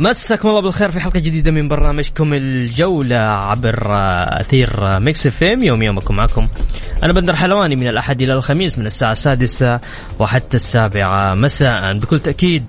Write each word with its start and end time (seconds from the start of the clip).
مساكم 0.00 0.48
الله 0.48 0.60
بالخير 0.60 0.90
في 0.90 1.00
حلقة 1.00 1.20
جديدة 1.20 1.50
من 1.50 1.68
برنامجكم 1.68 2.34
الجولة 2.34 3.16
عبر 3.16 3.78
أثير 4.40 4.98
Mix 5.00 5.26
FM. 5.26 5.64
يوم 5.64 5.82
يومكم 5.82 6.16
معكم. 6.16 6.48
أنا 7.04 7.12
بندر 7.12 7.36
حلواني 7.36 7.76
من 7.76 7.88
الأحد 7.88 8.22
إلى 8.22 8.32
الخميس 8.32 8.78
من 8.78 8.86
الساعة 8.86 9.12
السادسة 9.12 9.80
وحتى 10.18 10.56
السابعة. 10.56 11.34
مساء. 11.34 11.98
بكل 11.98 12.20
تأكيد 12.20 12.64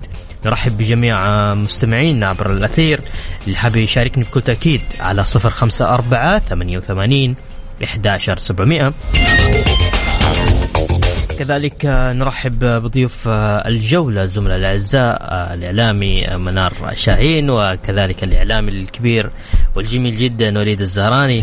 نرحب 0.46 0.78
بجميع 0.78 1.48
مستمعينا 1.54 2.26
عبر 2.26 2.52
الأثير. 2.52 3.00
اللي 3.46 3.56
حاب 3.56 3.76
يشاركني 3.76 4.24
بكل 4.24 4.42
تأكيد 4.42 4.80
على 5.00 5.24
054 5.24 6.38
88 6.40 7.34
11700 7.82 8.92
كذلك 11.40 11.86
نرحب 12.14 12.64
بضيوف 12.64 13.28
الجولة 13.28 14.22
الزملاء 14.22 14.56
الأعزاء 14.56 15.18
الإعلامي 15.54 16.26
منار 16.36 16.74
شاهين 16.94 17.50
وكذلك 17.50 18.24
الإعلامي 18.24 18.70
الكبير 18.70 19.30
والجميل 19.74 20.16
جدا 20.16 20.58
وليد 20.58 20.80
الزهراني. 20.80 21.42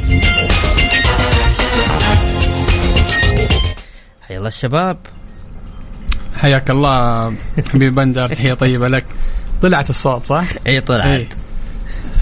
حيا 4.21 4.37
الله 4.37 4.47
الشباب. 4.47 4.97
حياك 6.35 6.69
الله 6.69 7.33
حبيب 7.73 7.95
بندر 7.95 8.29
تحية 8.29 8.53
طيبة 8.53 8.87
لك. 8.87 9.05
طلعت 9.61 9.89
الصوت 9.89 10.25
صح؟ 10.25 10.47
إي 10.67 10.81
طلعت. 10.81 11.33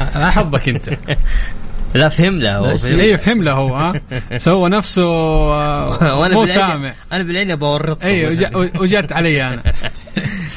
أنا 0.02 0.32
حظك 0.32 0.70
أنت. 0.70 0.90
لا 1.96 2.10
فهم 2.10 2.40
له 2.40 2.58
هو 2.58 2.78
فهم 2.78 3.00
اي 3.00 3.18
فهم 3.18 3.44
له 3.44 3.52
هو 3.52 3.76
ها؟ 3.76 3.94
سوى 4.38 4.70
نفسه 4.70 5.06
وأنا 5.08 6.34
مو 6.34 6.46
سامع. 6.46 6.94
أنا 7.14 7.24
بالعين 7.24 7.52
اورطكم 7.52 8.08
اي 8.08 8.28
وج- 8.28 8.70
وجت 8.82 9.12
علي 9.14 9.44
أنا. 9.48 9.64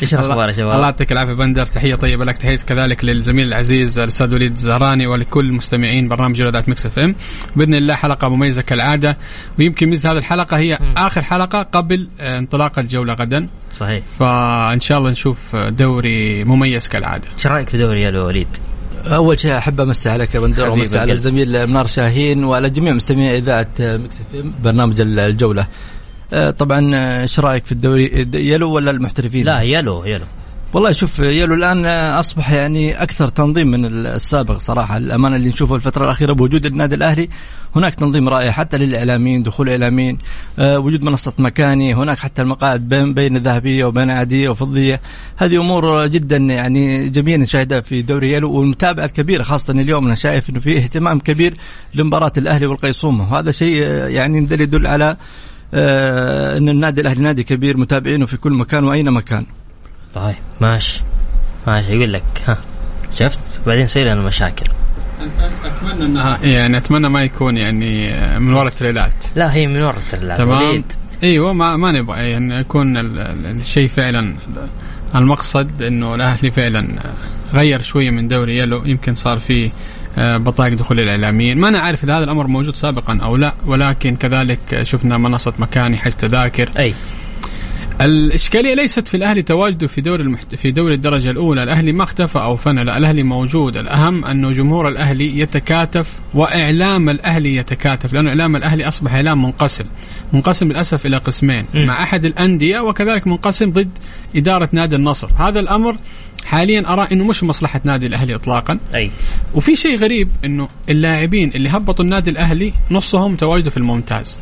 إيش 0.02 0.14
الأخبار 0.14 0.48
يا 0.48 0.52
شباب؟ 0.52 0.70
الله 0.74 0.84
يعطيك 0.84 1.12
العافية 1.12 1.32
بندر 1.32 1.66
تحية 1.66 1.94
طيبة 1.94 2.24
لك 2.24 2.36
تحية 2.36 2.56
كذلك 2.56 3.04
للزميل 3.04 3.48
العزيز 3.48 3.98
الأستاذ 3.98 4.34
وليد 4.34 4.52
الزهراني 4.52 5.06
ولكل 5.06 5.52
مستمعين 5.52 6.08
برنامج 6.08 6.36
جولات 6.36 6.68
Mix 6.68 6.86
FM. 6.86 7.14
بإذن 7.56 7.74
الله 7.74 7.94
حلقة 7.94 8.28
مميزة 8.28 8.62
كالعادة 8.62 9.16
ويمكن 9.58 9.88
ميزة 9.88 10.12
هذه 10.12 10.18
الحلقة 10.18 10.56
هي 10.58 10.78
آخر 10.96 11.22
حلقة 11.22 11.62
قبل 11.62 12.08
آه، 12.20 12.38
انطلاق 12.38 12.78
الجولة 12.78 13.12
غدا. 13.12 13.48
صحيح. 13.78 14.02
فإن 14.18 14.80
شاء 14.80 14.98
الله 14.98 15.10
نشوف 15.10 15.56
دوري 15.56 16.44
مميز 16.44 16.88
كالعادة. 16.88 17.28
إيش 17.38 17.46
رأيك 17.46 17.68
في 17.68 17.78
دوري 17.78 18.02
يا 18.02 18.20
وليد؟ 18.22 18.48
أول 19.06 19.40
شيء 19.40 19.58
أحب 19.58 19.80
امسي 19.80 20.10
عليك 20.10 20.34
يا 20.34 20.40
بندر 20.40 20.68
وامسي 20.68 20.98
على. 20.98 21.12
الزميل 21.12 21.66
منار 21.66 21.86
شاهين 21.86 22.44
وعلى 22.44 22.70
جميع 22.70 22.92
مستمعي 22.92 23.38
إذاعة 23.38 23.66
Mix 23.80 24.16
برنامج 24.64 25.00
الجولة. 25.00 25.66
آه، 26.32 26.50
طبعا 26.50 26.90
آه، 26.94 27.22
إيش 27.22 27.40
رأيك 27.40 27.66
في 27.66 27.72
الدوري 27.72 28.28
يلو 28.34 28.72
ولا 28.72 28.90
المحترفين؟ 28.90 29.46
لا 29.46 29.60
يلو 29.60 30.04
يلو 30.04 30.24
والله 30.72 30.92
شوف 30.92 31.18
يلو 31.18 31.54
الآن 31.54 31.86
أصبح 31.86 32.52
يعني 32.52 33.02
أكثر 33.02 33.28
تنظيم 33.28 33.66
من 33.66 33.84
السابق 34.06 34.58
صراحة. 34.58 34.96
الأمانة 34.96 35.36
اللي 35.36 35.48
نشوفه 35.48 35.74
الفترة 35.74 36.04
الأخيرة 36.04 36.32
بوجود 36.32 36.66
النادي 36.66 36.94
الأهلي 36.94 37.28
هناك 37.76 37.94
تنظيم 37.94 38.28
رائع 38.28 38.50
حتى 38.50 38.78
للإعلاميين 38.78 39.42
دخول 39.42 39.66
الاعلاميين 39.66 40.18
آه، 40.58 40.78
وجود 40.78 41.02
منصة 41.02 41.32
مكاني 41.38 41.94
هناك 41.94 42.18
حتى 42.18 42.42
المقاعد 42.42 42.88
بين 42.88 43.14
بين 43.14 43.36
ذهبيه 43.36 43.84
وبين 43.84 44.10
عادية 44.10 44.48
وفضية. 44.48 45.00
هذه 45.36 45.60
أمور 45.60 46.06
جدا 46.06 46.36
يعني 46.36 47.08
جميلة 47.08 47.42
نشاهدها 47.42 47.80
في 47.80 48.02
دوري 48.02 48.32
يلو 48.32 48.52
والمتابعة 48.52 49.04
الكبيرة 49.04 49.42
خاصة 49.42 49.72
اليوم 49.72 50.06
أنا 50.06 50.14
شايف 50.14 50.50
إنه 50.50 50.60
في 50.60 50.78
اهتمام 50.78 51.18
كبير 51.20 51.54
لمباراة 51.94 52.32
الأهلي 52.36 52.66
والقيصومه 52.66 53.32
وهذا 53.32 53.50
شيء 53.50 53.82
آه، 53.82 54.08
يعني 54.08 54.38
يدل 54.38 54.86
على 54.86 55.16
آه، 55.74 56.58
إن 56.58 56.68
النادي 56.68 57.00
الأهلي 57.00 57.20
نادي 57.20 57.42
كبير 57.44 57.76
متابعينه 57.76 58.26
في 58.26 58.36
كل 58.36 58.52
مكان 58.52 58.84
وأين 58.84 59.10
مكان. 59.10 59.46
طيب 60.14 60.34
ماشي. 60.60 61.02
ماشي 61.66 61.92
يقول 61.92 62.12
لك 62.12 62.22
ها 62.46 62.56
شفت؟ 63.14 63.60
بعدين 63.66 63.84
يصير 63.84 64.04
لنا 64.04 64.22
مشاكل. 64.22 64.66
أتمنى 65.64 66.04
انها 66.04 66.38
يعني 66.42 66.76
أتمنى 66.76 67.08
ما 67.08 67.22
يكون 67.22 67.56
يعني 67.56 68.12
من 68.38 68.52
وراء 68.54 68.66
التريلات. 68.66 69.12
لا 69.36 69.54
هي 69.54 69.66
من 69.66 69.82
ورا 69.82 69.96
الترلات 69.96 70.38
تمام. 70.38 70.62
وليد 70.68 70.92
إيوه 71.22 71.52
ما 71.52 71.76
ما 71.76 71.92
نبغى 71.92 72.30
يعني 72.30 72.56
يكون 72.58 72.96
ال- 72.96 73.18
ال- 73.18 73.46
الشيء 73.46 73.88
فعلا 73.88 74.34
المقصد 75.14 75.82
إنه 75.82 76.14
الأهلي 76.14 76.50
فعلا 76.50 76.88
غير 77.52 77.80
شوية 77.80 78.10
من 78.10 78.28
دوري 78.28 78.56
يلو. 78.58 78.84
يمكن 78.84 79.14
صار 79.14 79.38
فيه 79.38 79.70
آه، 80.18 80.36
بطايق 80.36 80.74
دخول 80.74 81.00
الإعلاميين. 81.00 81.58
ما 81.60 81.68
أنا 81.68 81.80
عارف 81.80 82.04
إذا 82.04 82.16
هذا 82.18 82.24
الأمر 82.24 82.46
موجود 82.46 82.74
سابقا 82.76 83.18
أو 83.22 83.36
لا 83.36 83.54
ولكن 83.66 84.16
كذلك 84.16 84.82
شفنا 84.82 85.18
منصة 85.18 85.52
مكاني 85.58 85.96
حجز 85.98 86.16
تذاكر. 86.16 86.70
أي. 86.78 86.94
الإشكالية 88.00 88.74
ليست 88.74 89.08
في 89.08 89.16
الأهلي 89.16 89.42
تواجده 89.42 89.86
في 89.86 90.00
دوري 90.00 90.22
المحت... 90.22 90.54
في 90.54 90.70
دوري 90.70 90.94
الدرجة 90.94 91.30
الأولى، 91.30 91.62
الأهلي 91.62 91.92
ما 91.92 92.04
اختفى 92.04 92.38
أو 92.38 92.56
فنى، 92.56 92.84
لا 92.84 92.98
الأهلي 92.98 93.22
موجود، 93.22 93.76
الأهم 93.76 94.24
انه 94.24 94.52
جمهور 94.52 94.88
الأهلي 94.88 95.38
يتكاتف 95.38 96.20
وإعلام 96.34 97.08
الأهلي 97.08 97.56
يتكاتف، 97.56 98.12
لأنه 98.12 98.28
إعلام 98.28 98.56
الأهلي 98.56 98.88
أصبح 98.88 99.14
إعلام 99.14 99.42
منقسم، 99.42 99.84
منقسم 100.32 100.66
للأسف 100.66 101.06
إلى 101.06 101.16
قسمين، 101.16 101.64
م. 101.74 101.86
مع 101.86 102.02
أحد 102.02 102.24
الأندية 102.24 102.80
وكذلك 102.80 103.26
منقسم 103.26 103.70
ضد 103.70 103.90
إدارة 104.36 104.68
نادي 104.72 104.96
النصر، 104.96 105.30
هذا 105.36 105.60
الأمر 105.60 105.96
حاليا 106.44 106.92
أرى 106.92 107.08
إنه 107.12 107.24
مش 107.24 107.44
مصلحة 107.44 107.80
نادي 107.84 108.06
الأهلي 108.06 108.34
اطلاقا، 108.34 108.78
أي 108.94 109.10
وفي 109.54 109.76
شيء 109.76 109.98
غريب 109.98 110.30
إنه 110.44 110.68
اللاعبين 110.88 111.52
اللي 111.54 111.68
هبطوا 111.68 112.04
النادي 112.04 112.30
الأهلي 112.30 112.72
نصهم 112.90 113.36
تواجدوا 113.36 113.70
في 113.70 113.76
الممتاز. 113.76 114.38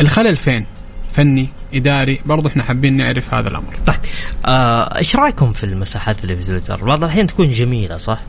الخلل 0.00 0.36
فين؟ 0.36 0.66
فني، 1.12 1.48
إداري، 1.74 2.20
برضه 2.26 2.48
إحنا 2.48 2.62
حابين 2.62 2.96
نعرف 2.96 3.34
هذا 3.34 3.48
الأمر. 3.48 3.74
طيب 3.86 3.96
آه، 4.46 4.98
إيش 4.98 5.16
رأيكم 5.16 5.52
في 5.52 5.64
المساحات 5.64 6.22
اللي 6.22 6.36
في 6.36 6.46
تويتر؟ 6.46 6.84
بعض 6.84 6.98
الأحيان 7.04 7.26
تكون 7.26 7.48
جميلة 7.48 7.96
صح؟ 7.96 8.20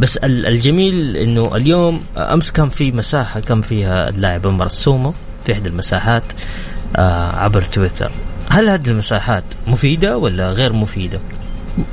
بس 0.00 0.16
ال- 0.16 0.46
الجميل 0.46 1.16
إنه 1.16 1.56
اليوم 1.56 2.04
آه، 2.16 2.34
أمس 2.34 2.52
كان 2.52 2.68
في 2.68 2.92
مساحة 2.92 3.40
كان 3.40 3.62
فيها 3.62 4.08
اللاعب 4.08 4.46
عمر 4.46 4.66
السومه 4.66 5.14
في 5.46 5.52
إحدى 5.52 5.68
المساحات 5.68 6.24
آه، 6.96 7.36
عبر 7.36 7.62
تويتر. 7.62 8.10
هل 8.50 8.68
هذه 8.68 8.86
المساحات 8.88 9.44
مفيدة 9.66 10.16
ولا 10.18 10.50
غير 10.50 10.72
مفيدة؟ 10.72 11.18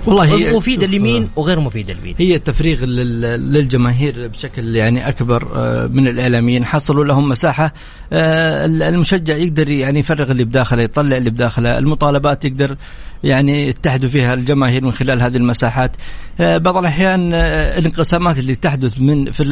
والله 0.05 0.23
هي 0.23 0.53
مفيدة 0.53 0.87
لمين 0.87 1.29
وغير 1.35 1.59
مفيدة 1.59 1.93
لمين؟ 1.93 2.15
هي 2.17 2.35
التفريغ 2.35 2.85
لل- 2.85 3.51
للجماهير 3.53 4.27
بشكل 4.27 4.75
يعني 4.75 5.09
أكبر 5.09 5.47
آه، 5.55 5.87
من 5.87 6.07
الإعلاميين. 6.07 6.65
حصلوا 6.65 7.05
لهم 7.05 7.29
مساحة 7.29 7.73
آه، 8.13 8.65
المشجع 8.65 9.35
يقدر 9.35 9.69
يعني 9.69 9.99
يفرغ 9.99 10.31
اللي 10.31 10.43
بداخله 10.43 10.83
يطلع 10.83 11.17
اللي 11.17 11.29
بداخله. 11.29 11.77
المطالبات 11.77 12.45
يقدر 12.45 12.75
يعني 13.23 13.67
يتحدوا 13.67 14.09
فيها 14.09 14.33
الجماهير 14.33 14.85
من 14.85 14.91
خلال 14.91 15.21
هذه 15.21 15.37
المساحات. 15.37 15.91
آه، 16.39 16.57
بعض 16.57 16.77
الأحيان 16.77 17.33
آه، 17.33 17.77
الانقسامات 17.79 18.37
اللي 18.39 18.55
تحدث 18.55 18.99
من 18.99 19.31
في, 19.31 19.43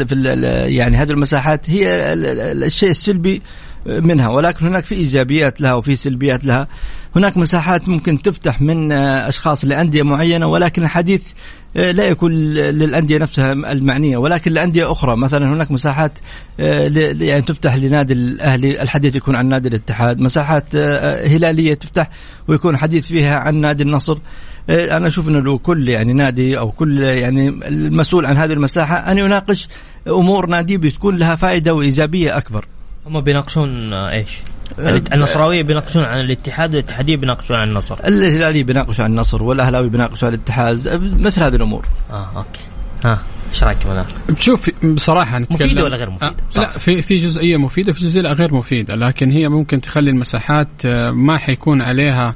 يعني 0.67 0.97
هذه 0.97 1.11
المساحات 1.11 1.69
هي 1.69 2.13
ال- 2.13 2.25
ال- 2.25 2.63
الشيء 2.63 2.89
السلبي 2.89 3.41
منها. 3.85 4.29
ولكن 4.29 4.67
هناك 4.67 4.85
في 4.85 4.95
إيجابيات 4.95 5.61
لها 5.61 5.73
وفي 5.73 5.95
سلبيات 5.95 6.45
لها. 6.45 6.67
هناك 7.15 7.37
مساحات 7.37 7.89
ممكن 7.89 8.21
تفتح 8.21 8.61
من 8.61 8.91
أشخاص 8.91 9.65
لأندية 9.65 10.03
معينة 10.03 10.47
ولكن 10.47 10.83
الحديث 10.83 11.23
آه، 11.77 11.91
لا 11.91 12.03
يكون 12.03 12.31
للأندية 12.31 13.17
نفسها 13.17 13.53
المعنية. 13.53 14.17
ولكن 14.17 14.51
لأندية 14.51 14.91
أخرى 14.91 15.17
مثلا 15.17 15.53
هناك 15.53 15.71
مساحات 15.71 16.11
آه، 16.59 16.87
يعني 17.19 17.41
تفتح 17.41 17.75
لنادي 17.75 18.13
الاهلي 18.13 18.81
الحديث 18.81 19.15
يكون 19.15 19.35
عن 19.35 19.49
نادي 19.49 19.69
الاتحاد. 19.69 20.19
مساحات 20.19 20.65
آه، 20.75 21.27
هلالية 21.27 21.73
تفتح 21.73 22.09
ويكون 22.47 22.77
حديث 22.77 23.07
فيها 23.07 23.39
عن 23.39 23.55
نادي 23.55 23.83
النصر. 23.83 24.17
أنا 24.69 25.07
أشوف 25.07 25.29
إنه 25.29 25.57
كل 25.57 25.89
يعني 25.89 26.13
نادي 26.13 26.57
أو 26.57 26.71
كل 26.71 27.03
يعني 27.03 27.47
المسؤول 27.49 28.25
عن 28.25 28.37
هذه 28.37 28.53
المساحة 28.53 29.11
أن 29.11 29.17
يناقش 29.17 29.67
أمور 30.07 30.45
ناديه 30.45 30.77
بتكون 30.77 31.15
لها 31.15 31.35
فائدة 31.35 31.73
وإيجابية 31.73 32.37
أكبر. 32.37 32.65
هم 33.07 33.21
بيناقشون 33.21 33.93
آه، 33.93 34.11
إيش؟ 34.11 34.37
النصراوية 35.13 35.63
بيناقشون 35.63 36.03
عن 36.03 36.19
الاتحاد 36.19 36.75
والاتحاديه 36.75 37.17
بيناقشون 37.17 37.57
عن 37.57 37.67
النصر 37.67 37.97
الهلالي 38.05 38.63
بيناقشوا 38.63 39.03
عن 39.03 39.11
النصر 39.11 39.43
والأهلاوي 39.43 39.89
بيناقشوا 39.89 40.27
عن 40.27 40.33
الاتحاد 40.33 41.01
مثل 41.19 41.43
هذه 41.43 41.55
الأمور 41.55 41.85
آه 42.11 42.29
أوكي 42.35 42.59
ها 43.05 43.21
إيش 43.49 43.63
رأيك 43.63 43.85
منار؟ 43.85 44.05
شوف 44.39 44.69
بصراحة 44.83 45.39
نتكلم 45.39 45.67
مفيدة 45.67 45.83
ولا 45.83 45.97
غير 45.97 46.09
مفيدة؟ 46.09 46.35
آه 46.57 46.59
لا 46.59 46.67
في 46.67 47.01
في 47.01 47.17
جزئيه 47.17 47.57
مفيدة 47.57 47.93
في 47.93 47.99
جزئية 47.99 48.33
غير 48.33 48.53
مفيدة 48.53 48.95
لكن 48.95 49.31
هي 49.31 49.49
ممكن 49.49 49.81
تخلي 49.81 50.09
المساحات 50.09 50.67
آه، 50.85 51.11
ما 51.11 51.37
حيكون 51.37 51.81
عليها 51.81 52.27
آه، 52.27 52.35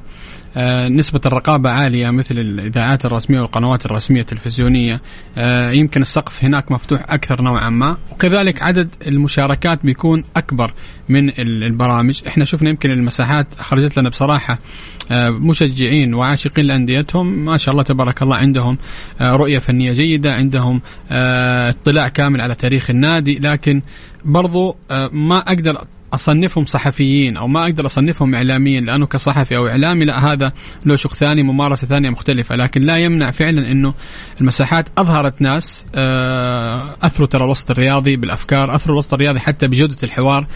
نسبة 0.90 1.22
الرقابة 1.26 1.72
عالية 1.72 2.10
مثل 2.10 2.40
الإذاعات 2.40 3.06
الرسمية 3.06 3.40
والقنوات 3.40 3.86
الرسمية 3.86 4.22
التلفزيونية. 4.22 5.02
آه، 5.38 5.72
يمكن 5.72 6.02
السقف 6.02 6.44
هناك 6.44 6.72
مفتوح 6.72 7.02
أكثر 7.10 7.42
نوعا 7.42 7.70
ما. 7.70 7.98
وكذلك 8.12 8.64
عدد 8.64 8.90
المشاركات 9.08 9.80
بيكون 9.84 10.24
أكبر 10.36 10.74
من 11.10 11.40
البرامج. 11.40 12.22
إحنا 12.28 12.46
شفنا 12.46 12.70
يمكن 12.70 12.92
المساحات 12.92 13.48
خرجت 13.60 14.00
لنا 14.00 14.10
بصراحة 14.10 14.60
آه، 15.12 15.30
مشجعين 15.30 16.14
وعاشقين 16.14 16.66
لأنديتهم. 16.66 17.46
ما 17.46 17.58
شاء 17.58 17.72
الله 17.72 17.84
تبارك 17.84 18.22
الله 18.22 18.36
عندهم 18.36 18.78
رؤية 19.22 19.60
فنية 19.60 19.94
جيدة 19.94 20.34
عندهم 20.34 20.82
اطلاع 21.12 22.08
كامل 22.08 22.42
على 22.42 22.56
تاريخ 22.56 22.90
النادي. 22.90 23.40
لكن 23.40 23.82
برضو 24.26 24.76
ما 25.12 25.38
أقدر 25.38 25.82
أصنفهم 26.14 26.66
صحفيين 26.66 27.38
أو 27.38 27.48
ما 27.48 27.64
أقدر 27.64 27.86
أصنفهم 27.86 28.36
إعلاميين 28.36 28.86
لأنه 28.86 29.06
كصحفي 29.06 29.58
أو 29.58 29.68
إعلامي 29.68 30.06
لا 30.06 30.32
هذا 30.32 30.52
له 30.86 30.96
شق 30.96 31.14
ثاني 31.14 31.44
ممارسة 31.44 31.88
ثانية 31.88 32.10
مختلفة 32.10 32.56
لكن 32.56 32.82
لا 32.82 32.98
يمنع 32.98 33.32
فعلا 33.32 33.72
إنه 33.72 33.94
المساحات 34.42 34.86
أظهرت 34.98 35.42
ناس 35.42 35.86
آه، 35.96 36.96
أثروا 37.02 37.28
ترى 37.28 37.44
الوسط 37.44 37.72
الرياضي 37.72 38.16
بالأفكار 38.16 38.76
أثروا 38.76 38.96
الوسط 38.96 39.14
الرياضي 39.14 39.40
حتى 39.40 39.68
بجودة 39.68 39.98
الحوار 40.04 40.48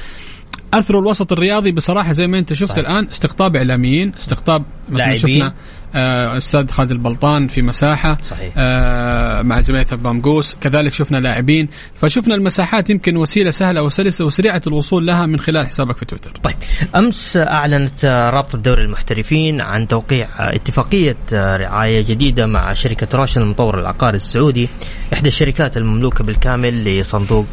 أثروا 0.74 1.02
الوسط 1.02 1.32
الرياضي 1.32 1.72
بصراحة 1.72 2.12
زي 2.12 2.28
ما 2.28 2.40
أنت 2.40 2.54
شفت 2.54 2.72
صحيح. 2.72 2.90
الآن 2.90 3.08
استقطاب 3.08 3.56
إعلاميين 3.56 4.14
استقطاب 4.16 4.64
مثلا 4.90 5.16
شفنا 5.16 5.54
أستاذ 5.96 6.72
خالد 6.72 6.92
البلطان 6.92 7.48
في 7.48 7.62
مساحة 7.62 8.18
صحيح. 8.22 8.54
آه 8.58 9.42
مع 9.42 9.60
جمعية 9.60 9.86
بامقوس 9.92 10.56
كذلك 10.62 10.94
شفنا 10.94 11.18
لاعبين. 11.18 11.70
فشفنا 11.96 12.36
المساحات 12.36 12.90
يمكن 12.90 13.18
وسيلة 13.18 13.52
سهلة 13.52 13.84
وسلسة 13.84 14.26
وسريعة 14.26 14.62
الوصول 14.68 15.08
لها 15.08 15.26
من 15.26 15.40
خلال 15.40 15.68
حسابك 15.68 15.98
في 15.98 16.06
تويتر. 16.06 16.32
طيب 16.44 16.56
أمس 16.96 17.38
أعلنت 17.38 18.06
رابطه 18.06 18.58
دوري 18.58 18.82
المحترفين 18.82 19.62
عن 19.62 19.88
توقيع 19.88 20.28
اتفاقية 20.40 21.18
رعاية 21.34 22.02
جديدة 22.02 22.46
مع 22.46 22.74
شركة 22.74 23.18
روشن 23.18 23.42
المطور 23.42 23.80
العقاري 23.80 24.18
السعودي 24.18 24.70
إحدى 25.14 25.28
الشركات 25.28 25.78
المملوكة 25.78 26.24
بالكامل 26.24 27.00
لصندوق 27.00 27.46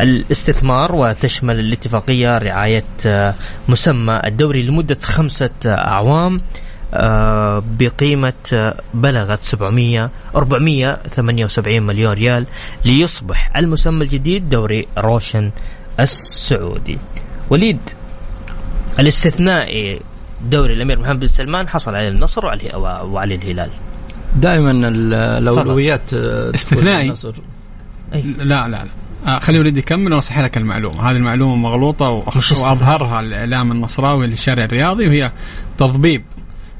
الاستثمار 0.00 0.96
وتشمل 0.96 1.60
الاتفاقية 1.60 2.38
رعاية 2.38 2.84
مسمى 3.68 4.20
الدوري 4.24 4.62
لمدة 4.62 4.98
خمسة 5.02 5.50
أعوام. 5.66 6.36
آه، 6.36 6.67
بقيمة 7.78 8.32
بلغت 8.94 9.40
700 9.40 10.10
478 10.36 11.82
مليون 11.82 12.12
ريال 12.12 12.46
ليصبح 12.84 13.56
المسمى 13.56 14.04
الجديد 14.04 14.48
دوري 14.48 14.88
روشن 14.98 15.50
السعودي. 16.00 16.98
وليد 17.50 17.78
الاستثنائي 18.98 20.00
دوري 20.50 20.72
الأمير 20.72 20.98
محمد 20.98 21.20
بن 21.20 21.26
سلمان 21.26 21.68
حصل 21.68 21.96
عليه 21.96 22.08
النصر 22.08 22.46
وعليه 23.04 23.36
الهلال 23.36 23.70
دائما 24.36 24.70
الأولويات 25.38 26.12
استثنائي؟ 26.12 27.14
لا 28.38 28.68
لا 28.68 28.68
لا. 28.68 28.86
آه 29.26 29.38
خلي 29.38 29.58
وليدي 29.58 29.78
يكمل 29.78 30.12
واصحح 30.12 30.38
لك 30.38 30.56
المعلومة، 30.56 31.10
هذه 31.10 31.16
المعلومة 31.16 31.56
مغلوطة 31.56 32.10
وأظهرها 32.10 33.20
الإعلام 33.20 33.72
النصراوي 33.72 34.26
للشارع 34.26 34.64
الرياضي 34.64 35.08
وهي 35.08 35.30
تضبيب 35.78 36.22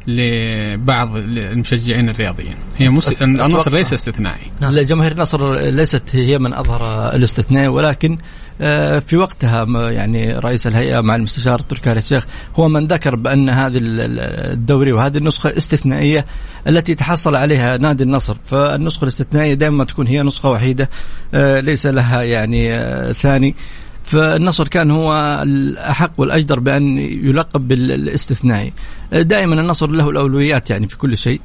لبعض 0.08 1.16
المشجعين 1.16 2.08
الرياضيين. 2.08 2.54
هي 2.76 2.90
مس... 2.90 3.08
النصر 3.22 3.72
ليس 3.72 3.92
استثنائي. 3.92 4.50
نعم. 4.60 4.78
جماهير 4.78 5.12
النصر 5.12 5.54
ليست 5.54 6.16
هي 6.16 6.38
من 6.38 6.54
أظهر 6.54 7.14
الاستثناء 7.14 7.68
ولكن 7.68 8.18
آه، 8.60 8.98
في 8.98 9.16
وقتها 9.16 9.90
يعني 9.90 10.32
رئيس 10.32 10.66
الهيئة 10.66 11.00
مع 11.00 11.14
المستشار 11.14 11.58
تركي 11.58 11.92
آل 11.92 11.98
الشيخ 11.98 12.26
هو 12.56 12.68
من 12.68 12.86
ذكر 12.86 13.16
بأن 13.16 13.48
هذه 13.48 13.80
الدوري 13.82 14.92
وهذه 14.92 15.18
النسخة 15.18 15.56
استثنائية 15.56 16.24
التي 16.66 16.94
تحصل 16.94 17.36
عليها 17.36 17.76
نادي 17.76 18.04
النصر. 18.04 18.36
فالنسخة 18.44 19.02
الاستثنائية 19.02 19.54
دائما 19.54 19.84
تكون 19.84 20.06
هي 20.06 20.22
نسخة 20.22 20.50
وحيدة 20.50 20.90
آه، 21.34 21.60
ليس 21.60 21.86
لها 21.86 22.22
يعني 22.22 22.74
آه، 22.74 23.12
ثاني. 23.12 23.54
فالنصر 24.08 24.68
كان 24.68 24.90
هو 24.90 25.40
الأحق 25.42 26.12
والأجدر 26.16 26.60
بأن 26.60 26.98
يلقب 26.98 27.68
بالاستثنائي 27.68 28.72
دائما 29.12 29.60
النصر 29.60 29.90
له 29.90 30.10
الأولويات 30.10 30.70
يعني 30.70 30.88
في 30.88 30.96
كل 30.96 31.18
شيء. 31.18 31.40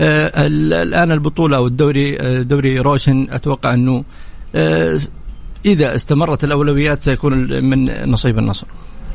آه، 0.00 0.46
الآن 0.82 1.12
البطولة 1.12 1.56
أو 1.56 1.66
الدوري 1.66 2.20
آه، 2.20 2.42
دوري 2.42 2.78
روشن 2.78 3.26
أتوقع 3.30 3.74
أنه 3.74 4.04
آه، 4.54 5.00
إذا 5.66 5.96
استمرت 5.96 6.44
الأولويات 6.44 7.02
سيكون 7.02 7.64
من 7.64 8.10
نصيب 8.10 8.38
النصر. 8.38 8.66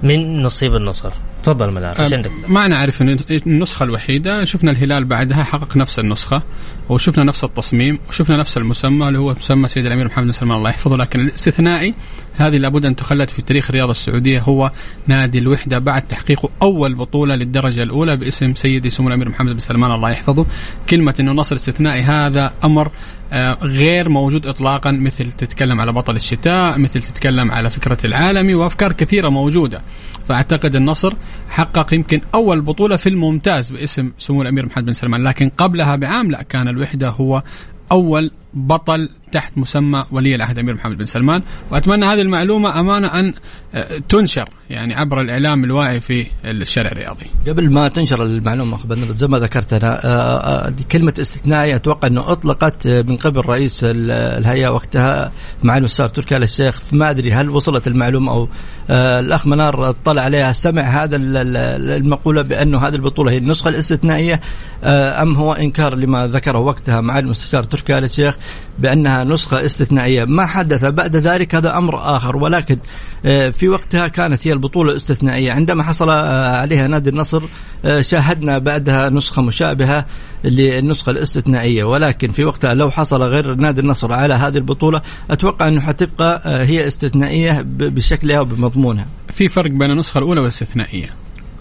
من 0.04 0.42
نصيب 0.42 0.76
النصر. 0.76 1.14
تفضل 1.44 1.72
منار 1.72 2.00
إيش 2.00 2.14
عندك؟ 2.14 2.32
ما 2.48 2.68
نعرف 2.68 3.02
إن 3.02 3.18
النسخة 3.48 3.84
الوحيدة 3.84 4.46
شفنا 4.46 4.72
الهلال 4.72 5.06
بعدها 5.06 5.44
حقق 5.44 5.78
نفس 5.78 6.00
النسخة 6.00 6.42
وشفنا 6.90 7.24
نفس 7.24 7.44
التصميم 7.44 8.00
وشفنا 8.10 8.38
نفس 8.38 8.58
المسمى 8.58 9.08
اللي 9.08 9.20
هو 9.20 9.34
مسمى 9.34 9.68
سيد 9.68 9.86
الأمير 9.86 10.06
محمد 10.06 10.26
بن 10.26 10.32
سلمان 10.32 10.58
الله 10.58 10.70
يحفظه 10.70 10.98
لكن 10.98 11.20
الاستثنائي 11.20 11.94
هذه 12.36 12.58
لابد 12.58 12.86
أن 12.86 12.96
تخلد 12.96 13.30
في 13.30 13.42
تاريخ 13.42 13.70
الرياضة 13.70 13.92
السعودية 13.92 14.40
هو 14.40 14.72
نادي 15.08 15.40
الوحدة 15.40 15.80
بعد 15.80 16.02
تحقيقه 16.02 16.50
أول 16.62 16.96
بطولة 16.96 17.36
للدرجة 17.36 17.84
الأولى 17.84 18.18
باسم 18.18 18.56
سيدي 18.56 18.90
سمو 18.90 19.08
الأمير 19.08 19.30
محمد 19.30 19.54
بن 19.54 19.60
سلمان 19.60 19.92
الله 19.92 20.12
يحفظه 20.12 20.46
كلمة 20.90 21.16
إنه 21.20 21.32
نصر 21.32 21.56
استثنائي 21.56 22.02
هذا 22.02 22.54
أمر 22.64 22.92
آه، 23.34 23.58
غير 23.62 24.10
موجود 24.10 24.48
اطلاقا 24.48 24.92
مثل 24.92 25.32
تتكلم 25.32 25.82
على 25.82 25.92
بطل 25.92 26.16
الشتاء 26.16 26.80
مثل 26.80 27.02
تتكلم 27.02 27.52
على 27.52 27.70
فكرة 27.70 27.98
العالمي 28.06 28.56
وأفكار 28.56 28.94
كثيرة 28.94 29.30
موجودة 29.30 29.82
فأعتقد 30.28 30.76
النصر 30.76 31.14
حقق 31.50 31.94
يمكن 31.94 32.22
أول 32.36 32.62
بطولة 32.62 32.96
في 32.96 33.10
الممتاز 33.10 33.72
باسم 33.72 34.12
سمو 34.20 34.42
الأمير 34.42 34.66
محمد 34.66 34.86
بن 34.86 34.94
سلمان 34.94 35.24
لكن 35.24 35.50
قبلها 35.50 35.96
بعام 35.96 36.32
لا 36.32 36.44
كان 36.44 36.68
الوحدة 36.68 37.10
هو 37.10 37.44
أول 37.92 38.32
بطل 38.54 39.10
تحت 39.32 39.58
مسمى 39.58 40.06
ولي 40.12 40.36
العهد 40.36 40.60
أمير 40.60 40.76
محمد 40.76 40.98
بن 40.98 41.06
سلمان. 41.06 41.42
وأتمنى 41.72 42.06
هذه 42.06 42.22
المعلومة 42.22 42.80
أمانة 42.80 43.20
أن 43.20 43.34
آه، 43.76 43.98
تنشر 44.10 44.50
يعني 44.70 44.96
عبر 44.96 45.22
الإعلام 45.22 45.64
الواعي 45.64 46.00
في 46.00 46.26
الشارع 46.46 46.92
الرياضي. 46.92 47.26
قبل 47.48 47.72
ما 47.72 47.88
تنشر 47.88 48.24
المعلومة 48.24 48.76
اخ 48.76 48.88
زي 49.16 49.28
ما 49.28 49.40
ذكرت 49.40 49.74
أنا 49.74 50.06
آه، 50.06 50.68
آه، 50.68 50.74
كلمة 50.92 51.14
استثنائي 51.20 51.76
أتوقع 51.76 52.08
أنه 52.08 52.32
أطلقت 52.32 52.88
من 52.88 53.18
قبل 53.18 53.42
رئيس 53.46 53.80
الهيئة 53.84 54.68
وقتها 54.68 55.32
مع 55.64 55.78
الاستاذ 55.78 56.08
تركي 56.08 56.38
آل 56.38 56.44
الشيخ. 56.44 56.82
ما 56.92 57.10
أدري 57.10 57.32
هل 57.32 57.50
وصلت 57.50 57.88
المعلومة 57.88 58.32
أو 58.32 58.48
الأخ 58.90 59.48
منار 59.48 59.90
اطلع 59.90 60.22
عليها 60.22 60.52
سمع 60.52 60.82
هذا 60.82 61.18
المقولة 61.22 62.42
بانه 62.42 62.88
هذه 62.88 62.96
البطولة 62.96 63.32
هي 63.32 63.38
النسخة 63.38 63.70
الاستثنائية 63.70 64.42
أم 64.84 65.36
هو 65.36 65.54
إنكار 65.54 65.96
لما 65.96 66.28
ذكره 66.28 66.60
وقتها 66.60 67.02
مع 67.02 67.20
المستشار 67.20 67.64
تركي 67.64 67.98
آل 67.98 68.04
الشيخ؟ 68.04 68.38
بأنها 68.80 69.24
نسخة 69.24 69.66
استثنائية 69.66 70.26
ما 70.26 70.46
حدث 70.46 70.86
بعد 70.86 71.16
ذلك 71.16 71.56
هذا 71.56 71.78
أمر 71.78 72.16
آخر 72.18 72.36
ولكن 72.36 72.78
آه، 73.26 73.50
في 73.50 73.70
وقتها 73.70 74.08
كانت 74.08 74.48
هي 74.48 74.54
البطولة 74.54 74.92
الاستثنائيه 74.92 75.52
عندما 75.52 75.84
حصل 75.84 76.10
آه، 76.10 76.58
عليها 76.58 76.88
نادي 76.88 77.10
النصر 77.10 77.44
آه، 77.86 78.02
شاهدنا 78.02 78.58
بعدها 78.58 79.10
نسخة 79.10 79.42
مشابهة 79.42 80.06
للنسخة 80.44 81.10
الاستثنائية 81.10 81.84
ولكن 81.84 82.32
في 82.32 82.46
وقتها 82.46 82.74
لو 82.74 82.92
حصل 82.92 83.24
غير 83.24 83.56
نادي 83.56 83.82
النصر 83.82 84.14
على 84.14 84.34
هذه 84.34 84.58
البطولة 84.58 85.02
أتوقع 85.32 85.68
أنه 85.68 85.82
حتبقى 85.82 86.42
هي 86.46 86.88
استثنائية 86.88 87.62
بشكلها 87.66 88.40
وبمضمونها. 88.40 89.06
في 89.34 89.48
فرق 89.48 89.72
بين 89.72 89.92
النسخة 89.92 90.18
الأولى 90.18 90.40
والاستثنائية. 90.40 91.10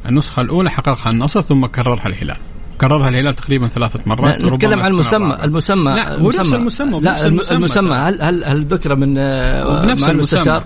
النسخة 0.09 0.43
الأولى 0.43 0.71
حققها 0.71 1.11
النصر 1.11 1.43
ثم 1.43 1.67
كررها 1.67 2.07
الهلال. 2.07 2.37
كررها 2.81 3.09
الهلال 3.09 3.35
تقريبا 3.35 3.67
ثلاثة 3.69 4.01
مرات 4.07 4.45
نتكلم 4.45 4.81
عن 4.81 4.91
المسمى 4.91 5.37
المسمى 5.45 5.93
لا 5.93 6.19
هو 6.19 6.31
نفس 6.31 6.53
المسمى. 6.53 7.01
لا 7.01 7.27
المسمى, 7.27 7.57
المسمى. 7.57 7.95
هل 7.95 8.23
هل 8.23 8.45
هل 8.45 8.65
ذكر 8.65 8.97
من 8.97 9.15
نفس 9.87 10.09
المستشار؟ 10.09 10.65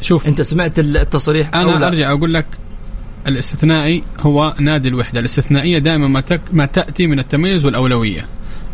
شوف. 0.00 0.26
أنت 0.26 0.42
سمعت 0.42 0.78
التصريح 0.78 1.54
أنا 1.54 1.86
أرجع 1.86 2.12
أقول 2.12 2.34
لك 2.34 2.46
الاستثنائي 3.26 4.02
هو 4.20 4.54
نادي 4.60 4.88
الوحدة. 4.88 5.20
الاستثنائية 5.20 5.78
دائما 5.78 6.08
ما, 6.08 6.20
تك 6.20 6.40
ما 6.52 6.66
تأتي 6.66 7.06
من 7.06 7.18
التميز 7.18 7.64
والأولوية. 7.64 8.26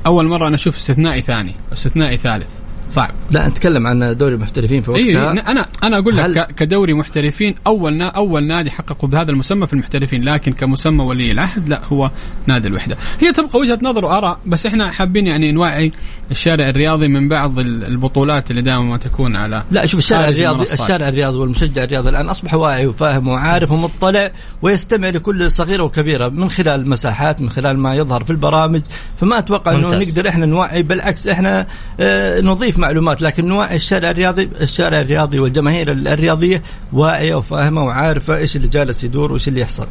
أول 0.06 0.28
مرة 0.28 0.48
أنا 0.48 0.54
أشوف 0.54 0.76
استثنائي 0.76 1.20
ثاني 1.22 1.54
استثنائي 1.72 2.16
ثالث. 2.16 2.61
صعب 2.92 3.14
لا 3.30 3.48
نتكلم 3.48 3.86
عن 3.86 4.16
دوري 4.16 4.34
المحترفين 4.34 4.82
في 4.82 4.94
اي 4.96 5.16
وقتها 5.16 5.30
أنا 5.50 5.66
أنا 5.82 5.98
أقول 5.98 6.16
لك 6.16 6.24
هل- 6.24 6.42
كدوري 6.44 6.94
محترفين 6.94 7.54
أول 7.66 7.94
نا 7.94 8.06
أول 8.08 8.44
نادي 8.46 8.70
حققوا 8.70 9.08
بهذا 9.08 9.30
المسمى 9.30 9.66
في 9.66 9.72
المحترفين 9.72 10.24
لكن 10.24 10.52
كمسمى 10.52 11.04
ولي 11.04 11.30
العهد 11.32 11.68
لا 11.68 11.80
هو 11.92 12.10
نادي 12.46 12.68
الوحدة 12.68 12.96
هي 13.20 13.32
تبقى 13.32 13.58
وجهة 13.58 13.78
نظر 13.82 14.04
وآراء 14.04 14.38
بس 14.46 14.66
إحنا 14.66 14.92
حابين 14.92 15.26
يعني 15.26 15.52
نوعي 15.52 15.92
الشارع 16.30 16.68
الرياضي 16.68 17.08
من 17.08 17.28
بعض 17.28 17.58
ال- 17.58 17.84
البطولات 17.84 18.50
اللي 18.50 18.62
دائما 18.62 18.82
ما 18.82 18.96
تكون 18.96 19.36
على 19.36 19.64
لا 19.70 19.86
شوف 19.86 19.98
الشارع 20.00 20.28
الرياضي 20.28 20.54
المنصات. 20.56 20.80
الشارع 20.80 21.08
الرياضي 21.08 21.36
والمشجع 21.38 21.84
الرياضي 21.84 22.08
الآن 22.08 22.28
أصبح 22.28 22.54
واعي 22.54 22.86
وفاهم 22.86 23.28
وعارف 23.28 23.70
ومطلع 23.70 24.30
ويستمع 24.62 25.08
لكل 25.08 25.52
صغيرة 25.52 25.82
وكبيرة 25.82 26.28
من 26.28 26.50
خلال 26.50 26.80
المساحات 26.80 27.40
من 27.42 27.50
خلال 27.50 27.78
ما 27.78 27.94
يظهر 27.94 28.24
في 28.24 28.30
البرامج 28.30 28.80
فما 29.20 29.38
أتوقع 29.38 29.72
إنه. 29.76 29.88
نقدر 29.88 30.28
إحنا 30.28 30.46
نوعي 30.46 30.82
بالعكس 30.82 31.26
إحنا 31.26 31.66
آه، 32.00 32.40
نضيف 32.40 32.78
معلومات 32.82 33.22
لكن 33.22 33.48
نوعي 33.48 33.76
الشارع 33.76 34.10
الرياضي 34.10 34.50
الشارع 34.60 35.00
الرياضي 35.00 35.38
والجماهير 35.38 35.92
الرياضية 35.92 36.62
واعية 36.92 37.34
وفاهمة 37.34 37.84
وعارفة 37.84 38.36
إيش 38.36 38.56
اللي 38.56 38.68
جالس 38.68 39.04
يدور 39.04 39.32
وإيش 39.32 39.48
اللي 39.48 39.60
يحصل. 39.60 39.86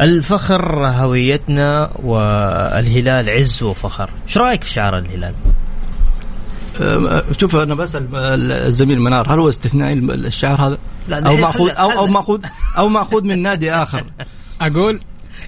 الفخر 0.00 0.86
هويتنا 0.86 1.90
والهلال 2.02 3.30
عز 3.30 3.62
وفخر. 3.62 4.10
إيش 4.28 4.38
رأيك 4.38 4.62
في 4.62 4.70
شعار 4.70 4.98
الهلال؟ 4.98 5.34
شوف 7.40 7.56
أنا 7.56 7.74
بسال 7.74 8.08
الزميل 8.52 9.00
منار 9.00 9.34
هل 9.34 9.38
هو 9.38 9.48
استثنائي 9.48 9.94
الشعار 9.94 10.60
هذا؟ 10.66 10.78
لا، 11.08 11.28
أو 11.28 11.36
ماخوذ 11.36 11.70
أو 11.70 11.90
أو. 11.90 12.06
ماخوذ 12.06 12.40
أو 12.78 12.88
ماخوذ 12.88 13.24
من 13.24 13.42
نادي 13.42 13.72
آخر. 13.72 14.04
أقول؟ 14.60 15.00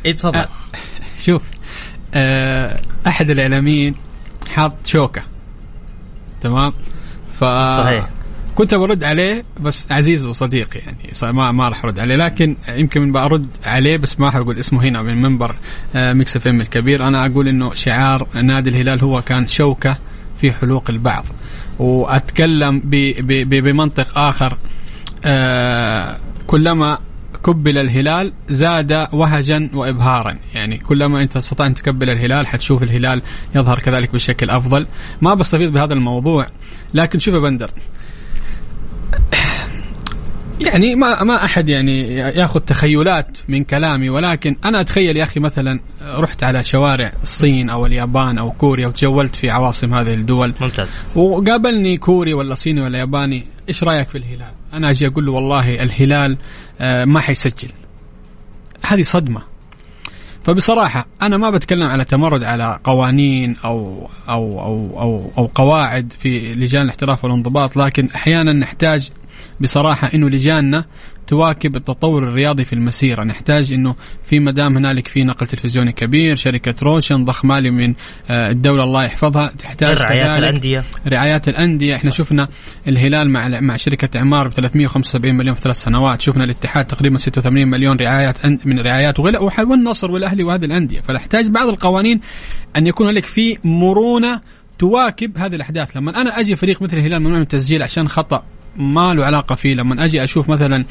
اي 0.07 0.13
تفضل. 0.13 0.39
أه، 0.39 0.49
شوف 1.19 1.43
أحد 3.07 3.31
الإعلاميين 3.31 3.95
حاط 4.49 4.73
شوكة. 4.85 5.23
تمام؟ 6.45 6.73
ف 7.41 7.45
صحيح. 7.79 8.09
كنت 8.55 8.75
برد 8.75 9.05
عليه 9.05 9.45
بس 9.61 9.87
عزيز 9.91 10.27
وصديقي 10.27 10.79
يعني 10.79 11.33
ما 11.33 11.53
ما 11.53 11.69
راح 11.69 11.85
أرد 11.85 11.99
عليه 11.99 12.17
لكن 12.17 12.57
يمكن 12.69 13.13
برد 13.13 13.47
عليه 13.65 13.97
بس 13.97 14.21
ما 14.21 14.27
راح 14.27 14.37
أقول 14.37 14.59
اسمه 14.59 14.85
هنا 14.85 15.03
من 15.03 15.23
منبر 15.23 15.55
آه، 15.97 16.13
Mix 16.13 16.37
FM 16.37 16.61
الكبير. 16.61 17.09
أنا 17.09 17.27
أقول 17.27 17.49
إنه 17.49 17.75
شعار 17.75 18.27
نادي 18.35 18.71
الهلال 18.71 19.01
هو 19.01 19.23
كان 19.23 19.47
شوكة 19.47 19.97
في 20.37 20.53
حلوق 20.53 20.91
البعض. 20.91 21.25
وأتكلم 21.79 22.83
بمنطق 23.45 24.19
آخر 24.19 24.59
آه، 25.25 26.19
كلما 26.47 26.99
كبل 27.45 27.79
الهلال 27.79 28.33
زاد 28.49 29.09
وهجا 29.13 29.71
وابهارا. 29.75 30.37
يعني 30.55 30.79
كلما 30.79 31.23
إنت 31.23 31.37
استطعت 31.37 31.67
أن 31.67 31.75
تكبل 31.75 32.11
الهلال 32.11 32.47
حتشوف 32.47 32.83
الهلال 32.83 33.23
يظهر 33.55 33.79
كذلك 33.79 34.13
بشكل 34.13 34.51
أفضل. 34.51 34.87
ما 35.23 35.35
بستفيض 35.35 35.73
بهذا 35.73 35.95
الموضوع 35.95 36.47
لكن 36.95 37.19
شوف 37.19 37.35
يا 37.35 37.41
بندر 37.41 37.71
يعني 40.61 40.95
ما 40.95 41.23
ما 41.25 41.45
أحد 41.45 41.69
يعني 41.69 42.15
يأخذ 42.15 42.61
تخيلات 42.61 43.39
من 43.49 43.65
كلامي 43.65 44.11
ولكن 44.11 44.57
أنا 44.65 44.81
أتخيل 44.81 45.17
يا 45.17 45.23
أخي 45.23 45.41
مثلا 45.41 45.81
رحت 46.17 46.43
على 46.43 46.65
شوارع 46.65 47.13
الصين 47.23 47.71
أو 47.71 47.87
اليابان 47.87 48.39
أو 48.39 48.51
كوريا 48.51 48.87
وتجولت 48.87 49.37
في 49.37 49.51
عواصم 49.51 49.95
هذه 49.95 50.15
الدول. 50.15 50.55
ممتاز. 50.61 50.89
وقابلني 51.15 51.97
كوري 51.97 52.35
ولا 52.35 52.55
صيني 52.55 52.81
ولا 52.81 52.99
ياباني 52.99 53.45
إيش 53.69 53.85
رأيك 53.85 54.09
في 54.09 54.19
الهلال؟ 54.19 54.53
أنا 54.73 54.91
أجي 54.91 55.07
أقول 55.07 55.27
له 55.27 55.33
والله 55.33 55.83
الهلال 55.83 56.39
آه، 56.81 57.05
ما 57.05 57.21
حيسجل. 57.21 57.69
هذه 58.87 59.03
صدمة. 59.03 59.43
فبصراحة 60.45 61.07
أنا 61.23 61.37
ما 61.37 61.51
بتكلم 61.51 61.83
على 61.83 62.05
تمرد 62.05 62.43
على 62.43 62.81
قوانين 62.85 63.57
أو 63.65 64.09
أو 64.29 64.61
أو 64.61 65.01
أو, 65.01 65.31
أو 65.39 65.47
قواعد 65.47 66.13
في 66.19 66.55
لجان 66.55 66.83
الاحتراف 66.83 67.25
والانضباط 67.25 67.77
لكن 67.77 68.09
أحيانا 68.15 68.53
نحتاج 68.53 69.11
بصراحة 69.61 70.11
إنه 70.15 70.29
لجاننا 70.29 70.85
تواكب 71.27 71.77
التطور 71.77 72.23
الرياضي 72.23 72.65
في 72.65 72.73
المسيرة. 72.73 73.25
نحتاج 73.25 73.73
إنه 73.73 73.95
في 74.23 74.41
مدام 74.41 74.77
هنالك 74.77 75.09
في 75.09 75.25
نقل 75.25 75.47
تلفزيوني 75.47 75.93
كبير 75.93 76.37
شركة 76.37 76.75
روشن 76.83 77.25
ضخ 77.25 77.45
مالي 77.45 77.71
من 77.71 77.95
آه، 78.31 78.51
الدولة 78.51 78.85
الله 78.85 79.05
يحفظها. 79.05 79.53
تحتاج 79.59 79.97
رعايات 79.97 80.39
الأندية. 80.39 80.85
رعايات 81.07 81.49
الأندية. 81.49 81.97
إحنا 81.97 82.11
شفنا 82.11 82.49
الهلال 82.89 83.31
مع 83.31 83.61
مع 83.61 83.77
شركة 83.77 84.19
اعمار 84.19 84.49
ب 84.49 84.53
375 84.53 85.35
مليون 85.35 85.55
في 85.55 85.61
ثلاث 85.61 85.77
سنوات. 85.77 86.21
شفنا 86.21 86.45
الاتحاد 86.45 86.85
تقريبا 86.85 87.19
86 87.19 87.69
مليون 87.69 87.97
رعايات 87.97 88.47
من 88.47 88.81
رعايات 88.81 89.21
والنصر 89.61 90.11
والأهلي 90.11 90.45
وهذه 90.45 90.65
الأندية. 90.65 91.01
فنحتاج 91.01 91.47
بعض 91.47 91.69
القوانين 91.69 92.21
أن 92.77 92.87
يكون 92.87 93.15
لك 93.15 93.27
في 93.27 93.59
مرونة 93.65 94.41
تواكب 94.79 95.39
هذه 95.39 95.55
الأحداث. 95.55 95.97
لما 95.97 96.21
أنا 96.21 96.41
أجي 96.41 96.57
فريق 96.57 96.83
مثل 96.83 96.97
الهلال 96.97 97.21
ممنوع 97.21 97.37
من 97.37 97.43
التسجيل 97.43 97.83
عشان 97.83 98.09
خطأ 98.09 98.45
ما 98.77 99.15
له 99.15 99.25
علاقة 99.25 99.55
فيه. 99.55 99.75
لما 99.75 100.05
أجي 100.05 100.25
أشوف 100.25 100.49
مثلا 100.49 100.85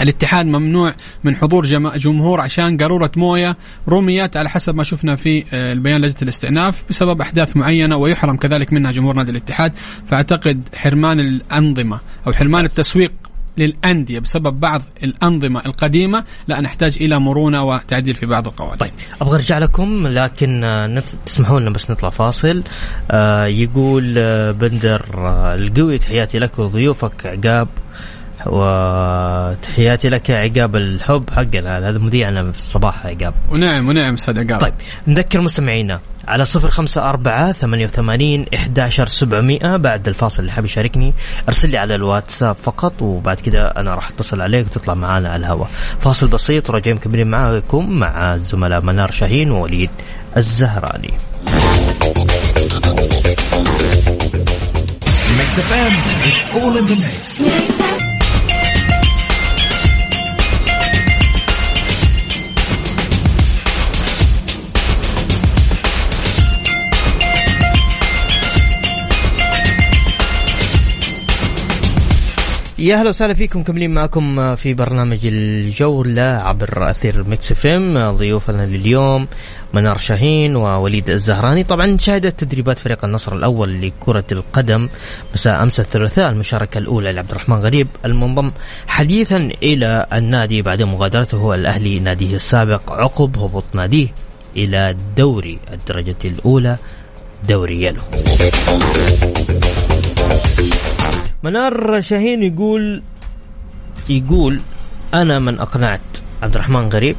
الاتحاد 0.00 0.46
ممنوع 0.46 0.94
من 1.24 1.36
حضور 1.36 1.66
جم- 1.66 1.88
جمهور 1.96 2.40
عشان 2.40 2.76
قارورة 2.76 3.10
موية 3.16 3.56
رميت 3.88 4.36
على 4.36 4.50
حسب 4.50 4.74
ما 4.74 4.82
شفنا 4.84 5.16
في 5.16 5.44
آه، 5.52 5.72
البيان 5.72 6.00
لجنة 6.00 6.16
الاستئناف 6.22 6.82
بسبب 6.90 7.20
أحداث 7.20 7.56
معينة 7.56 7.96
ويحرم 7.96 8.36
كذلك 8.36 8.72
منها 8.72 8.92
جمهور 8.92 9.14
نادي 9.14 9.30
الاتحاد 9.30 9.72
فأعتقد 10.06 10.62
حرمان 10.76 11.20
الأنظمة 11.20 12.00
أو 12.26 12.32
حرمان 12.32 12.64
التسويق 12.64 13.12
للأندية 13.58 14.18
بسبب 14.18 14.60
بعض 14.60 14.82
الأنظمة 15.02 15.60
القديمة. 15.66 16.24
لا 16.48 16.60
نحتاج 16.60 16.96
إلى 17.00 17.18
مرونة 17.20 17.64
وتعديل 17.64 18.14
في 18.14 18.26
بعض 18.26 18.46
القوانين 18.46 18.76
طيب 18.76 18.90
أبغى 19.20 19.34
أرجع 19.34 19.58
لكم 19.58 20.06
لكن 20.06 20.64
آه، 20.64 20.86
نت... 20.86 21.04
تسمحوا 21.26 21.60
لنا 21.60 21.70
بس 21.70 21.90
نطلع 21.90 22.10
فاصل. 22.10 22.62
آه 23.10 23.44
يقول 23.46 24.14
آه 24.18 24.50
بندر 24.50 25.02
آه 25.14 25.54
القوي 25.54 25.98
تحياتي 25.98 26.38
لك 26.38 26.58
وضيوفك 26.58 27.26
عقاب 27.26 27.68
وتحياتي 28.46 30.08
لك 30.08 30.30
يا 30.30 30.36
عقاب 30.36 30.76
الحب 30.76 31.30
حقنا. 31.30 31.78
هذا 31.78 31.98
مذيعنا 31.98 32.52
في 32.52 32.58
الصباح 32.58 33.06
عقاب. 33.06 33.34
ونعم 33.50 33.88
ونعم 33.88 34.14
أستاذ 34.14 34.38
عقاب. 34.38 34.60
طيب 34.60 34.74
نذكر 35.06 35.40
مستمعينا 35.40 36.00
على 36.28 36.44
صفر 36.44 36.70
خمسة 36.70 37.08
أربعة 37.08 37.52
ثمانية 37.52 37.86
وثمانين 37.86 38.46
إحداشر 38.54 39.06
سبعمائة. 39.06 39.76
بعد 39.76 40.08
الفاصل 40.08 40.40
اللي 40.40 40.52
حاب 40.52 40.64
يشاركني 40.64 41.14
أرسل 41.48 41.70
لي 41.70 41.78
على 41.78 41.94
الواتساب 41.94 42.56
فقط 42.62 43.02
وبعد 43.02 43.40
كده 43.40 43.68
أنا 43.68 43.94
راح 43.94 44.10
أتصل 44.10 44.40
عليك 44.40 44.66
وتطلع 44.66 44.94
معانا 44.94 45.28
على 45.28 45.46
الهواء. 45.46 45.70
فاصل 46.00 46.28
بسيط 46.28 46.70
وراجعين 46.70 46.96
مكملين 46.96 47.26
معاكم 47.26 47.90
مع 47.90 48.34
الزملاء 48.34 48.80
منار 48.80 49.10
شاهين 49.10 49.50
ووليد 49.50 49.90
الزهراني. 50.36 51.14
Mix 55.38 55.50
FM, 55.68 55.94
it's 56.28 56.48
all 56.56 56.74
in 56.80 56.86
the 56.90 56.96
mix. 57.04 58.03
يا 72.84 72.96
أهلا 72.96 73.08
وسهلا 73.08 73.34
فيكم 73.34 73.60
مكملين 73.60 73.94
معكم 73.94 74.56
في 74.56 74.74
برنامج 74.74 75.18
الجولة 75.26 76.24
عبر 76.24 76.90
أثير 76.90 77.24
Mix 77.24 77.52
FM 77.52 78.10
ضيوفنا 78.10 78.66
لليوم 78.66 79.26
منار 79.74 79.98
شاهين 79.98 80.56
ووليد 80.56 81.10
الزهراني. 81.10 81.64
طبعا 81.64 81.96
شهدت 81.98 82.40
تدريبات 82.40 82.78
فريق 82.78 83.04
النصر 83.04 83.36
الأول 83.36 83.82
لكرة 83.82 84.24
القدم 84.32 84.88
مساء 85.34 85.62
أمس 85.62 85.80
الثلاثاء 85.80 86.30
المشاركة 86.30 86.78
الأولى 86.78 87.12
لعبد 87.12 87.30
الرحمن 87.30 87.56
غريب 87.56 87.86
المنضم. 88.04 88.52
حديثا 88.86 89.50
إلى 89.62 90.06
النادي 90.12 90.62
بعد 90.62 90.82
مغادرته 90.82 91.54
الأهلي 91.54 91.98
ناديه 91.98 92.34
السابق 92.34 92.92
عقب 92.92 93.38
هبوط 93.38 93.64
ناديه 93.74 94.08
إلى 94.56 94.96
دوري 95.16 95.58
الدرجة 95.72 96.16
الأولى 96.24 96.76
دوري 97.48 97.82
يلو. 97.82 98.02
منار 101.44 102.00
شاهين 102.00 102.42
يقول 102.42 103.02
يقول 104.08 104.60
أنا 105.14 105.38
من 105.38 105.58
أقنعت 105.60 106.00
عبد 106.42 106.54
الرحمن 106.54 106.88
غريب 106.88 107.16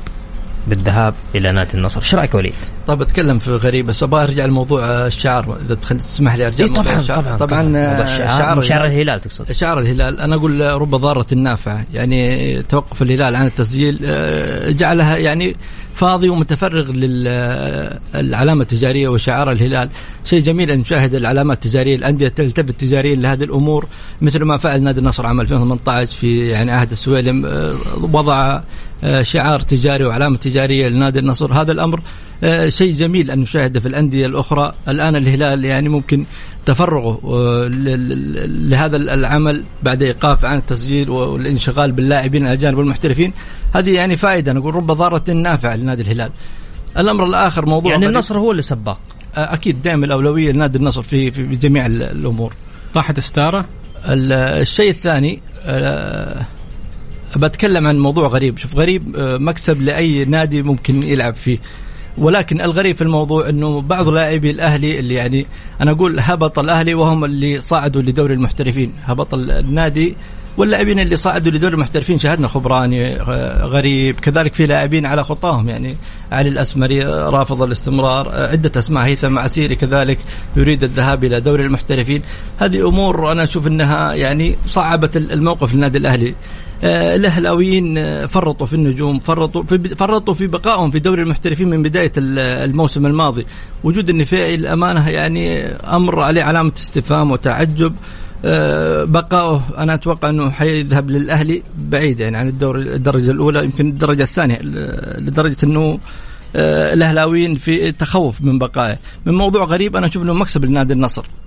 بالذهاب 0.67 1.13
إلى 1.35 1.51
نادي 1.51 1.73
النصر، 1.73 2.01
إيش 2.01 2.15
رأيك 2.15 2.35
وليد؟ 2.35 2.53
طيب 2.87 3.01
أتكلم 3.01 3.37
في 3.39 3.51
غريب 3.51 3.85
بس 3.85 4.03
أبغى 4.03 4.23
أرجع 4.23 4.45
لموضوع 4.45 4.85
الشعار 5.05 5.57
إذا 5.65 5.75
تخل- 5.75 5.99
تسمح 5.99 6.35
لي 6.35 6.47
أرجع 6.47 6.65
إيه 6.65 6.73
طبعا 6.73 6.99
الشعار. 6.99 7.23
طبعا 7.23 7.37
طبعا 7.37 7.61
موضوع 7.61 7.79
آه، 7.81 8.03
الشعار 8.03 8.61
شعار 8.61 8.85
الهلال 8.85 9.21
تقصد. 9.21 9.51
شعار 9.51 9.79
الهلال. 9.79 10.19
أنا 10.19 10.35
أقول 10.35 10.61
رب 10.61 10.95
ضارة 10.95 11.33
نافعه 11.35 11.85
يعني 11.93 12.61
توقف 12.63 13.01
الهلال 13.01 13.35
عن 13.35 13.45
التسجيل 13.45 13.99
آه، 14.05 14.69
جعلها 14.71 15.17
يعني 15.17 15.55
فاضي 15.93 16.29
ومتفرغ 16.29 16.91
للعلامه 16.91 18.61
التجارية 18.61 19.07
وشعار 19.07 19.51
الهلال. 19.51 19.89
شيء 20.23 20.41
جميل 20.41 20.71
أن 20.71 20.79
نشاهد 20.79 21.15
العلامات 21.15 21.65
التجارية 21.65 21.95
الأندية 21.95 22.27
تلتفت 22.27 22.71
تجاريا 22.79 23.15
لهذه 23.15 23.43
الأمور. 23.43 23.85
مثل 24.21 24.43
ما 24.43 24.57
فعل 24.57 24.83
نادي 24.83 24.99
النصر 24.99 25.25
عام 25.25 25.41
2018 25.41 26.15
في 26.17 26.47
يعني 26.47 26.71
عهد 26.71 26.91
السويلم 26.91 27.45
آه، 27.45 27.73
وضع 28.13 28.61
آه، 29.03 29.21
شعار 29.21 29.59
تجاري 29.59 30.05
وعلامة 30.05 30.37
تجارية 30.37 30.87
لنادي 30.87 31.19
النصر. 31.19 31.53
هذا 31.53 31.71
الأمر 31.71 31.99
آه، 31.99 32.01
شيء 32.67 32.93
جميل 32.93 33.31
أن 33.31 33.39
نشاهده 33.39 33.79
في 33.79 33.87
الأندية 33.87 34.25
الأخرى. 34.25 34.73
الآن 34.87 35.15
الهلال 35.15 35.65
يعني 35.65 35.89
ممكن 35.89 36.25
تفرغه 36.65 37.19
آه، 37.23 37.67
لهذا 38.47 38.97
العمل 38.97 39.63
بعد 39.83 40.03
إيقاف 40.03 40.45
عن 40.45 40.57
التسجيل 40.57 41.09
والانشغال 41.09 41.91
باللاعبين 41.91 42.43
الأجانب 42.47 42.77
والمحترفين. 42.77 43.33
هذه 43.75 43.93
يعني 43.95 44.17
فائدة 44.17 44.53
نقول 44.53 44.75
رب 44.75 44.87
ضارة 44.91 45.31
نافعة 45.31 45.75
لنادي 45.75 46.01
الهلال. 46.01 46.31
الأمر 46.97 47.23
الآخر 47.25 47.65
موضوع 47.65 47.91
يعني. 47.91 48.05
النصر 48.05 48.37
هو 48.39 48.51
اللي 48.51 48.61
سباق. 48.61 48.99
آه، 49.37 49.53
أكيد 49.53 49.81
دائما 49.83 50.05
الأولوية 50.05 50.51
لنادي 50.51 50.77
النصر 50.77 51.01
في 51.01 51.31
في 51.31 51.55
جميع 51.55 51.85
ال- 51.85 52.03
الأمور. 52.03 52.53
طاحت 52.93 53.19
ستارة؟ 53.19 53.65
ال- 54.09 54.31
الشيء 54.33 54.89
الثاني 54.89 55.39
آه، 55.65 56.45
بتكلم 57.37 57.87
عن 57.87 57.99
موضوع 57.99 58.27
غريب. 58.27 58.57
شوف 58.57 58.75
غريب 58.75 59.15
آه، 59.15 59.37
مكسب 59.37 59.81
لأي 59.81 60.25
نادي 60.25 60.63
ممكن 60.63 61.03
يلعب 61.07 61.35
فيه. 61.35 61.57
ولكن 62.17 62.61
الغريب 62.61 62.95
في 62.95 63.01
الموضوع 63.01 63.49
إنه 63.49 63.81
بعض 63.81 64.09
لاعبي 64.09 64.51
الأهلي 64.51 64.99
اللي 64.99 65.13
يعني 65.13 65.45
أنا 65.81 65.91
أقول 65.91 66.19
هبط 66.19 66.59
الأهلي 66.59 66.93
وهم 66.93 67.25
اللي 67.25 67.61
صعدوا 67.61 68.01
لدوري 68.01 68.33
المحترفين. 68.33 68.91
هبط 69.03 69.33
ال- 69.33 69.51
النادي 69.51 70.15
واللاعبين 70.57 70.99
اللي 70.99 71.17
صعدوا 71.17 71.51
لدوري 71.51 71.73
المحترفين. 71.73 72.19
شاهدنا 72.19 72.47
خبراني 72.47 73.21
آه، 73.21 73.65
غريب. 73.65 74.19
كذلك 74.19 74.53
في 74.53 74.65
لاعبين 74.67 75.05
على 75.05 75.23
خطاهم. 75.23 75.69
يعني 75.69 75.95
علي 76.31 76.49
الأسمري 76.49 77.05
آه، 77.05 77.29
رافض 77.29 77.61
الاستمرار 77.61 78.29
آه، 78.33 78.51
عدة 78.51 78.79
أسماء 78.79 79.05
هيثم 79.05 79.39
عسيري 79.39 79.75
كذلك 79.75 80.17
يريد 80.55 80.83
الذهاب 80.83 81.23
إلى 81.23 81.39
دوري 81.39 81.63
المحترفين. 81.65 82.21
هذه 82.59 82.87
أمور 82.87 83.31
أنا 83.31 83.43
أشوف 83.43 83.67
إنها 83.67 84.13
يعني 84.13 84.55
صعبت 84.67 85.17
ال- 85.17 85.31
الموقف 85.31 85.73
للنادي 85.73 85.97
الأهلي. 85.97 86.35
الأهلاويين 87.15 87.97
آه، 87.97 88.25
فرطوا 88.25 88.67
في 88.67 88.73
النجوم 88.73 89.19
فرطوا 89.19 89.63
في 89.63 89.77
فرطوا 89.95 90.33
في 90.33 90.47
بقائهم 90.47 90.91
في 90.91 90.99
دوري 90.99 91.21
المحترفين 91.21 91.69
من 91.69 91.83
بداية 91.83 92.11
ال- 92.17 92.39
الموسم 92.39 93.05
الماضي. 93.05 93.45
وجود 93.83 94.09
النفيعي 94.09 94.55
الامانه 94.55 95.09
يعني 95.09 95.65
أمر 95.67 96.19
عليه 96.21 96.43
علامة 96.43 96.71
استفهام 96.77 97.31
وتعجب. 97.31 97.93
آه، 98.45 99.03
بقائه 99.03 99.61
أنا 99.77 99.93
أتوقع 99.93 100.29
أنه 100.29 100.49
حيذهب 100.49 101.09
للأهلي 101.09 101.63
بعيد 101.77 102.19
يعني 102.19 102.37
عن 102.37 102.47
الدوري 102.47 102.81
الدرجة 102.81 103.31
الأولى 103.31 103.63
يمكن 103.63 103.87
الدرجة 103.89 104.23
الثانية 104.23 104.59
لدرجة 105.17 105.57
أنه 105.63 105.99
آه، 106.55 106.93
الأهلاويين 106.93 107.55
في 107.55 107.91
تخوف 107.91 108.41
من 108.41 108.59
بقائه. 108.59 108.97
من 109.25 109.33
موضوع 109.33 109.63
غريب 109.65 109.95
أنا 109.95 110.07
أشوف 110.07 110.23
أنه 110.23 110.33
مكسب 110.33 110.65
لنادي 110.65 110.93
النصر. 110.93 111.21
آه 111.21 111.44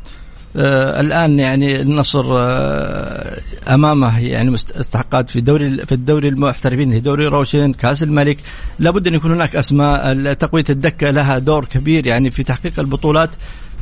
الآن 0.57 1.39
يعني 1.39 1.81
النصر 1.81 2.25
آه 2.29 3.41
أمامه 3.69 4.21
يعني 4.21 4.55
استحقاقات 4.55 5.31
في 5.31 5.41
دوري 5.41 5.87
في 5.87 5.93
الدوري 5.93 6.29
المحترفين 6.29 6.91
في 6.91 7.01
دوري 7.01 7.27
روشن 7.27 7.73
كأس 7.73 8.03
الملك. 8.03 8.39
لابد 8.79 9.07
أن 9.07 9.15
يكون 9.15 9.33
هناك 9.33 9.57
أسماء 9.57 10.33
تقويه 10.33 10.65
الدكة 10.71 11.11
لها 11.11 11.39
دور 11.39 11.65
كبير 11.65 12.07
يعني 12.07 12.31
في 12.31 12.43
تحقيق 12.43 12.81
البطولات. 12.81 13.31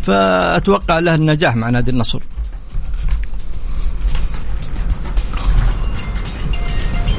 فأتوقع 0.03 0.99
له 0.99 1.15
النجاح 1.15 1.57
مع 1.57 1.71
نادي 1.71 1.91
النصر. 1.91 2.21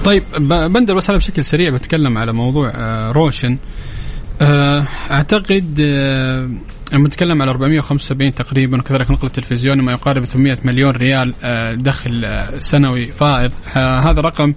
طيب 0.06 0.24
بندر 0.74 0.94
بس 0.94 1.10
أنا 1.10 1.18
بشكل 1.18 1.46
سريع 1.46 1.70
بتكلم 1.70 2.18
على 2.18 2.34
موضوع 2.34 2.72
آه، 2.76 3.12
روشن. 3.12 3.58
آه، 4.42 4.86
أعتقد 5.12 5.78
آه، 5.80 6.50
نتكلم 6.94 7.42
على 7.42 7.52
475 7.52 8.36
تقريبا 8.36 8.80
وكذلك 8.80 9.12
نقل 9.12 9.28
التلفزيوني 9.28 9.82
ما 9.82 9.92
يقارب 9.92 10.26
800 10.26 10.58
مليون 10.64 10.92
ريال 10.92 11.34
آه، 11.44 11.74
دخل 11.74 12.26
آه، 12.26 12.60
سنوي 12.60 13.06
فائض. 13.06 13.52
آه، 13.78 14.12
هذا 14.12 14.22
رقم 14.22 14.54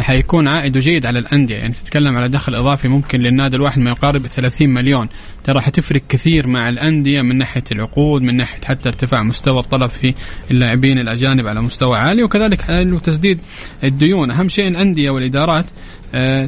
حيكون 0.00 0.48
عائده 0.48 0.80
جيد 0.80 1.06
على 1.06 1.18
الأندية. 1.18 1.56
يعني 1.56 1.72
تتكلم 1.72 2.16
على 2.16 2.28
دخل 2.28 2.54
إضافي 2.54 2.88
ممكن 2.88 3.20
للنادي 3.20 3.56
الواحد 3.56 3.78
ما 3.78 3.90
يقارب 3.90 4.26
30 4.26 4.70
مليون. 4.70 5.08
ترى 5.44 5.60
حتفرق 5.60 6.02
كثير 6.08 6.46
مع 6.46 6.68
الأندية 6.68 7.22
من 7.22 7.38
ناحية 7.38 7.64
العقود 7.72 8.22
من 8.22 8.36
ناحية 8.36 8.60
حتى 8.64 8.88
ارتفاع 8.88 9.22
مستوى 9.22 9.60
الطلب 9.60 9.90
في 9.90 10.14
اللاعبين 10.50 10.98
الأجانب 10.98 11.46
على 11.46 11.62
مستوى 11.62 11.98
عالي 11.98 12.22
وكذلك 12.22 12.60
تسديد 13.02 13.38
الديون. 13.84 14.30
أهم 14.30 14.48
شيء 14.48 14.68
الأندية 14.68 15.10
والإدارات 15.10 15.66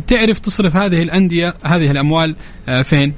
تعرف 0.06 0.38
تصرف 0.38 0.76
هذه 0.76 1.02
الأندية 1.02 1.54
هذه 1.64 1.90
الأموال 1.90 2.36
فين؟ 2.84 3.12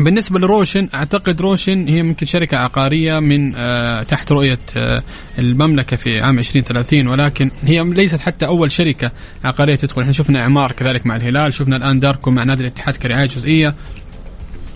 بالنسبة 0.00 0.38
لروشن 0.38 0.88
أعتقد 0.94 1.40
روشن 1.40 1.88
هي 1.88 1.98
يمكن 1.98 2.26
شركة 2.26 2.56
عقارية 2.56 3.18
من 3.18 3.54
آه، 3.56 4.02
تحت 4.02 4.32
رؤية 4.32 4.58
آه، 4.76 5.02
المملكة 5.38 5.96
في 5.96 6.20
عام 6.20 6.38
2030 6.38 7.08
ولكن 7.08 7.50
هي 7.62 7.82
ليست 7.84 8.20
حتى 8.20 8.46
أول 8.46 8.72
شركة 8.72 9.10
عقارية 9.44 9.74
تدخل. 9.74 10.00
إحنا 10.00 10.12
شفنا 10.12 10.40
إعمار 10.42 10.72
كذلك 10.72 11.06
مع 11.06 11.16
الهلال 11.16 11.54
شفنا 11.54 11.76
الآن 11.76 12.00
داركو 12.00 12.30
مع 12.30 12.44
نادي 12.44 12.62
الاتحاد 12.62 12.96
كرعاية 12.96 13.26
جزئية. 13.26 13.74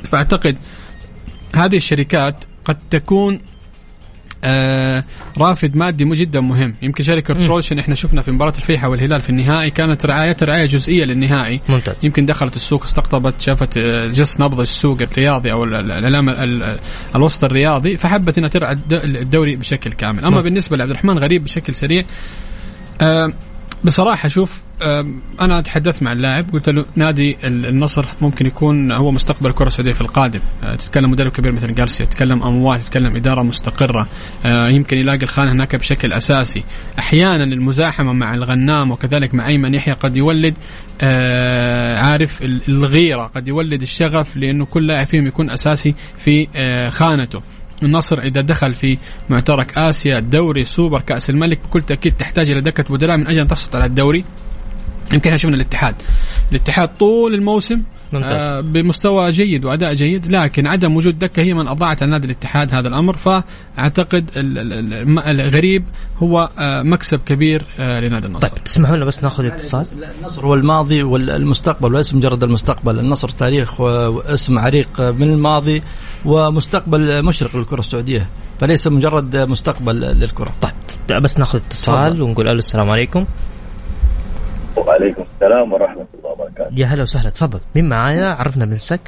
فأعتقد 0.05 0.57
هذه 1.57 1.77
الشركات 1.77 2.45
قد 2.65 2.79
تكون 2.91 3.41
آه 4.45 5.05
رافد 5.39 5.77
مادي 5.77 6.05
مو 6.05 6.15
جدا 6.15 6.41
مهم. 6.41 6.75
يمكن 6.83 7.05
شركة 7.05 7.47
روشن 7.47 7.79
إحنا 7.79 7.95
شفنا 7.95 8.23
في 8.23 8.31
مباراة 8.31 8.53
الفيحة 8.59 8.89
والهلال 8.89 9.23
في 9.23 9.31
النهائي 9.31 9.71
كانت 9.71 10.07
رعايتها 10.07 10.47
رعاية 10.47 10.67
جزئية 10.67 11.05
للنهائي. 11.05 11.61
ممتاز. 11.69 11.97
يمكن 12.05 12.27
دخلت 12.27 12.57
السوق 12.57 12.83
استقطبت 12.85 13.41
شافت 13.41 13.77
آه، 13.77 14.07
جس 14.07 14.41
نبض 14.41 14.61
السوق 14.61 15.03
الرياضي 15.03 15.53
أو 15.53 15.65
ال- 15.65 15.75
ال- 15.75 15.93
الاعلام 15.93 16.29
ال- 16.29 16.63
ال- 16.63 16.79
الوسط 17.15 17.45
الرياضي 17.45 17.97
فحبت 17.97 18.39
إنها 18.39 18.49
ترعى 18.49 18.73
الد- 18.73 18.93
الدوري 19.05 19.57
بشكل 19.57 19.93
كامل. 19.93 20.19
أما 20.25 20.31
نعم. 20.35 20.43
بالنسبة 20.45 20.77
لعبد 20.77 20.91
الرحمن 20.91 21.19
غريب 21.19 21.45
بشكل 21.45 21.75
سريع 21.75 22.05
آه، 23.01 23.33
بصراحة 23.85 24.29
شوف 24.29 24.61
أنا 25.41 25.61
تحدثت 25.61 26.03
مع 26.03 26.13
اللاعب 26.13 26.51
قلت 26.53 26.69
له 26.69 26.85
نادي 26.97 27.37
ال- 27.45 27.67
النصر 27.67 28.05
ممكن 28.21 28.47
يكون 28.47 28.93
هو 28.93 29.11
مستقبل 29.11 29.47
الكرة 29.51 29.67
السعودية 29.67 29.93
في 29.93 30.01
القادم. 30.01 30.41
آه، 30.65 30.75
تتكلم 30.75 31.11
مدرب 31.11 31.33
كبير 31.33 31.53
مثل 31.53 31.75
جارسيا 31.75 32.05
تتكلم 32.07 32.43
أموال 32.43 32.81
تتكلم 32.81 33.17
إدارة 33.17 33.43
مستقرة. 33.43 34.09
آه، 34.45 34.69
يمكن 34.69 34.99
يلاقي 34.99 35.23
الخانة 35.23 35.53
هناك 35.53 35.77
بشكل 35.77 36.13
أساسي. 36.13 36.65
أحيانا 36.99 37.45
المزاحمة 37.45 38.13
مع 38.13 38.35
الغنام 38.35 38.91
وكذلك 38.91 39.35
مع 39.35 39.49
أيمن 39.49 39.75
يحيى 39.75 39.95
قد 39.95 40.17
يولد 40.17 40.55
آه، 41.03 41.99
عارف 41.99 42.43
ال- 42.43 42.61
الغيرة 42.69 43.23
قد 43.35 43.49
يولد 43.49 43.83
الشغف 43.83 44.37
لأنه 44.37 44.65
كل 44.65 44.87
لاعب 44.87 45.07
فيهم 45.07 45.27
يكون 45.27 45.51
أساسي 45.51 45.95
في 46.17 46.47
خانته. 46.93 47.41
النصر 47.83 48.19
إذا 48.19 48.41
دخل 48.41 48.75
في 48.75 48.99
معترك 49.31 49.79
آسيا 49.79 50.19
الدوري 50.19 50.65
سوبر 50.65 51.01
كأس 51.01 51.31
الملك 51.31 51.59
بكل 51.65 51.83
تأكيد 51.83 52.17
تحتاج 52.17 52.51
إلى 52.51 52.61
دكة 52.61 52.95
بدلاء 52.95 53.17
من 53.17 53.27
أجل 53.27 53.41
أن 53.41 53.49
تحصل 53.49 53.77
على 53.77 53.87
الدوري. 53.87 54.25
يمكن 55.13 55.29
إحنا 55.29 55.37
شفنا 55.37 55.55
الاتحاد. 55.55 55.95
الاتحاد 56.51 56.89
طول 56.89 57.35
الموسم 57.35 57.83
ممتاز. 58.13 58.43
آه 58.43 58.61
بمستوى 58.61 59.31
جيد 59.31 59.65
وأداء 59.65 59.95
جيد 59.95 60.27
لكن 60.27 60.67
عدم 60.67 60.97
وجود 60.97 61.19
دكة 61.19 61.43
هي 61.43 61.55
من 61.55 61.69
أضاعت 61.69 62.03
على 62.03 62.13
نادي 62.13 62.27
الاتحاد 62.27 62.75
هذا 62.75 62.89
الأمر. 62.89 63.17
فأعتقد 63.17 64.31
ال- 64.37 64.59
ال- 64.59 64.93
ال- 65.19 65.41
الغريب 65.41 65.85
هو 66.19 66.49
آه 66.59 66.83
مكسب 66.83 67.21
كبير 67.27 67.67
آه 67.79 68.01
لنادي 68.01 68.27
النصر. 68.27 68.49
طيب 68.49 68.65
تسمحوا 68.65 68.97
لنا 68.97 69.05
بس 69.05 69.23
ناخذ 69.25 69.45
اتصال؟ 69.45 69.87
النصر 70.21 70.47
هو 70.47 70.55
الماضي 70.55 71.03
والمستقبل 71.03 71.95
وليس 71.95 72.15
مجرد 72.15 72.45
المستقبل. 72.45 72.99
النصر 72.99 73.29
تاريخ 73.29 73.81
واسم 73.81 74.59
عريق 74.59 75.01
من 75.01 75.23
الماضي 75.33 75.83
ومستقبل 76.25 77.25
مشرق 77.25 77.57
للكرة 77.57 77.79
السعودية 77.81 78.29
فليس 78.61 78.87
مجرد 78.87 79.37
مستقبل 79.37 80.01
للكرة. 80.01 80.53
طيب 80.61 81.23
بس 81.23 81.39
ناخذ 81.39 81.59
اتصال. 81.67 82.23
ونقول 82.23 82.49
ألو 82.49 82.59
السلام 82.59 82.91
عليكم. 82.91 83.25
وعليكم 84.77 85.23
السلام 85.23 85.73
ورحمة 85.73 86.07
الله 86.15 86.31
وبركاته. 86.31 86.81
يا 86.81 86.87
هلا 86.87 87.03
وسهلا 87.03 87.31
تفضل. 87.31 87.61
مين 87.77 87.89
معايا؟ 87.89 88.27
عرفنا 88.27 88.65
بنفسك 88.65 89.01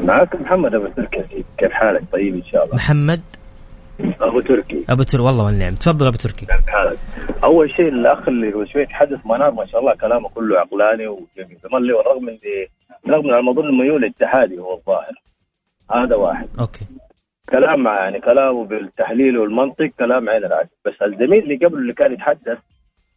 معك 0.00 0.34
محمد 0.34 0.74
أبو 0.74 0.86
تركي 0.86 1.44
كيف 1.58 1.72
حالك؟ 1.72 2.02
طيب 2.12 2.34
إن 2.34 2.44
شاء 2.44 2.64
الله. 2.64 2.74
محمد؟ 2.74 3.20
أبو 4.20 4.40
تركي. 4.40 4.84
أبو 4.88 5.02
تر 5.02 5.20
والله 5.20 5.44
والنعم. 5.44 5.74
تفضل 5.74 6.06
أبو 6.06 6.16
تركي. 6.16 6.46
كيف 6.46 6.66
حالك؟ 6.66 6.98
أول 7.44 7.70
شيء 7.70 7.88
الأخ 7.88 8.28
اللي 8.28 8.54
هو 8.54 8.64
شوي 8.64 8.82
يتحدث 8.82 9.26
منار 9.26 9.50
ما 9.50 9.66
شاء 9.66 9.80
الله 9.80 9.94
كلامه 9.94 10.28
كله 10.28 10.58
عقلاني 10.58 11.06
وجميل. 11.06 11.58
بملي 11.64 11.92
والرغم 11.92 12.24
من 12.24 12.38
رغم 13.14 13.26
من 13.26 13.34
الموضوع 13.34 13.64
الميول 13.64 14.04
الاتحادي 14.04 14.58
هو 14.58 14.74
الظاهر. 14.74 15.22
هذا 15.90 16.16
واحد. 16.16 16.48
أوكي. 16.60 16.86
كلام 17.48 17.86
يعني 17.86 18.20
كلامه 18.20 18.64
بالتحليل 18.64 19.38
والمنطق 19.38 19.90
كلام 19.98 20.28
عين 20.28 20.44
العسل 20.44 20.68
بس 20.86 21.02
الزميل 21.02 21.42
اللي 21.42 21.56
قبله 21.56 21.78
اللي 21.78 21.92
كان 21.92 22.12
يتحدث 22.12 22.58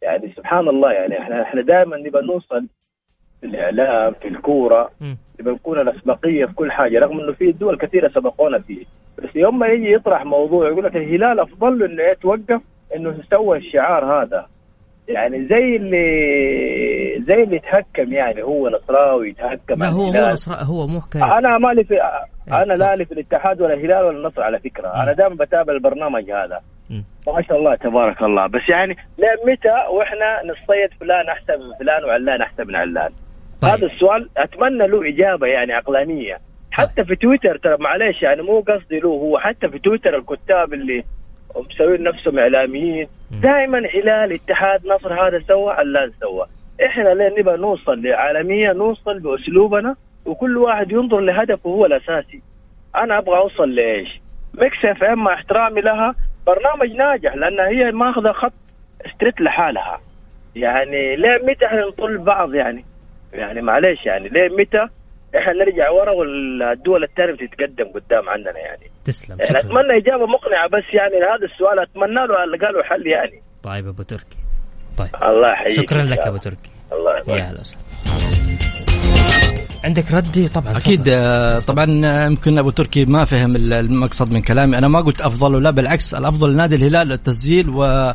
يعني 0.04 0.32
سبحان 0.36 0.68
الله 0.68 0.92
يعني 0.92 1.18
إحنا 1.18 1.42
إحنا 1.42 1.62
دائما 1.62 1.96
نبغى 1.96 2.26
نوصل 2.26 2.66
في 3.40 3.46
الاعلام 3.46 4.12
في 4.22 4.28
الكورة. 4.28 4.90
يبقى 5.40 5.54
نكون 5.54 5.80
الأسبقية 5.80 6.44
في 6.46 6.52
كل 6.54 6.72
حاجة 6.72 6.98
رغم 6.98 7.20
إنه 7.20 7.32
في 7.32 7.52
دول 7.52 7.78
كثيرة 7.78 8.08
سبقونا 8.08 8.58
فيه 8.58 8.84
بس 9.18 9.36
يوم 9.36 9.58
ما 9.58 9.66
يجي 9.66 9.92
يطرح 9.92 10.24
موضوع 10.24 10.68
يقول 10.68 10.84
لك 10.84 10.96
الهلال 10.96 11.40
أفضل 11.40 11.78
له 11.78 11.86
إنه 11.86 12.02
يتوقف 12.02 12.60
إنه 12.96 13.14
سوى 13.30 13.58
الشعار 13.58 14.04
هذا 14.22 14.46
يعني 15.08 15.48
زي 15.48 15.76
اللي 15.76 16.04
زي 17.28 17.42
اللي 17.42 17.56
يتهكم 17.56 18.12
يعني 18.12 18.42
هو 18.42 18.68
نصراوي 18.68 19.28
يتهكم 19.28 19.74
لا 19.78 19.86
هو 19.88 20.02
مو 20.02 20.10
الهلال. 20.10 20.32
نصر 20.32 20.54
هو 20.54 20.86
مو 20.86 21.00
حكاية 21.00 21.38
أنا 21.38 21.58
مالي 21.58 21.84
في 21.84 21.94
أنا 22.48 22.74
صح. 22.76 22.86
لا 22.86 22.96
لي 22.96 23.04
في 23.04 23.12
الاتحاد 23.12 23.60
ولا 23.60 23.74
الهلال 23.74 24.04
ولا 24.04 24.18
النصر 24.18 24.42
على 24.42 24.58
فكرة 24.58 24.88
أنا 25.02 25.12
دائما 25.12 25.34
بتابع 25.34 25.72
البرنامج 25.72 26.30
هذا. 26.30 26.60
ما 27.26 27.42
شاء 27.48 27.58
الله 27.58 27.74
تبارك 27.74 28.22
الله. 28.22 28.46
بس 28.46 28.68
يعني 28.68 28.96
متى 29.46 29.86
وإحنا 29.90 30.40
نصيد 30.44 30.90
فلان 31.00 31.28
أحسن 31.28 31.52
من 31.52 31.74
فلان 31.80 32.04
وعلان 32.04 32.42
أحسن 32.42 32.66
من 32.66 32.76
علان؟ 32.76 33.10
طيب. 33.60 33.70
هذا 33.72 33.86
السؤال 33.86 34.28
أتمنى 34.36 34.86
له 34.86 35.08
إجابة 35.08 35.46
يعني 35.46 35.72
عقلانية. 35.72 36.38
حتى 36.70 37.04
في 37.04 37.16
تويتر 37.16 37.56
ترى 37.56 37.76
معلش 37.80 38.22
يعني 38.22 38.42
مو 38.42 38.60
قصدي 38.60 39.00
له 39.00 39.08
هو 39.08 39.38
حتى 39.38 39.68
في 39.68 39.78
تويتر 39.78 40.16
الكتاب 40.18 40.74
اللي 40.74 41.04
مسوين 41.56 42.02
نفسهم 42.02 42.38
إعلاميين. 42.38 43.08
دائما 43.30 43.78
هلال 43.78 44.32
اتحاد 44.32 44.86
نصر 44.86 45.26
هذا 45.26 45.40
سوى 45.48 45.72
علان 45.72 46.12
سوى. 46.20 46.46
إحنا 46.86 47.08
لين 47.08 47.38
نبغى 47.38 47.56
نوصل 47.56 48.02
لعالمية 48.02 48.72
نوصل 48.72 49.20
بأسلوبنا 49.20 49.96
وكل 50.26 50.56
واحد 50.58 50.92
ينظر 50.92 51.20
لهدفه 51.20 51.70
هو 51.70 51.86
الأساسي. 51.86 52.42
أنا 52.96 53.18
أبغى 53.18 53.38
أوصل 53.38 53.74
لإيش؟ 53.74 54.20
Mix 54.54 54.84
FM 54.84 55.24
مع 55.24 55.34
احترامي 55.34 55.80
لها 55.80 56.14
برنامج 56.46 56.96
ناجح 56.96 57.34
لأن 57.34 57.60
هي 57.60 57.92
ماخذة 57.92 58.32
خط 58.32 58.52
straight 59.14 59.40
لحالها. 59.40 60.00
يعني 60.56 61.16
ليه 61.16 61.38
متى 61.42 61.66
إحنا 61.66 61.86
نطل 61.86 62.18
بعض 62.18 62.54
يعني؟ 62.54 62.84
يعني 63.32 63.62
معلش 63.62 64.06
يعني 64.06 64.28
ليه 64.28 64.48
متى 64.58 64.86
إحنا 65.38 65.52
نرجع 65.52 65.90
ورا 65.90 66.10
والدول 66.10 67.04
الثانية 67.04 67.32
بتتقدم 67.32 67.84
قدام 67.94 68.28
عننا 68.28 68.58
يعني؟ 68.58 68.90
تسلم 69.04 69.36
يعني 69.40 69.48
شكرا. 69.48 69.60
أتمنى 69.60 69.96
إجابة 69.98 70.26
مقنعة 70.26 70.68
بس 70.68 70.94
يعني 70.94 71.16
هذا 71.16 71.44
السؤال 71.52 71.78
أتمنى 71.78 72.26
له 72.26 72.44
لقى 72.44 72.72
له 72.72 72.82
حل 72.82 73.06
يعني. 73.06 73.42
طيب 73.62 73.88
أبو 73.88 74.02
تركي. 74.02 74.38
طيب. 74.98 75.08
الله 75.22 75.52
يحييك 75.52 75.76
شكرا 75.90 76.02
لك 76.02 76.18
أبو. 76.18 76.36
تركي. 76.36 76.70
الله 76.92 77.18
يبارك 77.18 77.40
يا 77.40 77.44
هلا 77.44 77.60
وسهلا. 77.60 78.73
عندك 79.84 80.12
ردي 80.12 80.48
طبعا 80.48 80.76
أكيد. 80.76 81.02
آه، 81.08 81.58
طبعا 81.58 82.00
آه، 82.06 82.26
يمكن 82.26 82.58
أبو 82.58 82.70
تركي 82.70 83.04
ما 83.04 83.24
فهم 83.24 83.56
ال- 83.56 83.72
المقصد 83.72 84.32
من 84.32 84.40
كلامي 84.42 84.78
أنا 84.78 84.88
ما 84.88 85.00
قلت 85.00 85.20
أفضل 85.20 85.54
ولا 85.54 85.70
بالعكس 85.70 86.14
الأفضل 86.14 86.52
لنادي 86.52 86.76
الهلال 86.76 87.12
التسجيل 87.12 87.68
و 87.68 88.12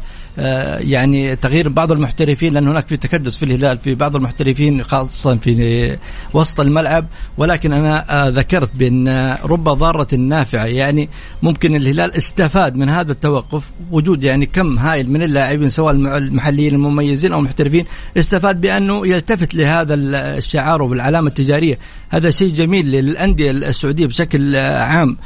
يعني 0.80 1.36
تغيير 1.36 1.70
بعض 1.70 1.92
المحترفين 1.92 2.54
لأن 2.54 2.68
هناك 2.68 2.88
في 2.88 2.98
تكدس 2.98 3.38
في 3.38 3.46
الهلال 3.46 3.78
في 3.78 3.96
بعض 3.96 4.16
المحترفين 4.16 4.84
خاصة 4.84 5.36
في 5.36 5.98
وسط 6.34 6.60
الملعب. 6.60 7.08
ولكن 7.38 7.74
أنا 7.74 8.26
آه، 8.26 8.30
ذكرت 8.30 8.70
بأن 8.76 9.08
آه، 9.08 9.40
رب 9.46 9.64
ضارة 9.64 10.16
نافعة. 10.16 10.66
يعني 10.66 11.10
ممكن 11.42 11.76
الهلال 11.76 12.14
استفاد 12.16 12.76
من 12.76 12.90
هذا 12.90 13.12
التوقف. 13.12 13.64
وجود 13.92 14.24
يعني 14.24 14.46
كم 14.46 14.80
هائل 14.80 15.10
من 15.12 15.22
اللاعبين 15.22 15.70
سواء 15.70 15.94
الم- 15.94 16.08
المحليين 16.08 16.76
المميزين 16.76 17.34
أو 17.34 17.40
المحترفين 17.40 17.86
استفاد 18.18 18.62
بأنه 18.62 19.08
يلتفت 19.08 19.56
لهذا 19.56 19.94
الشعار 20.38 20.82
والعلامة 20.82 21.28
التجارية. 21.28 21.78
هذا 22.10 22.32
شيء 22.32 22.54
جميل 22.54 22.92
للأندية 22.92 23.52
السعودية 23.52 24.06
بشكل 24.06 24.56
آه، 24.56 24.80
عام. 24.80 25.10
آه، 25.10 25.20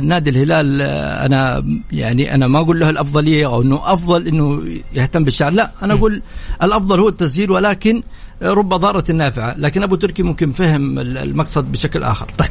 نادي 0.00 0.30
الهلال 0.30 0.82
آه، 0.82 1.26
أنا 1.26 1.64
يعني 1.92 2.34
أنا 2.34 2.48
ما 2.48 2.60
أقول 2.60 2.80
له 2.80 2.90
الأفضلية 2.90 3.46
أو 3.46 3.62
إنه 3.62 3.92
أفضل 3.92 4.28
إنه 4.28 4.62
يهتم 4.92 5.24
بالشعر 5.24 5.52
لا 5.52 5.70
أنا 5.82 5.94
أقول 5.94 6.22
الأفضل 6.62 7.00
هو 7.00 7.08
التسجيل 7.08 7.50
ولكن 7.50 8.02
رب 8.42 8.68
ضارة 8.68 9.12
نافعة 9.12 9.54
لكن 9.58 9.82
أبو 9.82 9.94
تركي 9.94 10.22
ممكن 10.22 10.52
فهم 10.52 10.98
المقصد 10.98 11.72
بشكل 11.72 12.02
آخر. 12.02 12.26
طيب. 12.38 12.50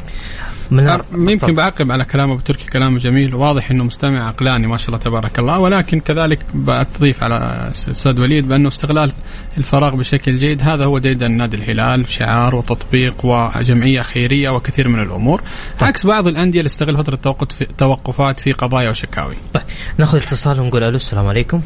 من 0.70 0.88
يمكن 1.12 1.38
تفضل. 1.38 1.54
بعقب 1.54 1.92
على 1.92 2.04
كلام 2.04 2.30
أبو 2.30 2.40
تركي 2.40 2.66
كلامه 2.66 2.98
جميل 2.98 3.34
وواضح 3.34 3.70
إنه 3.70 3.84
مستمع 3.84 4.28
عقلاني 4.28 4.66
ما 4.66 4.76
شاء 4.76 4.88
الله 4.88 4.98
تبارك 4.98 5.38
الله. 5.38 5.58
ولكن 5.58 6.00
كذلك 6.00 6.38
بتضيف 6.54 7.22
على 7.22 7.70
أستاذ 7.90 8.20
وليد 8.20 8.48
بأنه 8.48 8.68
استغلال 8.68 9.12
الفراغ 9.58 9.96
بشكل 9.96 10.36
جيد 10.36 10.62
هذا 10.62 10.84
هو 10.84 10.98
ديدن 10.98 11.30
نادي 11.30 11.56
الهلال 11.56 12.10
شعار 12.10 12.54
وتطبيق 12.54 13.24
وجمعية 13.24 14.02
خيرية 14.02 14.50
وكثير 14.50 14.88
من 14.88 15.02
الأمور. 15.02 15.42
عكس 15.82 16.06
بعض 16.06 16.28
الأندية 16.28 16.58
اللي 16.58 16.68
تستغل 16.68 16.96
فترة 16.96 17.14
التوقف 17.14 17.54
في 17.54 17.66
توقفات 17.78 18.40
في 18.40 18.52
قضايا 18.52 18.90
وشكاوي. 18.90 19.34
طيب. 19.54 19.62
نأخذ 19.98 20.18
اتصال 20.18 20.60
ونقول 20.60 20.82
ألو 20.82 20.96
السلام 20.96 21.26
عليكم. 21.26 21.60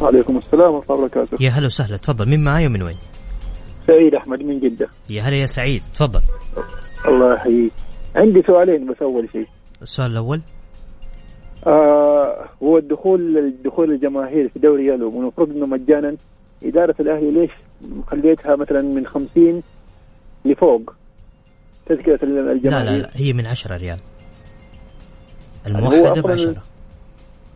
وعليكم 0.00 0.36
السلام 0.36 0.74
ورحمة 0.74 0.94
الله 0.94 1.04
وبركاته. 1.04 1.36
يا 1.40 1.50
هلا 1.50 1.66
وسهلا 1.66 1.96
تفضل. 1.96 2.28
مين 2.28 2.44
معاي 2.44 2.66
ومن 2.66 2.82
وين؟ 2.82 2.96
سعيد 3.86 4.14
أحمد 4.14 4.42
من 4.42 4.60
جدة. 4.60 4.88
يا 5.10 5.22
هلا 5.22 5.36
يا 5.36 5.46
سعيد. 5.46 5.82
تفضل. 5.94 6.20
الله 7.08 7.34
يحييك. 7.34 7.72
عندي 8.16 8.42
سؤالين 8.42 8.86
بس 8.86 9.02
أول 9.02 9.28
شيء. 9.32 9.46
السؤال 9.82 10.10
الأول. 10.10 10.40
آه 11.66 12.44
هو 12.62 12.78
الدخول 12.78 13.38
الدخول 13.38 13.90
الجماهير 13.90 14.48
في 14.48 14.58
دوري 14.58 14.86
يلو. 14.86 15.08
المفروض 15.08 15.50
إنه 15.50 15.66
مجانا. 15.66 16.16
إدارة 16.64 16.94
الأهلي 17.00 17.30
ليش 17.30 17.50
خليتها 18.06 18.56
مثلا 18.56 18.82
من 18.82 19.06
50 19.06 19.62
لفوق؟ 20.44 20.94
تذكرة 21.86 22.26
لا 22.26 22.52
الجماهير 22.52 22.90
لا 22.90 22.98
لا 22.98 23.10
هي 23.14 23.32
من 23.32 23.46
10 23.46 23.76
ريال. 23.76 23.98
الموحدة 25.66 26.20
ب 26.20 26.26
أصلاً 26.26 26.32
10 26.32 26.62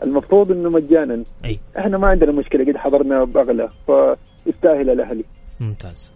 المفروض 0.02 0.52
إنه 0.52 0.70
مجانا. 0.70 1.24
أي. 1.44 1.58
إحنا 1.78 1.98
ما 1.98 2.08
عندنا 2.08 2.32
مشكلة 2.32 2.64
قد 2.64 2.76
حضرنا 2.76 3.24
بأغلى 3.24 3.68
فيستاهل 3.86 4.90
الأهلي. 4.90 5.24
ممتاز 5.60 6.12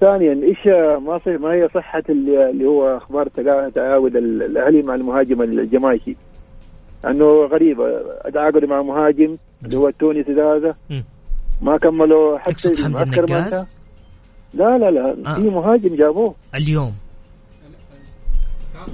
ثانيا 0.00 0.32
إيش 0.32 0.66
ما 1.02 1.18
صح 1.18 1.26
ما 1.26 1.52
هي 1.52 1.68
صحة 1.74 2.02
اللي, 2.08 2.50
هو 2.66 2.96
أخبار 2.96 3.28
تعاقد 3.74 4.16
ال- 4.16 4.42
الأهلي 4.42 4.82
مع 4.82 4.94
المهاجم 4.94 5.42
الجمايكي 5.42 6.16
انه 7.06 7.24
غريبه 7.46 7.84
تعاقدوا 8.34 8.68
مع 8.68 8.82
مهاجم 8.82 9.36
اللي 9.64 9.76
هو 9.76 9.88
التونسي 9.88 10.32
هذا. 10.32 10.74
ما 11.62 11.76
كملوا 11.78 12.38
حتى 12.38 12.52
تقصد 12.54 12.84
حمد 12.84 13.00
النقاز؟ 13.14 13.66
لا 14.54 14.78
لا 14.78 14.90
لا 14.90 15.16
آه. 15.30 15.34
في 15.34 15.40
مهاجم 15.40 15.94
جابوه 15.96 16.34
اليوم 16.54 16.92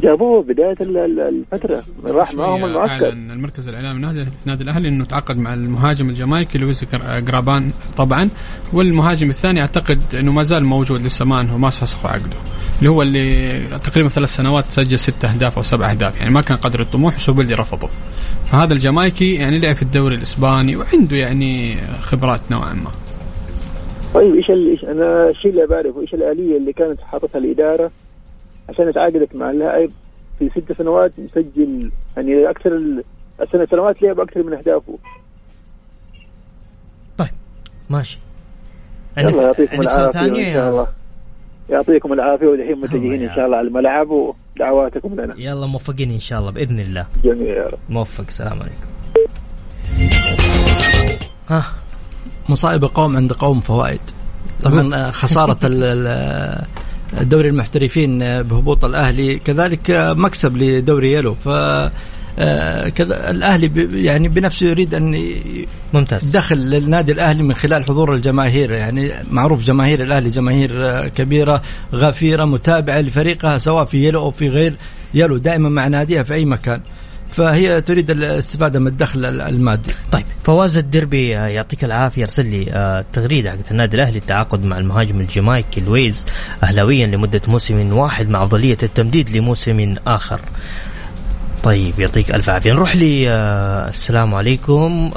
جابوه 0.02 0.42
بداية 0.42 0.76
ال- 0.80 0.96
ال- 0.96 1.20
الفترة. 1.20 1.82
راح 2.04 2.34
معهم 2.34 2.64
المعسكر. 2.64 3.04
اعلن 3.06 3.30
المركز 3.30 3.68
الإعلامي 3.68 4.00
نادي 4.00 4.26
نادي 4.44 4.64
الأهلي 4.64 4.88
إنه 4.88 5.04
تعاقد 5.04 5.38
مع 5.38 5.54
المهاجم 5.54 6.08
الجامايكي 6.08 6.58
لويس 6.58 6.84
جر- 6.84 7.20
جرابان 7.20 7.70
طبعا. 7.96 8.28
والمهاجم 8.72 9.28
الثاني 9.28 9.60
أعتقد 9.60 10.02
إنه 10.14 10.32
ما 10.32 10.42
زال 10.42 10.64
موجود 10.64 11.02
لسه 11.02 11.24
ما 11.24 11.40
انه 11.40 11.58
ما 11.58 11.70
فسخوا 11.70 12.10
عقده. 12.10 12.36
اللي 12.78 12.90
هو 12.90 13.02
اللي 13.02 13.58
تقريبا 13.84 14.08
ثلاث 14.08 14.28
سنوات 14.36 14.64
سجل 14.70 14.98
ست 14.98 15.24
أهداف 15.24 15.56
أو 15.56 15.62
سبع 15.62 15.90
أهداف 15.90 16.16
يعني 16.18 16.30
ما 16.30 16.40
كان 16.40 16.56
قدر 16.56 16.80
الطموح 16.80 17.14
وسوبيلدي 17.14 17.54
رفضه. 17.54 17.88
فهذا 18.46 18.72
الجامايكي 18.74 19.34
يعني 19.34 19.58
لعب 19.58 19.74
في 19.74 19.82
الدوري 19.82 20.14
الإسباني 20.14 20.76
وعنده 20.76 21.16
يعني 21.16 21.76
خبرات 22.00 22.40
نوعا 22.50 22.72
ما. 22.72 22.90
طيب 24.14 24.34
إيش 24.34 24.50
أنا 24.84 25.28
الشيء 25.30 25.50
اللي 25.50 25.66
بعرفه 25.66 26.00
إيش 26.00 26.14
الآلية 26.14 26.56
اللي 26.56 26.72
كانت 26.72 27.00
حاطتها 27.00 27.38
الإدارة 27.38 27.90
عشان 28.68 28.88
اتعاقدت 28.88 29.34
مع 29.34 29.50
اللاعب 29.50 29.90
في 30.38 30.50
ست 30.50 30.72
سنوات 30.78 31.12
مسجل 31.18 31.90
يعني 32.16 32.50
أكثر 32.50 32.76
ال- 32.76 33.04
السنة 33.42 33.66
سنوات 33.70 34.02
لعب 34.02 34.20
أكثر 34.20 34.42
من 34.42 34.52
أهدافه. 34.52 34.98
طيب 37.18 37.28
ماشي. 37.90 38.18
عندك 39.16 39.32
يلا 39.32 39.42
يعطيكم 39.42 39.82
ثاني؟ 40.12 40.48
ان 40.48 40.54
شاء 40.54 40.70
الله. 40.70 40.86
يعطيكم 41.70 42.12
العافية 42.12 42.46
ودحين 42.46 42.80
متجهين 42.80 43.28
إن 43.28 43.34
شاء 43.36 43.46
الله 43.46 43.56
على 43.56 43.68
الملعب 43.68 44.08
ودعواتكم 44.10 45.20
لنا. 45.20 45.34
يلا 45.38 45.66
موفقين 45.66 46.10
إن 46.10 46.20
شاء 46.20 46.38
الله 46.38 46.50
بإذن 46.50 46.80
الله. 46.80 47.06
جميع 47.24 47.54
يا 47.56 47.66
رب 47.68 47.78
موفق 47.88 48.30
سلام 48.30 48.58
عليكم. 48.62 48.86
ها 51.48 51.64
مصائب 52.48 52.84
قوم 52.84 53.16
عند 53.16 53.32
قوم 53.32 53.60
فوائد. 53.60 54.00
طبعا 54.64 54.94
آه، 54.94 55.10
خسارة 55.10 55.58
ال- 55.66 55.84
ال- 55.84 56.64
دوري 57.12 57.48
المحترفين 57.48 58.22
آه، 58.22 58.42
بهبوط 58.42 58.84
الأهلي. 58.84 59.38
كذلك 59.38 59.90
آه، 59.90 60.12
مكسب 60.12 60.56
لدوري 60.56 61.12
يلو. 61.12 61.34
ف 61.34 61.48
آه، 62.38 62.88
كذا 62.88 63.30
الأهلي 63.30 64.04
يعني 64.04 64.28
بنفسه 64.28 64.66
يريد 64.66 64.94
أن 64.94 65.34
ممتاز. 65.94 66.36
دخل 66.36 66.56
للنادي 66.56 67.12
الأهلي 67.12 67.42
من 67.42 67.54
خلال 67.54 67.84
حضور 67.84 68.14
الجماهير. 68.14 68.72
يعني 68.72 69.12
معروف 69.30 69.64
جماهير 69.64 70.02
الأهلي 70.02 70.30
جماهير 70.30 71.08
كبيرة 71.08 71.62
غفيرة 71.94 72.44
متابعة 72.44 73.00
لفريقها 73.00 73.58
سواء 73.58 73.84
في 73.84 74.08
يلو 74.08 74.20
أو 74.20 74.30
في 74.30 74.48
غير 74.48 74.74
يلو. 75.14 75.36
دائما 75.36 75.68
مع 75.68 75.86
ناديها 75.86 76.22
في 76.22 76.34
أي 76.34 76.44
مكان. 76.44 76.80
فهي 77.30 77.80
تريد 77.80 78.10
الاستفادة 78.10 78.80
من 78.80 78.86
الدخل 78.86 79.24
المادي. 79.24 79.90
طيب 80.12 80.24
فواز 80.44 80.76
الدربي 80.76 81.38
آه، 81.38 81.46
يعطيك 81.46 81.84
العافية 81.84 82.22
أرسل 82.24 82.46
لي 82.46 82.66
آه، 82.70 83.04
تغريدة 83.12 83.50
حقت 83.50 83.70
النادي 83.70 83.96
الأهلي 83.96 84.18
التعاقد 84.18 84.64
مع 84.64 84.78
المهاجم 84.78 85.20
الجمايكي 85.20 85.80
لويز 85.80 86.26
اهلاويا 86.62 87.06
لمدة 87.06 87.40
موسم 87.48 87.92
واحد 87.92 88.28
مع 88.28 88.42
أفضلية 88.42 88.78
التمديد 88.82 89.36
لموسم 89.36 89.94
آخر. 90.06 90.40
طيب 91.62 92.00
يعطيك 92.00 92.30
ألف 92.30 92.48
عافية. 92.48 92.72
نروح 92.72 92.96
لي 92.96 93.30
آه، 93.30 93.88
السلام 93.88 94.34
عليكم. 94.34 95.10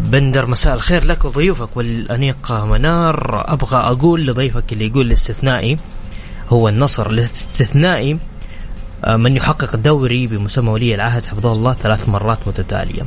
بندر 0.00 0.50
مساء 0.50 0.74
الخير 0.74 1.04
لك 1.04 1.24
وضيوفك 1.24 1.76
والأنيق 1.76 2.52
منار. 2.52 3.44
أبغى 3.52 3.78
أقول 3.78 4.26
لضيفك 4.26 4.72
اللي 4.72 4.86
يقول 4.86 5.06
الاستثنائي 5.06 5.78
هو 6.48 6.68
النصر. 6.68 7.10
الاستثنائي 7.10 8.18
من 9.08 9.36
يحقق 9.36 9.74
الدوري 9.74 10.26
بمسمى 10.26 10.70
ولي 10.70 10.94
العهد 10.94 11.24
حفظه 11.24 11.52
الله 11.52 11.72
ثلاث 11.74 12.08
مرات 12.08 12.38
متتالية. 12.46 13.02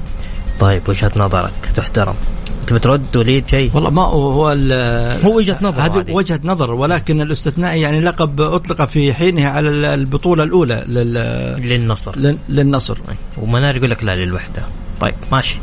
طيب 0.60 0.82
وجهة 0.90 1.12
نظرك 1.18 1.52
تحترم. 1.76 2.16
انت 2.62 2.74
بترد 2.74 3.18
وليد 3.18 3.50
شيء؟ 3.50 3.72
والله 3.74 3.90
ما 3.90 4.02
هو 4.02 4.30
هو 4.32 4.52
ال- 4.52 5.26
هو 5.26 5.38
وجهة 5.38 5.58
نظر 5.62 5.82
هذه. 5.82 6.12
وجهة 6.12 6.40
نظر 6.44 6.72
ولكن 6.72 7.22
الاستثنائي 7.22 7.82
يعني 7.82 8.02
لقب 8.02 8.42
أطلق 8.42 8.86
في 8.86 9.14
حينه 9.14 9.46
على 9.48 9.70
ال- 9.70 9.86
البطولة 9.86 10.44
الأولى 10.44 10.84
لل 10.88 11.14
للنصر 11.70 12.18
لل- 12.18 12.38
للنصر 12.50 12.98
ومنار 13.38 13.76
يقول 13.76 13.90
لك 13.90 14.04
لا 14.04 14.16
للوحدة. 14.16 14.64
طيب 15.02 15.14
ماشي 15.32 15.58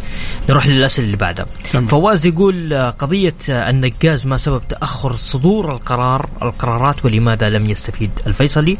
نروح 0.48 0.66
للأسئلة 0.66 1.06
اللي 1.06 1.16
بعدها 1.16 1.46
تمام. 1.72 1.86
فواز 1.86 2.26
يقول 2.26 2.72
آه، 2.74 2.90
قضية 2.90 3.34
آه، 3.50 3.70
النقاز 3.70 4.26
ما 4.26 4.36
سبب 4.36 4.62
تأخر 4.68 5.12
صدور 5.14 5.72
القرار 5.72 6.28
القرارات 6.42 7.04
ولماذا 7.04 7.48
لم 7.48 7.70
يستفيد 7.70 8.10
الفيصلي 8.26 8.78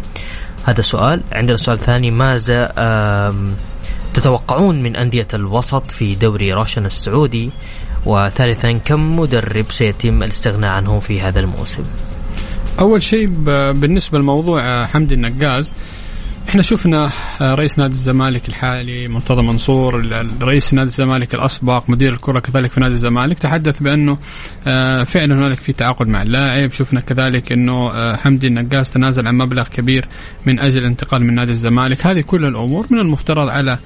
هذا 0.64 0.80
سؤال. 0.82 1.20
عندنا 1.32 1.56
سؤال 1.56 1.78
ثاني. 1.78 2.10
ماذا 2.10 2.72
تتوقعون 4.14 4.82
من 4.82 4.96
أندية 4.96 5.28
الوسط 5.34 5.90
في 5.90 6.14
دوري 6.14 6.52
روشن 6.52 6.86
السعودي؟ 6.86 7.50
وثالثا 8.06 8.72
كم 8.72 9.18
مدرب 9.18 9.72
سيتم 9.72 10.22
الاستغناء 10.22 10.70
عنه 10.70 11.00
في 11.00 11.20
هذا 11.20 11.40
الموسم؟ 11.40 11.82
أول 12.80 13.02
شيء 13.02 13.26
ب- 13.26 13.80
بالنسبة 13.80 14.18
لموضوع 14.18 14.60
آه، 14.62 14.86
حمدي 14.86 15.14
النقاز 15.14 15.72
إحنا 16.50 16.62
شفنا 16.62 17.10
آه، 17.40 17.54
رئيس 17.54 17.78
نادي 17.78 17.92
الزمالك 17.92 18.48
الحالي 18.48 19.08
مرتضى 19.08 19.42
منصور 19.42 20.12
رئيس 20.42 20.74
نادي 20.74 20.88
الزمالك 20.88 21.34
الأسبق 21.34 21.90
مدير 21.90 22.12
الكرة 22.12 22.40
كذلك 22.40 22.72
في 22.72 22.80
نادي 22.80 22.94
الزمالك 22.94 23.38
تحدث 23.38 23.78
بأنه 23.78 24.18
آه، 24.66 25.04
فعلا 25.04 25.34
هنالك 25.34 25.58
في 25.58 25.72
تعاقد 25.72 26.06
مع 26.06 26.22
اللاعب. 26.22 26.72
شفنا 26.72 27.00
كذلك 27.00 27.52
إنه 27.52 27.90
آه، 27.90 28.16
حمدي 28.16 28.46
النقاز 28.46 28.92
تنازل 28.92 29.26
عن 29.26 29.38
مبلغ 29.38 29.68
كبير 29.68 30.08
من 30.46 30.60
أجل 30.60 30.78
الانتقال 30.78 31.24
من 31.24 31.34
نادي 31.34 31.52
الزمالك. 31.52 32.06
هذه 32.06 32.20
كل 32.20 32.44
الأمور 32.44 32.86
من 32.90 32.98
المفترض 32.98 33.48
على 33.48 33.78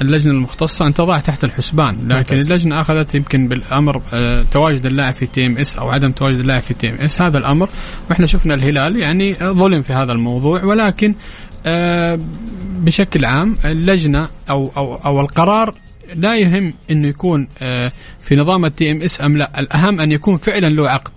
اللجنة 0.00 0.32
المختصة 0.32 0.86
أن 0.86 0.94
تضع 0.94 1.18
تحت 1.18 1.44
الحسبان. 1.44 2.08
لكن. 2.08 2.38
اللجنة 2.38 2.80
أخذت 2.80 3.14
يمكن 3.14 3.48
بالأمر 3.48 4.02
تواجد 4.50 4.86
اللاعب 4.86 5.14
في 5.14 5.26
TMS 5.26 5.76
أو 5.76 5.90
عدم 5.90 6.12
تواجد 6.12 6.38
اللاعب 6.38 6.62
في 6.62 6.74
TMS. 6.74 7.22
هذا 7.22 7.38
الأمر 7.38 7.68
وإحنا 8.10 8.26
شفنا 8.26 8.54
الهلال 8.54 8.96
يعني 8.96 9.34
ظلم 9.34 9.82
في 9.82 9.92
هذا 9.92 10.12
الموضوع. 10.12 10.64
ولكن 10.64 11.14
بشكل 12.78 13.24
عام 13.24 13.56
اللجنة 13.64 14.28
أو 14.50 14.70
أو 14.76 14.94
أو 14.94 15.20
القرار 15.20 15.74
لا 16.14 16.36
يهم 16.36 16.74
إنه 16.90 17.08
يكون 17.08 17.48
آه، 17.62 17.92
في 18.22 18.36
نظام 18.36 18.64
ال 18.64 18.90
TMS 18.92 19.20
أم 19.20 19.36
لا. 19.36 19.60
الأهم 19.60 20.00
أن 20.00 20.12
يكون 20.12 20.36
فعلا 20.36 20.66
له 20.66 20.90
عقد. 20.90 21.12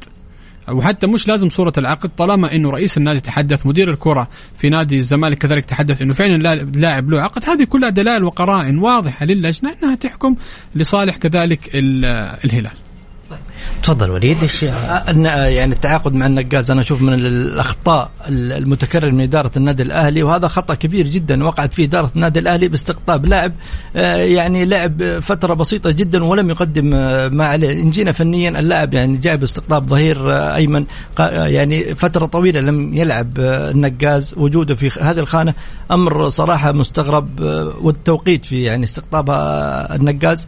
وحتى 0.72 1.08
مش 1.08 1.28
لازم 1.28 1.50
صورة 1.50 1.74
العقد 1.78 2.10
طالما 2.18 2.56
إنه 2.56 2.70
رئيس 2.70 2.98
النادي 2.98 3.20
تحدث 3.20 3.66
مدير 3.66 3.90
الكرة 3.90 4.28
في 4.58 4.70
نادي 4.70 4.98
الزمالك 4.98 5.38
كذلك 5.38 5.66
تحدث 5.66 6.02
إنه 6.02 6.14
فعلا 6.14 6.38
لا- 6.38 6.56
لاعب 6.80 7.10
له 7.10 7.22
عقد. 7.22 7.46
هذه 7.50 7.64
كلها 7.64 7.90
دلائل 7.90 8.24
وقرائن 8.24 8.78
واضحة 8.78 9.26
للجنة 9.26 9.76
إنها 9.84 9.96
تحكم 9.96 10.36
لصالح 10.76 11.18
كذلك 11.18 11.70
ال- 11.76 12.06
الهلال 13.32 13.82
تفضل 13.84 14.12
وليد 14.12 14.42
إيش 14.42 14.64
يعني 14.64 15.74
التعاقد 15.74 16.14
مع 16.14 16.26
النقاز 16.26 16.72
أنا 16.72 16.82
أشوف 16.82 17.02
من 17.02 17.14
الأخطاء 17.14 18.12
المتكرره 18.30 19.10
من 19.10 19.22
إدارة 19.22 19.52
النادي 19.58 19.84
الأهلي 19.84 20.24
وهذا 20.24 20.48
خطأ 20.48 20.76
كبير 20.76 21.08
جدا 21.08 21.44
وقعت 21.44 21.74
فيه 21.74 21.86
إدارة 21.86 22.12
النادي 22.16 22.40
الأهلي 22.40 22.68
باستقطاب 22.68 23.26
لاعب 23.26 23.54
يعني 23.96 24.66
لعب 24.66 25.20
فترة 25.20 25.54
بسيطة 25.54 25.92
جدا 25.92 26.24
ولم 26.24 26.50
يقدم 26.50 26.86
ما 27.36 27.46
عليه. 27.46 27.82
إن 27.82 27.92
جينا 27.92 28.12
فنيا 28.12 28.50
اللاعب 28.50 28.94
يعني 28.94 29.18
جاء 29.18 29.36
باستقطاب 29.36 29.88
ظهير 29.88 30.32
أيمن 30.56 30.86
يعني 31.20 31.96
فترة 31.96 32.26
طويلة 32.26 32.60
لم 32.60 32.94
يلعب 32.94 33.40
النقاز 33.40 34.34
وجوده 34.38 34.76
في 34.76 34.92
هذه 35.02 35.20
الخانة 35.20 35.54
أمر 35.92 36.30
صراحة 36.30 36.72
مستغرب 36.72 37.40
والتوقيت 37.82 38.46
في 38.46 38.62
يعني 38.62 38.84
استقطاب 38.84 39.30
النقاز. 39.92 40.48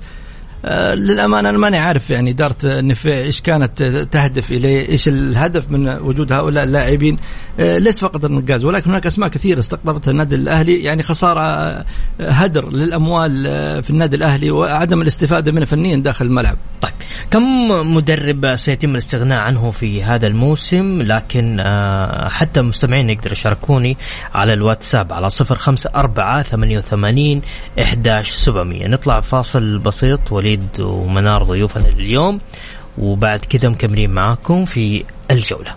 آه، 0.66 0.94
للأمانة 0.96 1.50
أنا 1.50 1.58
ماني 1.58 1.78
عارف 1.78 2.10
يعني 2.10 2.32
إدارة 2.32 2.56
النفيع 2.64 3.18
إيش 3.18 3.42
كانت 3.42 3.84
تهدف 4.12 4.52
إليه، 4.52 4.90
إيش 4.90 5.08
الهدف 5.08 5.72
من 5.72 5.90
وجود 5.90 6.32
هؤلاء 6.32 6.64
اللاعبين، 6.64 7.18
ليس 7.60 8.00
فقط 8.00 8.26
النقاز 8.26 8.66
ولكن 8.66 8.90
هناك 8.90 9.06
أسماء 9.06 9.30
كثيرة 9.30 9.60
استقطبتها 9.60 10.12
النادي 10.12 10.36
الأهلي 10.36 10.84
يعني 10.84 11.04
خسارة 11.04 11.42
آه، 11.42 11.86
هدر 12.20 12.70
للأموال 12.70 13.48
آه، 13.48 13.82
في 13.82 13.90
النادي 13.90 14.16
الأهلي 14.16 14.52
وعدم 14.52 15.02
الاستفادة 15.02 15.52
منه 15.52 15.66
فنيا 15.66 15.96
داخل 15.96 16.26
الملعب. 16.26 16.58
طيب 16.82 16.94
كم 17.32 17.68
مدرب 17.96 18.56
سيتم 18.56 18.92
الاستغناء 18.92 19.40
عنه 19.40 19.72
في 19.72 20.04
هذا 20.04 20.28
الموسم؟ 20.28 21.02
لكن 21.02 21.58
آه، 21.60 22.30
حتى 22.30 22.62
مستمعين 22.62 23.10
يقدروا 23.10 23.32
يشاركوني 23.34 23.98
على 24.36 24.54
الواتساب 24.54 25.14
على 25.14 25.30
صفر 25.30 25.56
خمسة 25.56 25.90
أربعة 25.96 26.44
ثمانية 26.44 26.78
وثمانين 26.78 27.42
إحداش 27.82 28.32
سبعمية. 28.32 28.88
نطلع 28.88 29.20
فاصل 29.22 29.78
بسيط 29.78 30.32
وليد 30.32 30.68
ومنار 30.80 31.44
ضيوفنا 31.44 31.88
اليوم 31.88 32.40
وبعد 32.98 33.40
كذا 33.40 33.70
مكملين 33.70 34.10
معاكم 34.10 34.66
في 34.66 35.04
الجولة. 35.32 35.76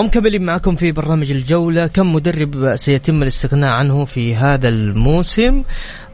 ومكملين 0.00 0.42
معكم 0.42 0.76
في 0.76 0.92
برنامج 0.92 1.30
الجولة. 1.30 1.86
كم 1.86 2.12
مدرب 2.12 2.76
سيتم 2.76 3.22
الاستغناء 3.22 3.70
عنه 3.70 4.04
في 4.04 4.36
هذا 4.36 4.68
الموسم؟ 4.68 5.62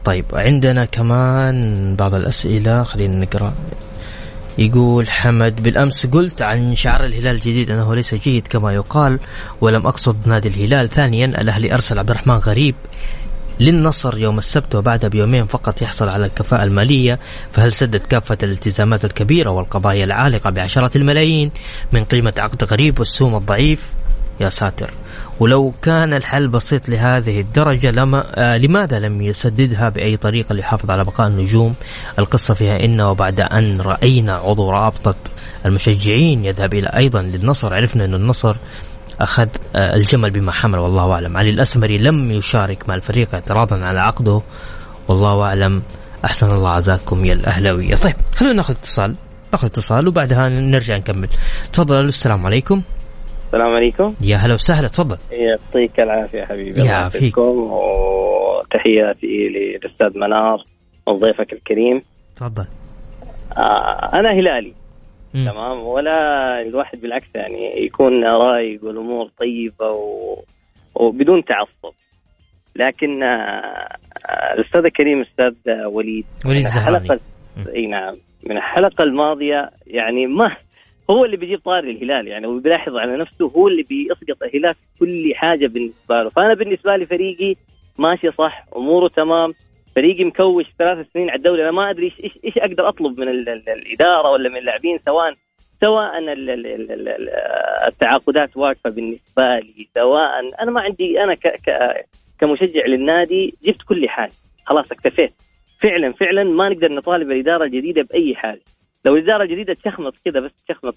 طيب 0.05 0.25
عندنا 0.33 0.85
كمان 0.85 1.95
بعض 1.95 2.13
الأسئلة. 2.13 2.83
خلينا 2.83 3.25
نقرأ. 3.25 3.53
يقول 4.57 5.09
حمد 5.09 5.63
بالأمس 5.63 6.05
قلت 6.05 6.41
عن 6.41 6.75
شعار 6.75 7.05
الهلال 7.05 7.35
الجديد 7.35 7.69
أنه 7.69 7.95
ليس 7.95 8.15
جيد 8.15 8.47
كما 8.47 8.73
يقال 8.73 9.19
ولم 9.61 9.87
أقصد 9.87 10.17
نادي 10.27 10.47
الهلال. 10.47 10.89
ثانيا 10.89 11.25
الأهلي 11.25 11.73
أرسل 11.73 11.99
عبد 11.99 12.09
الرحمن 12.09 12.35
غريب 12.35 12.75
للنصر 13.59 14.17
يوم 14.17 14.37
السبت 14.37 14.75
وبعدها 14.75 15.09
بيومين 15.09 15.45
فقط 15.45 15.81
يحصل 15.81 16.09
على 16.09 16.25
الكفاءة 16.25 16.63
المالية 16.63 17.19
فهل 17.51 17.73
سدد 17.73 18.01
كافة 18.01 18.37
الالتزامات 18.43 19.05
الكبيرة 19.05 19.49
والقضايا 19.49 20.03
العالقة 20.03 20.49
بعشرات 20.49 20.95
الملايين 20.95 21.51
من 21.91 22.03
قيمة 22.03 22.33
عقد 22.37 22.63
غريب 22.63 22.99
والسوم 22.99 23.35
الضعيف؟ 23.35 23.81
يا 24.39 24.49
ساتر. 24.49 24.89
ولو 25.39 25.73
كان 25.81 26.13
الحل 26.13 26.47
بسيط 26.47 26.89
لهذه 26.89 27.41
الدرجة 27.41 27.91
لما 27.91 28.23
آه 28.35 28.57
لماذا 28.57 28.99
لم 28.99 29.21
يسددها 29.21 29.89
بأي 29.89 30.17
طريقة 30.17 30.55
ليحافظ 30.55 30.91
على 30.91 31.03
بقاء 31.03 31.27
النجوم؟ 31.27 31.75
القصة 32.19 32.53
فيها 32.53 32.85
إن 32.85 33.01
وبعد 33.01 33.41
أن 33.41 33.81
رأينا 33.81 34.35
عضو 34.35 34.71
رابطة 34.71 35.15
المشجعين 35.65 36.45
يذهب 36.45 36.73
إلى 36.73 36.87
أيضا 36.87 37.21
للنصر 37.21 37.73
عرفنا 37.73 38.05
أن 38.05 38.13
النصر 38.13 38.55
أخذ 39.21 39.47
آه، 39.75 39.95
الجمل 39.95 40.29
بما 40.29 40.51
حمل 40.51 40.79
والله 40.79 41.13
أعلم. 41.13 41.37
علي 41.37 41.49
الأسمري 41.49 41.97
لم 41.97 42.31
يشارك 42.31 42.89
مع 42.89 42.95
الفريق 42.95 43.33
اعتراضا 43.33 43.85
على 43.85 43.99
عقده. 43.99 44.41
والله 45.07 45.43
أعلم. 45.43 45.83
أحسن 46.25 46.51
الله 46.51 46.69
عزاكم 46.69 47.25
يا 47.25 47.33
الأهلاوية. 47.33 47.95
طيب 47.95 48.15
خلونا 48.35 48.55
نأخذ 48.55 48.73
اتصال. 48.73 49.15
نأخذ 49.51 49.67
اتصال 49.67 50.07
وبعدها 50.07 50.49
نرجع 50.49 50.97
نكمل. 50.97 51.29
تفضل 51.73 52.05
السلام 52.05 52.45
عليكم. 52.45 52.81
السلام 53.47 53.75
عليكم. 53.75 54.13
يا 54.21 54.37
هلا 54.37 54.53
وسهلا 54.53 54.87
تفضل. 54.87 55.17
يعطيك 55.31 55.99
العافية 55.99 56.45
حبيبي. 56.45 56.85
يعافيك. 56.85 57.37
وتحياتي 57.37 59.27
للأستاذ 59.49 60.17
منار 60.19 60.65
وضيفك 61.07 61.53
الكريم. 61.53 62.01
تفضل. 62.35 62.65
آه 63.57 64.09
أنا 64.13 64.31
هلالي. 64.31 64.73
تمام؟ 65.45 65.79
ولا 65.79 66.61
الواحد 66.61 67.01
بالعكس 67.01 67.27
يعني 67.35 67.85
يكون 67.85 68.23
رايق 68.23 68.83
والأمور 68.83 69.29
طيبة 69.39 69.91
و... 69.91 70.37
وبدون 70.95 71.45
تعصب. 71.45 71.95
لكن 72.75 73.23
آه، 73.23 73.27
آه، 73.27 74.53
الأستاذ 74.53 74.85
الكريم 74.85 75.21
أستاذ 75.21 75.53
وليد 75.85 76.25
وليد 76.45 76.65
الحلقة 76.65 77.19
إي 77.75 77.87
نعم. 77.87 78.15
من 78.43 78.57
الحلقة 78.57 79.03
الماضية 79.03 79.69
يعني 79.87 80.25
ما 80.25 80.55
هو 81.09 81.25
اللي 81.25 81.37
بيجيب 81.37 81.59
طاري 81.59 81.91
الهلال 81.91 82.27
يعني 82.27 82.47
وبيلاحظ 82.47 82.95
على 82.95 83.17
نفسه 83.17 83.51
هو 83.55 83.67
اللي 83.67 83.83
بيسقط 83.83 84.43
الهلال 84.43 84.75
كل 84.99 85.31
حاجة 85.35 85.67
بالنسبة 85.67 86.23
له. 86.23 86.29
فأنا 86.29 86.53
بالنسبة 86.53 86.95
لي 86.95 87.05
فريقي 87.05 87.55
ماشي 87.97 88.31
صح 88.31 88.65
أموره 88.75 89.07
تمام 89.07 89.53
فريقي 89.97 90.23
مكوش 90.23 90.65
ثلاث 90.79 91.07
سنين 91.13 91.29
على 91.29 91.37
الدوري. 91.37 91.63
أنا 91.63 91.71
ما 91.71 91.89
أدري 91.89 92.05
إيش 92.05 92.13
إيش, 92.23 92.39
إيش 92.45 92.57
أقدر 92.57 92.89
أطلب 92.89 93.19
من 93.19 93.27
ال 93.29 93.49
ال 93.49 93.69
الإدارة 93.69 94.31
ولا 94.31 94.49
من 94.49 94.57
اللاعبين 94.57 94.99
سواء 95.05 95.33
سواء 95.81 96.17
ال- 96.17 96.29
ال- 96.29 96.49
ال- 96.49 96.91
ال- 96.91 97.09
ال- 97.09 97.29
التعاقدات 97.87 98.57
واقفة 98.57 98.89
بالنسبة 98.89 99.59
لي 99.59 99.87
سواء 99.93 100.39
أنا 100.61 100.71
ما 100.71 100.81
عندي 100.81 101.15
ك 101.35 101.71
كمشجع 102.39 102.85
للنادي 102.85 103.53
جبت 103.63 103.81
كل 103.81 104.09
حاجة 104.09 104.31
خلاص 104.65 104.91
اكتفيت. 104.91 105.33
فعلا 105.81 106.13
فعلا 106.13 106.43
ما 106.43 106.69
نقدر 106.69 106.91
نطالب 106.91 107.31
الإدارة 107.31 107.63
الجديدة 107.65 108.01
بأي 108.01 108.35
حاجة 108.35 108.61
لو 109.05 109.15
الإدارة 109.15 109.43
الجديدة 109.43 109.73
تشخمط 109.73 110.13
كذا 110.25 110.39
بس 110.39 110.51
تشخمط 110.67 110.95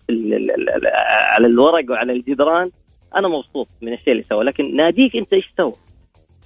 على 1.35 1.47
الورق 1.47 1.91
وعلى 1.91 2.13
الجدران 2.13 2.71
أنا 3.17 3.29
مبسوط 3.29 3.69
من 3.83 3.93
الشيء 3.93 4.13
اللي 4.13 4.23
سوى 4.23 4.45
لكن 4.45 4.77
ناديك 4.77 5.17
أنت 5.17 5.33
إيش 5.33 5.53
سوى؟ 5.57 5.73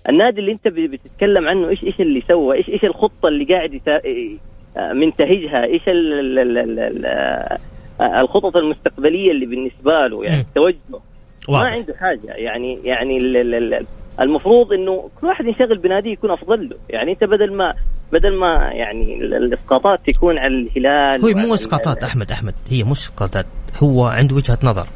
النادي 0.09 0.41
اللي 0.41 0.53
انت 0.53 0.69
بتتكلم 0.69 1.49
عنه 1.49 1.69
إيش 1.69 1.85
إيش 1.85 2.01
اللي 2.01 2.23
سوى؟ 2.29 2.57
إيش 2.57 2.69
إيش 2.69 2.85
الخطة 2.85 3.29
اللي 3.29 3.45
قاعد. 3.45 3.81
آه، 4.77 4.93
منتهجها؟ 4.93 5.65
إيش 5.65 5.89
ال... 5.89 6.39
ال... 6.39 6.59
ال... 6.79 7.07
آه، 8.01 8.21
الخطط 8.21 8.57
المستقبلية 8.57 9.31
اللي 9.31 9.47
بالنسبة 9.47 10.07
له 10.07 10.25
يعني. 10.25 10.47
توجهه 10.55 11.01
ما 11.49 11.59
عنده 11.59 11.95
حاجة 12.01 12.33
يعني 12.35 12.79
يعني 12.85 13.17
ال 13.19 13.37
ال 13.37 13.75
ال 13.75 13.87
المفروض 14.21 14.73
إنه 14.73 15.11
كل 15.21 15.27
واحد 15.27 15.45
ينشغل 15.47 15.79
بناديه 15.79 16.13
يكون 16.13 16.31
أفضل 16.31 16.69
له 16.69 16.77
يعني 16.91 17.13
أنت 17.13 17.25
بدل 17.25 17.53
ما 17.53 17.75
بدل 18.13 18.37
ما 18.39 18.71
يعني 18.73 19.15
ال- 19.15 19.35
الإسقاطات 19.35 20.01
تكون 20.07 20.39
على 20.39 20.55
الهلال 20.55 21.21
هو 21.21 21.47
مو 21.47 21.55
إسقاطات 21.55 22.03
أحمد 22.05 22.31
أحمد 22.31 22.55
هي 22.69 22.83
مش 22.83 22.99
إسقاطات 22.99 23.47
هو 23.83 24.05
عنده 24.05 24.37
وجهة 24.37 24.59
نظر 24.65 24.87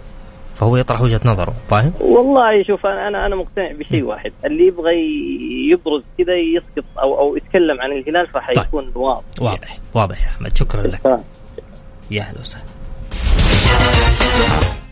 فهو 0.59 0.77
يطرح 0.77 1.03
وجهة 1.03 1.21
نظره 1.25 1.55
فاهم؟ 1.69 1.93
والله 2.01 2.63
شوف 2.63 2.87
أنا 2.87 3.09
أنا 3.09 3.27
أنا 3.27 3.37
مقتنع 3.37 3.73
بشيء 3.73 4.03
واحد. 4.05 4.33
اللي 4.45 4.67
يبغى 4.67 4.95
يبرز 5.73 6.03
كذا 6.19 6.35
يسقط 6.37 6.85
أو 6.99 7.19
أو 7.21 7.37
يتكلم 7.37 7.81
عن 7.81 7.93
الهلال 7.93 8.27
فحيكون 8.27 8.93
واضح. 8.95 9.25
واضح 9.41 9.79
واضح 9.95 10.23
يا 10.23 10.29
أحمد. 10.29 10.57
شكرا 10.57 10.83
لك. 10.83 11.21
يا 12.11 12.23
أهلا 12.23 12.41
وسهلا. 12.41 12.65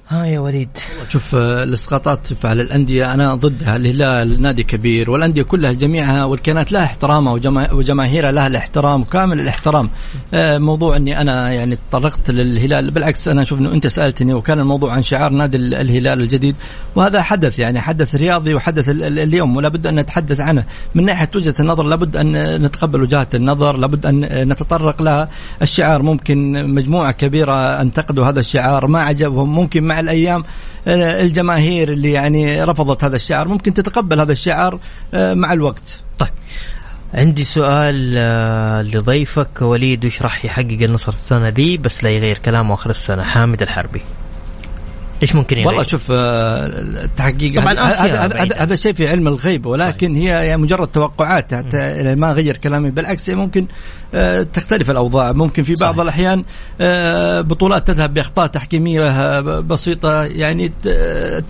ها 0.09 0.25
يا 0.27 0.41
وليد. 0.41 0.69
شوف 1.09 1.35
آه، 1.35 1.63
الاسقاطات 1.65 2.27
في- 2.33 2.49
على 2.49 2.63
الأندية 2.63 3.15
أنا 3.15 3.35
ضدها 3.35 3.77
الهلال 3.77 4.43
نادي 4.43 4.63
كبير 4.63 5.11
والأندية 5.11 5.43
كلها 5.43 5.73
جميعها 5.73 6.25
والكيانات 6.25 6.73
لها 6.73 6.85
احترامها 6.85 7.33
وجما- 7.33 7.73
وجماهيرها 7.73 8.33
لها 8.33 8.47
الاحترام 8.47 9.03
كامل 9.03 9.41
الاحترام. 9.41 9.91
آه، 10.35 10.59
موضوع 10.59 10.97
إني 10.97 11.21
أنا 11.21 11.53
يعني 11.53 11.79
تطرقت 11.91 12.31
للهلال 12.31 12.91
بالعكس 12.91 13.29
أنا 13.29 13.43
أشوف 13.43 13.59
إنه 13.59 13.73
أنت 13.73 13.87
سألتني 13.87 14.35
وكان 14.35 14.61
الموضوع 14.61 14.93
عن 14.93 15.03
شعار 15.03 15.33
نادي 15.33 15.57
ال- 15.57 15.75
الهلال 15.75 16.21
الجديد 16.21 16.57
وهذا 16.95 17.23
حدث 17.23 17.59
يعني 17.59 17.81
حدث 17.81 18.15
رياضي 18.15 18.55
وحدث 18.55 18.89
ال- 18.89 19.03
ال- 19.03 19.19
اليوم 19.19 19.57
ولا 19.57 19.69
بد 19.69 19.87
أن 19.87 19.95
نتحدث 19.95 20.41
عنه. 20.41 20.65
من 20.95 21.05
ناحية 21.05 21.31
وجهة 21.37 21.55
النظر 21.61 21.83
لابد 21.85 22.17
أن 22.17 22.63
نتقبل 22.63 23.03
وجهات 23.03 23.35
النظر 23.35 23.77
لابد 23.77 24.07
أن 24.07 24.49
نتطرق 24.49 25.03
لها. 25.03 25.29
الشعار 25.63 26.03
ممكن 26.03 26.69
مجموعة 26.75 27.13
كبيرة 27.13 27.81
أنتقدوا 27.81 28.27
هذا 28.27 28.41
الشعار 28.41 28.87
ما 28.87 29.01
عجبهم 29.03 29.55
ممكن 29.55 29.96
الأيام 30.01 30.45
آه، 30.89 31.23
الجماهير 31.23 31.93
اللي 31.93 32.13
يعني 32.13 32.65
رفضت 32.65 33.05
هذا 33.05 33.17
الشعار 33.17 33.49
ممكن 33.49 33.75
تتقبل 33.75 34.21
هذا 34.21 34.33
الشعار 34.33 34.79
آه، 35.15 35.35
مع 35.35 35.53
الوقت. 35.53 35.99
طيب. 36.19 36.31
عندي 37.15 37.45
سؤال 37.45 38.15
آه، 38.17 38.83
لضيفك. 38.83 39.63
وليد 39.63 40.05
وش 40.05 40.23
راح 40.23 40.45
يحقق 40.45 40.79
النصر 40.83 41.13
السنة 41.13 41.51
دي؟ 41.51 41.77
بس 41.77 42.05
لا 42.05 42.11
يغير 42.11 42.39
كلامه 42.39 42.75
آخر 42.75 42.91
السنة. 42.91 43.23
حامد 43.23 43.63
الحربي. 43.63 44.03
إيش 45.23 45.35
ممكن 45.35 45.57
يغير؟ 45.57 45.67
والله 45.69 45.83
شوف 45.83 46.09
آه، 46.11 46.67
التحقيق 47.05 47.61
طبعاً 47.61 47.75
هذا- 47.75 48.63
هذا 48.63 48.77
شيء 48.77 48.93
في 48.93 49.09
علم 49.09 49.29
الغيب 49.29 49.67
ولكن 49.67 50.15
هي 50.15 50.25
يعني 50.25 50.63
مجرد 50.63 50.89
توقعات 50.89 51.55
حتى 51.55 52.15
ما 52.15 52.33
غير 52.33 52.57
كلامي. 52.57 52.91
بالعكس 52.91 53.31
ممكن 53.31 53.67
آه، 54.15 54.43
تختلف 54.43 54.91
الأوضاع. 54.91 55.33
ممكن 55.33 55.63
في 55.63 55.75
بعض 55.75 55.91
صحيح. 55.95 56.03
الأحيان 56.03 56.45
آه، 56.81 57.41
بطولات 57.41 57.87
تذهب 57.87 58.15
بأخطاء 58.15 58.47
تحكيمية 58.47 59.11
آه، 59.11 59.41
بسيطة. 59.41 60.23
يعني 60.23 60.73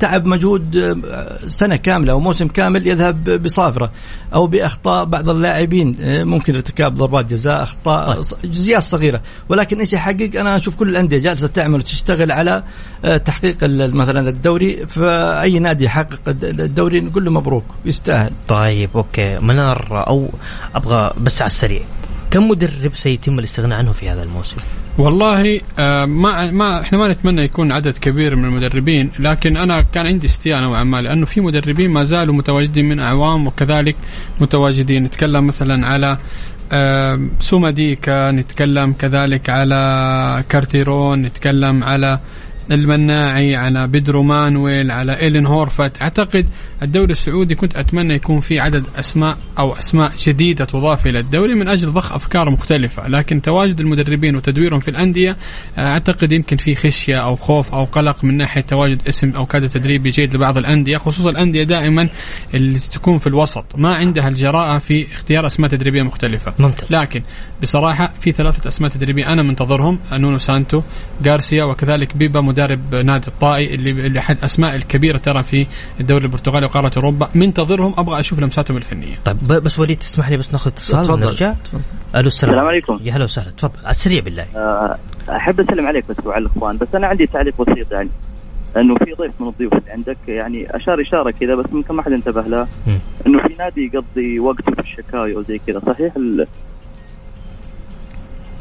تعب 0.01 0.27
مجهود 0.27 0.77
آه، 0.77 1.39
سنة 1.49 1.77
كاملة 1.77 2.13
أو 2.13 2.21
موسم 2.21 2.49
كامل 2.49 2.87
يذهب 2.87 3.43
بصافرة. 3.43 3.91
أو 4.37 4.47
بأخطاء 4.47 5.05
بعض 5.05 5.29
اللاعبين. 5.29 5.97
آه، 6.01 6.25
ممكن 6.25 6.55
ارتكاب 6.55 6.93
ضربات 6.95 7.25
جزاء 7.27 7.63
أخطاء 7.63 8.23
طيب. 8.23 8.51
جزئيات 8.53 8.83
صغيرة. 8.83 9.21
ولكن 9.49 9.81
إيش 9.81 9.93
يحقق؟ 9.93 10.31
أنا 10.41 10.57
أشوف 10.57 10.77
كل 10.77 10.89
الأندية 10.89 11.19
جالسة 11.19 11.47
تعمل 11.47 11.79
وتشتغل 11.79 12.33
على 12.33 12.63
آه، 13.05 13.17
تحقيق 13.17 13.57
مثلا 13.65 14.29
الدوري. 14.29 14.87
فأي 14.87 15.59
نادي 15.59 15.85
يحقق 15.85 16.21
الد- 16.29 16.61
الدوري 16.61 17.01
نقول 17.01 17.25
له 17.25 17.31
مبروك 17.31 17.65
يستاهل. 17.85 18.33
طيب 18.49 18.91
أوكي. 18.95 19.39
منار 19.39 20.05
أو 20.09 20.29
أبغى 20.75 21.13
بس 21.21 21.43
على 21.43 21.47
السريع. 21.47 21.83
كم 22.31 22.49
مدرب 22.49 22.95
سيتم 22.95 23.39
الاستغناء 23.39 23.79
عنه 23.79 23.93
في 23.93 24.09
هذا 24.09 24.23
الموسم؟ 24.23 24.57
والله 24.99 25.61
آه، 25.79 26.05
ما 26.05 26.51
ما 26.51 26.81
إحنا 26.81 26.99
ما 26.99 27.09
نتمنى 27.09 27.43
يكون 27.43 27.73
عدد 27.73 27.99
كبير 27.99 28.37
من 28.37 28.45
المدربين 28.45 29.11
لكن 29.19 29.57
أنا 29.57 29.83
كان 29.83 30.07
عندي 30.07 30.27
استياء 30.27 30.61
نوعا 30.61 30.85
ما 30.85 31.03
لأنه 31.03 31.27
في 31.27 31.41
مدربين 31.41 31.91
ما 31.91 32.05
زالوا 32.05 32.35
متواجدين 32.35 32.89
من 32.89 33.01
أعوام 33.01 33.47
وكذلك 33.47 33.97
متواجدين 34.41 35.05
نتكلم 35.05 35.47
مثلا 35.47 35.87
على 35.87 36.19
آه، 36.73 37.21
سوماديكا 37.41 38.31
نتكلم 38.31 38.93
كذلك 38.93 39.51
على 39.51 40.45
كارتيرون 40.49 41.23
نتكلم 41.23 41.85
على 41.85 42.21
المناعي 42.71 43.57
على 43.57 43.87
بيدرو 43.87 44.23
مانويل 44.23 44.91
على 44.91 45.21
إيلين 45.21 45.47
هورفت. 45.47 46.03
أعتقد 46.03 46.47
الدوري 46.83 47.13
السعودي 47.13 47.55
كنت 47.55 47.77
أتمنى 47.77 48.15
يكون 48.15 48.41
في 48.41 48.61
عدد 48.61 48.85
أسماء 48.99 49.37
أو 49.59 49.79
أسماء 49.79 50.13
جديده 50.19 50.65
تضاف 50.65 51.07
إلى 51.07 51.19
الدوري 51.19 51.55
من 51.55 51.69
أجل 51.69 51.91
ضخ 51.91 52.13
أفكار 52.13 52.51
مختلفة 52.51 53.09
لكن 53.09 53.43
تواجد 53.43 53.81
المدربين 53.81 54.37
وتدويرهم 54.37 54.81
في 54.81 54.89
الأندية 54.89 55.37
أعتقد 55.79 56.33
يمكن 56.33 56.57
في 56.57 56.75
خشية 56.75 57.17
أو 57.17 57.37
خوف 57.37 57.75
أو 57.75 57.85
قلق 57.85 58.25
من 58.25 58.37
ناحية 58.37 58.61
تواجد 58.61 59.03
اسم 59.09 59.31
أو 59.31 59.47
كادر 59.47 59.67
تدريبي 59.67 60.11
جيد 60.11 60.35
لبعض 60.35 60.59
الأندية 60.59 60.97
خصوصا 60.97 61.31
الأندية 61.31 61.63
دائما 61.63 62.09
اللي 62.55 62.79
تكون 62.79 63.19
في 63.19 63.27
الوسط. 63.27 63.65
ما 63.77 63.95
عندها 63.95 64.29
الجراءة 64.29 64.79
في 64.79 65.07
اختيار 65.15 65.47
أسماء 65.47 65.71
تدريبية 65.71 66.03
مختلفة. 66.03 66.55
ممتاز. 66.59 66.93
لكن 66.93 67.23
بصراحة 67.63 68.13
في 68.21 68.33
ثلاثة 68.33 68.69
أسماء 68.69 68.91
تدريبية 68.91 69.27
أنا 69.33 69.43
منتظرهم 69.43 69.99
نونو 70.13 70.39
سانتو 70.39 70.83
غارسيا 71.27 71.65
وكذلك 71.65 72.17
بيبا 72.17 72.41
مدرب 72.57 72.95
نادي 72.95 73.29
الطائي 73.29 73.75
اللي 73.75 73.91
اللي 73.91 74.19
أحد 74.19 74.39
أسماء 74.45 74.77
الكبيرة 74.77 75.19
ترى 75.19 75.43
في 75.43 75.67
الدوري 76.01 76.25
البرتغالي 76.25 76.67
وقارة 76.67 76.91
أوروبا 76.97 77.29
منتظرهم 77.35 77.95
أبغى 77.99 78.21
أشوف 78.21 78.39
لمساتهم 78.39 78.77
الفنية 78.77 79.15
طيب 79.25 79.37
بس 79.39 79.79
وليد 79.79 79.99
تسمح 79.99 80.29
لي 80.31 80.37
بس 80.37 80.53
ناخذ 80.53 80.71
اتصال. 80.71 81.11
ونرجع 81.11 81.53
تفضل. 81.53 81.81
ألو 82.17 82.27
السلام 82.27 82.53
السلام 82.53 82.69
عليكم. 82.69 82.99
يا 83.03 83.13
هلا 83.13 83.25
وسهلا 83.25 83.51
تفضل 83.51 83.79
على 83.85 83.91
السريع 83.91 84.21
بالله 84.21 84.47
آه، 84.57 84.97
أحب 85.31 85.61
أسلم 85.61 85.87
عليك 85.87 86.05
بس 86.09 86.17
وعلى 86.27 86.41
الإخوان 86.47 86.77
بس 86.77 86.89
أنا 86.95 87.07
عندي 87.07 87.27
تعليق 87.27 87.63
بسيط 87.63 87.93
يعني 87.93 88.09
إنه 88.77 88.95
في 88.95 89.13
ضيف 89.19 89.41
من 89.41 89.49
الضيوف 89.49 89.73
اللي 89.73 89.91
عندك 89.91 90.17
يعني 90.29 90.77
أشار 90.77 91.01
إشارة 91.03 91.31
كذا 91.31 91.55
بس 91.55 91.65
يمكن 91.73 91.95
ما 91.95 92.03
حد 92.03 92.13
انتبه 92.13 92.43
لها. 92.43 92.69
إنه 93.27 93.39
في 93.49 93.55
نادي 93.59 93.91
يقضي 93.95 94.39
وقته 94.41 94.73
في 94.75 94.81
الشكاوي 94.81 95.37
أو 95.37 95.43
زي 95.43 95.61
كذا 95.67 95.81
صحيح 95.87 96.17
ال- 96.17 96.47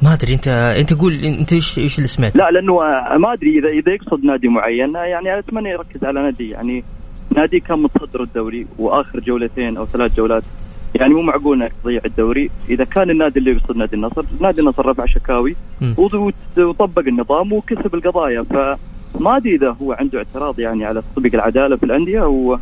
ما 0.06 0.14
أدري 0.14 0.34
انت 0.34 0.48
أنت 0.48 0.94
قول 0.94 1.14
أنت 1.14 1.54
إيش 1.54 1.80
إيش 1.80 1.98
اللي 1.98 2.08
سمعت؟ 2.08 2.36
لا 2.36 2.52
لأنه 2.52 2.74
ما 3.18 3.34
أدري 3.34 3.60
اذا 3.60 3.70
إذا 3.70 3.92
يقصد 3.94 4.26
نادي 4.26 4.48
معين 4.48 4.94
يعني 4.94 5.40
أتمنى 5.40 5.70
يركز 5.70 6.04
على 6.04 6.22
نادي. 6.22 6.50
يعني 6.50 6.84
نادي 7.36 7.60
كان 7.60 7.80
متصدر 7.80 8.24
الدوري 8.24 8.68
وآخر 8.80 9.20
جولتين 9.20 9.78
أو 9.78 9.86
ثلاث 9.86 10.16
جولات 10.18 10.44
يعني 10.96 11.14
مو 11.14 11.22
معقول 11.22 11.62
إنك 11.62 11.72
تضيع 11.84 12.02
الدوري. 12.06 12.50
إذا 12.70 12.84
كان 12.84 13.10
النادي 13.10 13.40
اللي 13.40 13.52
يقصد 13.52 13.78
نادي 13.78 13.96
النصر 13.96 14.26
نادي 14.42 14.62
النصر 14.62 14.86
رفع 14.86 15.06
شكاوي 15.06 15.56
وطبق 16.58 17.08
النظام 17.08 17.54
وكسب 17.54 17.96
القضايا. 17.96 18.44
فما 18.44 19.38
أدري 19.38 19.56
إذا 19.56 19.76
هو 19.82 19.94
عنده 19.94 20.18
اعتراض 20.18 20.60
يعني 20.60 20.86
على 20.86 21.02
تطبيق 21.02 21.34
العدالة 21.34 21.76
في 21.76 21.84
الأندية 21.84 22.22
و 22.22 22.58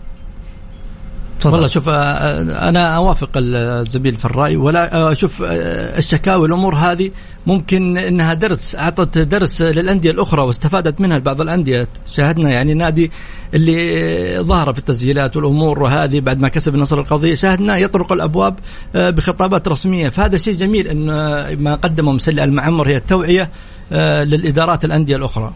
تفضل. 1.43 1.53
والله 1.53 1.67
شوف 1.67 1.89
آه، 1.89 2.69
أنا 2.69 2.95
أوافق 2.95 3.29
الزميل 3.35 4.17
في 4.17 4.25
الرأي 4.25 4.55
ولا 4.55 4.95
آه، 4.95 5.13
شوف 5.13 5.41
آه، 5.41 5.97
الشكاوي 5.97 6.47
الأمور 6.47 6.75
هذه 6.75 7.11
ممكن 7.47 7.97
إنها 7.97 8.33
درس 8.33 8.75
أعطت 8.75 9.17
درس 9.17 9.61
للأندية 9.61 10.11
الأخرى 10.11 10.41
واستفادت 10.41 11.01
منها 11.01 11.17
بعض 11.17 11.41
الأندية. 11.41 11.87
شاهدنا 12.11 12.49
يعني 12.49 12.73
نادي 12.73 13.11
اللي 13.53 14.39
ظهر 14.39 14.73
في 14.73 14.79
التسجيلات 14.79 15.37
والأمور 15.37 15.87
هذه 15.87 16.19
بعد 16.19 16.39
ما 16.39 16.47
كسب 16.47 16.75
النصر 16.75 16.99
القضية. 16.99 17.35
شاهدنا 17.35 17.77
يطرق 17.77 18.11
الأبواب 18.11 18.55
آه، 18.95 19.09
بخطابات 19.09 19.67
رسمية. 19.67 20.09
فهذا 20.09 20.37
شيء 20.37 20.55
جميل 20.55 20.87
ان 20.87 21.09
آه، 21.09 21.55
ما 21.55 21.75
قدمه 21.75 22.11
مسلي 22.11 22.43
المعمر 22.43 22.87
هي 22.87 22.97
التوعية 22.97 23.49
آه، 23.91 24.23
للإدارات 24.23 24.85
الأندية 24.85 25.15
الأخرى. 25.15 25.53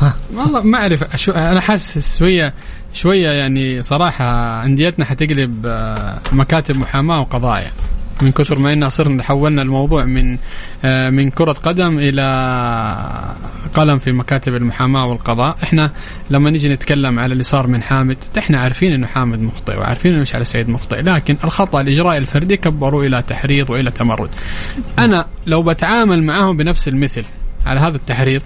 ها 0.00 0.14
والله 0.34 0.62
ما 0.62 0.78
أعرف 0.78 1.28
أنا 1.30 1.60
حاسس 1.60 2.18
شوية 2.18 2.54
شوية 2.92 3.28
يعني 3.28 3.82
صراحة 3.82 4.24
أنديتنا 4.64 5.04
حتقلب 5.04 5.66
آه، 5.66 6.20
مكاتب 6.32 6.76
محاماة 6.76 7.20
وقضايا. 7.20 7.70
من 8.22 8.32
كثر 8.32 8.58
ما 8.58 8.72
إننا 8.72 8.88
صرنا 8.88 9.22
حولنا 9.22 9.62
الموضوع 9.62 10.04
من 10.04 10.38
آه، 10.84 11.10
من 11.10 11.30
كرة 11.30 11.52
قدم 11.52 11.98
إلى 11.98 12.22
قلم 13.74 13.98
في 13.98 14.12
مكاتب 14.12 14.54
المحاماة 14.54 15.06
والقضاء. 15.06 15.56
إحنا 15.62 15.90
لما 16.30 16.50
نيجي 16.50 16.68
نتكلم 16.68 17.18
على 17.18 17.32
اللي 17.32 17.44
صار 17.44 17.66
من 17.66 17.82
حامد 17.82 18.16
إحنا 18.38 18.60
عارفين 18.60 18.92
إنه 18.92 19.06
حامد 19.06 19.42
مخطئ 19.42 19.76
وعارفين 19.78 20.12
إنه 20.12 20.22
مش 20.22 20.34
على 20.34 20.44
سيد 20.44 20.68
مخطئ 20.68 21.02
لكن 21.02 21.36
الخطأ 21.44 21.80
الإجرائي 21.80 22.18
الفردي 22.18 22.56
كبروا 22.56 23.04
إلى 23.04 23.22
تحريض 23.22 23.70
وإلى 23.70 23.90
تمرد. 23.90 24.30
أنا 24.98 25.26
لو 25.46 25.62
بتعامل 25.62 26.22
معهم 26.22 26.56
بنفس 26.56 26.88
المثل 26.88 27.24
على 27.66 27.80
هذا 27.80 27.96
التحريض 27.96 28.42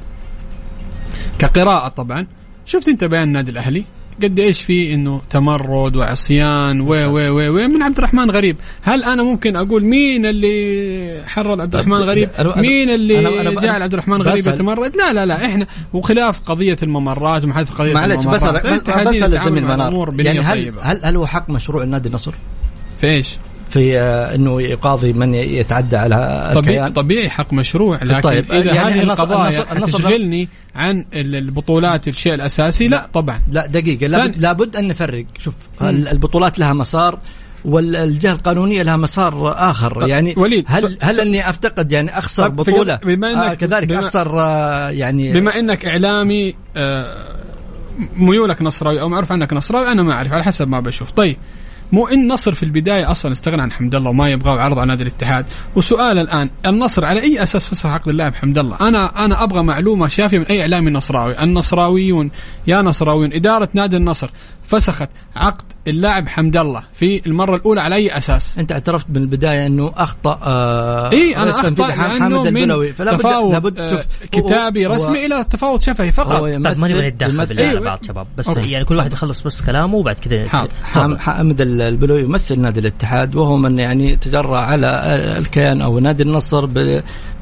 كقراءة 1.38 1.88
طبعا 1.88 2.26
شفت 2.66 2.88
أنت 2.88 3.04
بيان 3.04 3.22
النادي 3.22 3.50
الأهلي 3.50 3.84
قد 4.22 4.38
إيش 4.40 4.62
في 4.62 4.94
إنه 4.94 5.22
تمرد 5.30 5.96
وعصيان 5.96 6.80
و 6.80 6.86
و 6.88 7.18
و 7.30 7.48
و 7.48 7.68
من 7.68 7.82
عبد 7.82 7.98
الرحمن 7.98 8.30
غريب 8.30 8.56
هل 8.82 9.04
أنا 9.04 9.22
ممكن 9.22 9.56
أقول 9.56 9.84
مين 9.84 10.26
اللي 10.26 11.22
حرر 11.26 11.60
عبد 11.60 11.74
الرحمن 11.74 11.96
غريب 11.96 12.28
مين 12.56 12.90
اللي 12.90 13.16
أنا- 13.22 13.56
أنا- 13.58 13.62
جعل 13.62 13.82
عبد 13.82 13.92
الرحمن 13.92 14.22
غريب. 14.22 14.46
يتمرد 14.54 14.96
لا 14.96 15.12
لا 15.12 15.26
لا 15.26 15.44
إحنا 15.46 15.66
وخلاف 15.92 16.40
قضية 16.40 16.76
الممرات 16.82 17.44
ومحادثة 17.44 17.74
قضية 17.74 17.94
معلش 17.94 18.24
بسأل 18.24 18.80
تتعامل 18.82 19.24
الزميل 19.24 19.64
منار 19.64 20.14
يعني 20.26 20.40
هل. 20.40 20.72
هل 20.80 21.00
هل 21.04 21.16
هو 21.16 21.26
حق 21.26 21.50
مشروع 21.50 21.82
النادي 21.82 22.08
النصر؟ 22.08 22.34
في 23.00 23.06
إيش؟ 23.06 23.36
في 23.68 23.98
آه، 24.00 24.34
إنه 24.34 24.62
يقاضي 24.62 25.12
من 25.12 25.34
يتعدى 25.34 25.96
على 25.96 26.50
طبيعي, 26.54 26.76
الكيان. 26.76 26.92
طبيعي 26.92 27.30
حق 27.30 27.52
مشروع. 27.52 27.98
لكن 28.04 28.20
طيب، 28.20 28.52
إذا 28.52 28.74
يعني 28.74 28.90
هذه 28.90 29.02
القضايا 29.02 29.64
تشغلني 29.86 30.48
عن 30.74 31.04
ال- 31.14 31.36
البطولات 31.36 32.08
الشيء 32.08 32.34
الأساسي 32.34 32.88
لا 32.88 33.08
طبعا. 33.14 33.40
لا 33.52 33.66
دقيقة 33.66 34.06
لابد, 34.06 34.38
لابد 34.38 34.76
أن 34.76 34.88
نفرق. 34.88 35.24
شوف 35.38 35.54
ال- 35.82 36.08
البطولات 36.08 36.58
لها 36.58 36.72
مسار 36.72 37.18
والجهة 37.64 38.32
القانونية 38.32 38.82
لها 38.82 38.96
مسار 38.96 39.52
آخر. 39.70 40.00
طب، 40.00 40.08
يعني 40.08 40.34
وليد، 40.36 40.64
هل 40.68 40.90
س- 40.90 40.98
هل 41.00 41.20
أني 41.20 41.48
أفتقد 41.50 41.92
يعني 41.92 42.10
في 42.22 42.48
بطولة؟ 42.48 42.94
قبل- 42.94 43.16
بما 43.16 43.34
إنك- 43.34 43.50
آه 43.50 43.54
كذلك 43.54 43.88
بما- 43.88 43.98
أخسر 43.98 44.40
آه 44.40 44.90
يعني 44.90 45.32
بما 45.32 45.58
إنك 45.58 45.86
إعلامي 45.86 46.54
آه، 46.76 47.36
ميولك 48.16 48.62
نصراوي 48.62 49.00
أو 49.00 49.08
معروف 49.08 49.32
عنك 49.32 49.52
نصراوي 49.52 49.92
أنا 49.92 50.02
ما 50.02 50.12
أعرف 50.12 50.32
على 50.32 50.44
حسب 50.44 50.68
ما 50.68 50.80
بشوف. 50.80 51.10
طيب 51.10 51.36
مو 51.92 52.06
إن 52.06 52.28
نصر 52.28 52.54
في 52.54 52.62
البداية 52.62 53.10
أصلا 53.10 53.32
استغنى 53.32 53.62
عن 53.62 53.72
حمد 53.72 53.94
الله 53.94 54.10
وما 54.10 54.30
يبغى 54.30 54.50
عرض 54.60 54.78
على 54.78 54.88
نادي 54.88 55.02
الاتحاد. 55.02 55.46
وسؤال 55.76 56.18
الآن 56.18 56.50
النصر 56.66 57.04
على 57.04 57.22
أي 57.22 57.42
أساس 57.42 57.66
فسخ 57.66 57.86
عقد 57.86 58.08
اللاعب 58.08 58.34
حمد 58.34 58.58
الله؟ 58.58 58.76
أنا 58.80 59.24
أنا 59.24 59.42
أبغى 59.42 59.62
معلومة 59.62 60.08
شافية 60.08 60.38
من 60.38 60.44
أي 60.44 60.60
إعلامي 60.60 60.90
نصراوي 60.90 61.42
النصراويون 61.42 62.30
يا 62.66 62.82
نصراويون 62.82 63.32
إدارة 63.32 63.68
نادي 63.74 63.96
النصر 63.96 64.30
فسخت 64.66 65.08
عقد 65.36 65.62
اللاعب 65.88 66.28
حمد 66.28 66.56
الله 66.56 66.82
في 66.92 67.26
المرة 67.26 67.56
الأولى 67.56 67.80
على 67.80 67.94
أي 67.94 68.16
أساس 68.16 68.58
أنت 68.58 68.72
اعترفت 68.72 69.06
من 69.10 69.16
البداية 69.16 69.66
أنه 69.66 69.92
أخطأ 69.96 70.40
آه 70.42 71.10
إي 71.12 71.36
أنا 71.36 71.50
أخطأ 71.50 71.68
لأنه 71.88 72.18
حامد 72.18 72.32
من 72.48 72.56
البلوي 72.62 72.92
فلا 72.92 73.12
بد 73.12 73.18
تفاوض 73.18 73.52
لابد 73.52 73.78
آه، 73.78 74.04
كتابي 74.32 74.86
هو- 74.86 74.92
رسمي 74.94 75.26
إلى 75.26 75.44
تفاوض 75.44 75.80
شفهي 75.80 76.12
فقط 76.12 76.40
طيب 76.40 76.54
يمثل- 76.54 76.80
بالله 77.48 77.62
على 77.66 77.70
أيوة. 77.70 77.84
بعض 77.84 78.04
شباب 78.04 78.26
بس 78.36 78.48
أوكي. 78.48 78.70
يعني 78.70 78.84
كل 78.84 78.96
واحد 78.98 79.12
يخلص 79.12 79.42
بس 79.42 79.62
كلامه 79.62 79.94
وبعد 79.94 80.14
كذا. 80.18 80.46
حامد 81.18 81.60
البلوي 81.60 82.20
يمثل 82.20 82.60
نادي 82.60 82.80
الاتحاد 82.80 83.36
وهو 83.36 83.56
من 83.56 83.78
يعني 83.78 84.16
تجرأ 84.16 84.58
على 84.58 84.86
الكيان 85.38 85.82
أو 85.82 85.98
نادي 85.98 86.22
النصر 86.22 86.68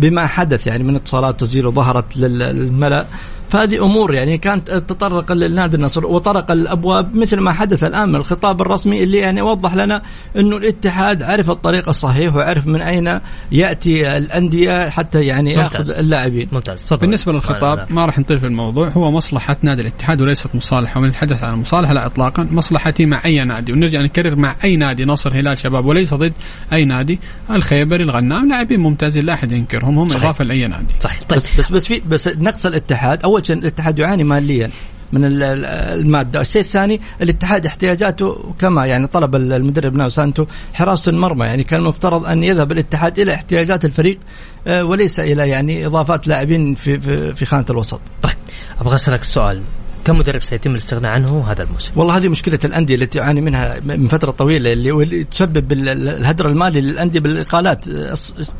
بما 0.00 0.26
حدث 0.26 0.66
يعني 0.66 0.84
من 0.84 0.96
اتصالات 0.96 1.40
تسجيل 1.40 1.66
وظهرت 1.66 2.16
لل- 2.16 2.38
للملأ 2.38 3.06
فهذه 3.54 3.84
أمور 3.84 4.14
يعني 4.14 4.38
كانت 4.38 4.70
تطرق 4.70 5.32
للنادي 5.32 5.76
النصر 5.76 6.06
وطرق 6.06 6.50
الأبواب 6.50 7.16
مثل 7.16 7.40
ما 7.40 7.52
حدث 7.52 7.84
الآن 7.84 8.08
من 8.08 8.16
الخطاب 8.16 8.60
الرسمي 8.60 9.02
اللي 9.02 9.18
يعني 9.18 9.42
وضح 9.42 9.74
لنا 9.74 10.02
انه 10.36 10.56
الاتحاد 10.56 11.22
عرف 11.22 11.50
الطريق 11.50 11.88
الصحيح 11.88 12.34
وعرف 12.34 12.66
من 12.66 12.80
أين 12.80 13.20
يأتي 13.52 14.16
الأندية 14.16 14.88
حتى 14.88 15.20
يعني 15.20 15.56
ممتاز. 15.56 15.90
ياخذ 15.90 15.98
اللاعبين. 15.98 16.48
ممتاز. 16.52 16.84
تفضل. 16.84 17.00
بالنسبة 17.00 17.32
للخطاب 17.32 17.86
ما 17.90 18.06
راح 18.06 18.18
نطيل 18.18 18.40
في 18.40 18.46
الموضوع. 18.46 18.88
هو 18.88 19.10
مصلحة 19.10 19.56
نادي 19.62 19.82
الاتحاد 19.82 20.20
وليست 20.20 20.54
مصالحة 20.54 21.00
ونتحدث 21.00 21.42
عن 21.42 21.54
المصالحة 21.54 21.92
لا 21.92 22.06
اطلاقا. 22.06 22.48
مصلحتي 22.50 23.06
مع 23.06 23.24
أي 23.24 23.44
نادي 23.44 23.72
ونرجع 23.72 24.00
نكرر 24.00 24.36
مع 24.36 24.56
أي 24.64 24.76
نادي 24.76 25.04
نصر 25.04 25.34
هلال 25.34 25.58
شباب 25.58 25.86
وليس 25.86 26.14
ضد 26.14 26.32
أي 26.72 26.84
نادي. 26.84 27.20
الخيبري 27.50 28.02
الغنام 28.02 28.48
لاعبين 28.48 28.80
ممتازين 28.80 29.24
لا 29.24 29.34
أحد 29.34 29.52
ينكرهم 29.52 29.98
هم 29.98 30.08
صحيح. 30.08 30.22
إضافة 30.22 30.44
لأي 30.44 30.68
نادي. 30.68 30.94
صحيح. 31.00 31.22
طيب. 31.22 31.38
بس 31.38 31.56
بس 31.60 31.72
بس 31.72 31.86
في 31.86 32.02
بس 32.08 32.28
نقص 32.28 32.66
الاتحاد 32.66 33.22
أول 33.22 33.43
شيء 33.44 33.56
الاتحاد 33.56 33.98
يعاني 33.98 34.24
ماليا 34.24 34.70
من 35.12 35.24
ال- 35.24 35.42
ال- 35.42 35.64
المادة، 36.00 36.40
الشيء 36.40 36.60
الثاني 36.62 37.00
الاتحاد 37.22 37.66
احتياجاته 37.66 38.54
كما 38.58 38.86
يعني 38.86 39.06
طلب 39.06 39.34
ال- 39.34 39.52
المدرب 39.52 39.94
ناو 39.94 40.08
سانتو 40.08 40.46
حراسه 40.74 41.10
المرمى 41.10 41.46
يعني 41.46 41.64
كان 41.64 41.80
المفترض 41.80 42.26
أن 42.26 42.42
يذهب 42.44 42.72
الاتحاد 42.72 43.18
إلى 43.18 43.34
احتياجات 43.34 43.84
الفريق 43.84 44.18
آه، 44.66 44.84
وليس 44.84 45.20
إلى 45.20 45.48
يعني 45.48 45.86
إضافات 45.86 46.28
لاعبين 46.28 46.74
في 46.74 47.00
في, 47.00 47.44
خانة 47.44 47.64
الوسط. 47.70 48.00
طيب 48.22 48.34
أبغى 48.80 48.94
أسألك 48.94 49.24
سؤال. 49.24 49.62
كم 50.04 50.18
مدرب 50.18 50.42
سيتم 50.42 50.70
الاستغناء 50.70 51.12
عنه 51.12 51.44
هذا 51.50 51.62
الموسم؟ 51.62 51.92
والله 51.96 52.16
هذه 52.16 52.28
مشكلة 52.28 52.58
الأندية 52.64 52.94
التي 52.94 53.18
تعاني 53.18 53.40
منها 53.40 53.80
من 53.84 54.08
فترة 54.08 54.30
طويلة 54.30 54.72
اللي 54.72 55.24
تسبب 55.24 55.72
ال- 55.72 55.88
ال- 55.88 56.08
الهدر 56.08 56.48
المالي 56.48 56.80
للأندية 56.80 57.20
بالإقالات 57.20 57.88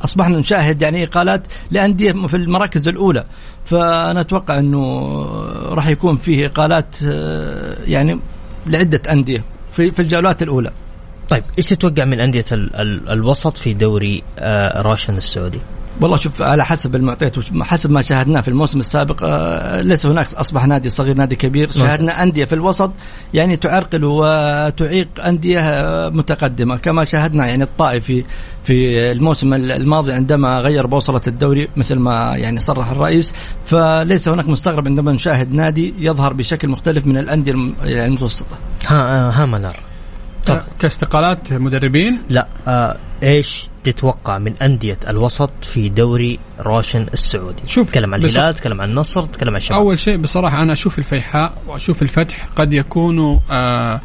أصبحنا 0.04 0.38
نشاهد 0.38 0.82
يعني 0.82 1.04
إقالات 1.04 1.42
لأندية 1.70 2.12
في 2.12 2.36
المراكز 2.36 2.88
الأولى 2.88 3.24
فأنا 3.64 4.20
أتوقع 4.20 4.58
إنه 4.58 5.12
راح 5.54 5.86
يكون 5.86 6.16
فيه 6.16 6.46
إقالات 6.46 6.86
آه، 7.06 7.76
يعني 7.86 8.20
لعدة 8.66 9.12
أندية 9.12 9.44
في 9.70 9.90
في 9.90 10.02
الجولات 10.02 10.42
الأولى 10.42 10.72
طيب 11.28 11.44
إيش 11.58 11.66
تتوقع 11.66 12.04
من 12.04 12.20
أندية 12.20 12.44
ال 12.52 12.76
ال 12.76 13.08
الوسط 13.08 13.58
في 13.58 13.74
دوري 13.74 14.22
آه 14.38 14.82
راشن 14.82 15.16
السعودي؟ 15.16 15.60
والله 16.00 16.16
شوف 16.16 16.42
على 16.42 16.64
حسب 16.64 16.96
المعطيات 16.96 17.36
حسب 17.62 17.90
ما 17.90 18.02
شاهدناه 18.02 18.40
في 18.40 18.48
الموسم 18.48 18.80
السابق 18.80 19.20
آه، 19.22 19.80
ليس 19.80 20.06
هناك 20.06 20.34
أصبح 20.34 20.66
نادي 20.66 20.88
صغير 20.90 21.16
نادي 21.16 21.36
كبير. 21.36 21.70
شاهدنا 21.70 22.22
أندية 22.22 22.44
في 22.44 22.52
الوسط 22.52 22.90
يعني 23.34 23.56
تعرقل 23.56 24.04
وتعيق 24.04 25.08
أندية 25.26 25.60
آه، 25.60 26.08
متقدمة 26.08 26.76
كما 26.76 27.04
شاهدنا 27.04 27.46
يعني 27.46 27.64
الطائف 27.64 28.12
في 28.64 29.12
الموسم 29.12 29.54
الماضي 29.54 30.12
عندما 30.12 30.60
غير 30.60 30.86
بوصلة 30.86 31.20
الدوري 31.26 31.68
مثل 31.76 31.94
ما 31.94 32.36
يعني 32.36 32.60
صرح 32.60 32.90
الرئيس. 32.90 33.34
فليس 33.66 34.28
هناك 34.28 34.48
مستغرب 34.48 34.88
عندما 34.88 35.12
نشاهد 35.12 35.52
نادي 35.52 35.94
يظهر 35.98 36.32
بشكل 36.32 36.68
مختلف 36.68 37.06
من 37.06 37.16
الأندية 37.16 37.54
يعني 37.84 38.06
المتوسطة. 38.06 38.56
ها 38.86 38.96
آه 38.96 39.30
ها 39.30 39.46
منار 39.46 39.93
طب. 40.46 40.62
كاستقالات 40.78 41.52
مدربين 41.52 42.18
لا 42.28 42.48
آه 42.68 42.96
إيش 43.22 43.68
تتوقع 43.84 44.38
من 44.38 44.54
أندية 44.62 44.98
الوسط 45.08 45.50
في 45.62 45.88
دوري 45.88 46.38
روشن 46.60 47.06
السعودي؟ 47.12 47.62
شوف، 47.66 47.90
تكلم 47.90 48.14
عن 48.14 48.24
الهلال 48.24 48.54
تكلم 48.54 48.80
عن 48.80 48.90
النصر 48.90 49.26
تكلم 49.26 49.50
عن 49.50 49.56
الشباب 49.56 49.80
أول 49.80 49.98
شيء 49.98 50.16
بصراحة 50.16 50.62
أنا 50.62 50.72
أشوف 50.72 50.98
الفيحاء 50.98 51.52
وأشوف 51.66 52.02
الفتح 52.02 52.48
قد 52.56 52.72
يكونوا 52.74 53.38
آه 53.50 54.00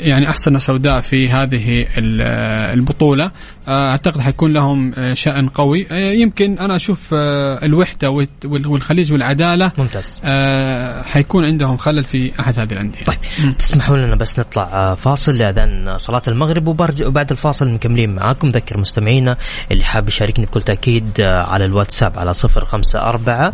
يعني 0.00 0.30
أحسن 0.30 0.58
سوداء 0.58 1.00
في 1.00 1.28
هذه 1.28 1.86
ال- 1.98 2.20
آه، 2.22 2.72
البطولة. 2.72 3.30
آه 3.68 3.90
أعتقد 3.90 4.20
حيكون 4.20 4.52
لهم 4.52 4.92
آه، 4.98 5.12
شأن 5.14 5.48
قوي. 5.48 5.86
آه 5.90 6.12
يمكن 6.12 6.58
أنا 6.58 6.76
أشوف 6.76 7.14
آه 7.14 7.64
الوحدة 7.64 8.10
والخليج 8.44 9.12
والعدالة 9.12 9.72
ممتاز. 9.78 10.20
آه 10.24 11.02
حيكون 11.02 11.44
عندهم 11.44 11.76
خلل 11.76 12.04
في 12.04 12.32
أحد 12.40 12.60
هذه 12.60 12.72
الأندية. 12.72 13.04
طيب 13.04 13.16
تسمحوا 13.58 13.96
لنا 13.96 14.16
بس 14.16 14.38
نطلع 14.38 14.62
آه، 14.62 14.94
فاصل 14.94 15.34
لاذان 15.38 15.98
صلاة 15.98 16.22
المغرب 16.28 16.66
وبرج- 16.68 17.02
وبعد 17.06 17.30
الفاصل 17.30 17.68
مكملين 17.70 18.14
معاكم. 18.14 18.48
ذكر 18.48 18.78
مستمعينا 18.78 19.36
اللي 19.72 19.84
حاب 19.84 20.08
يشاركني 20.08 20.46
بكل 20.46 20.62
تأكيد 20.62 21.10
آه، 21.20 21.38
على 21.42 21.64
الواتساب 21.64 22.18
على 22.18 22.34
054 22.34 23.52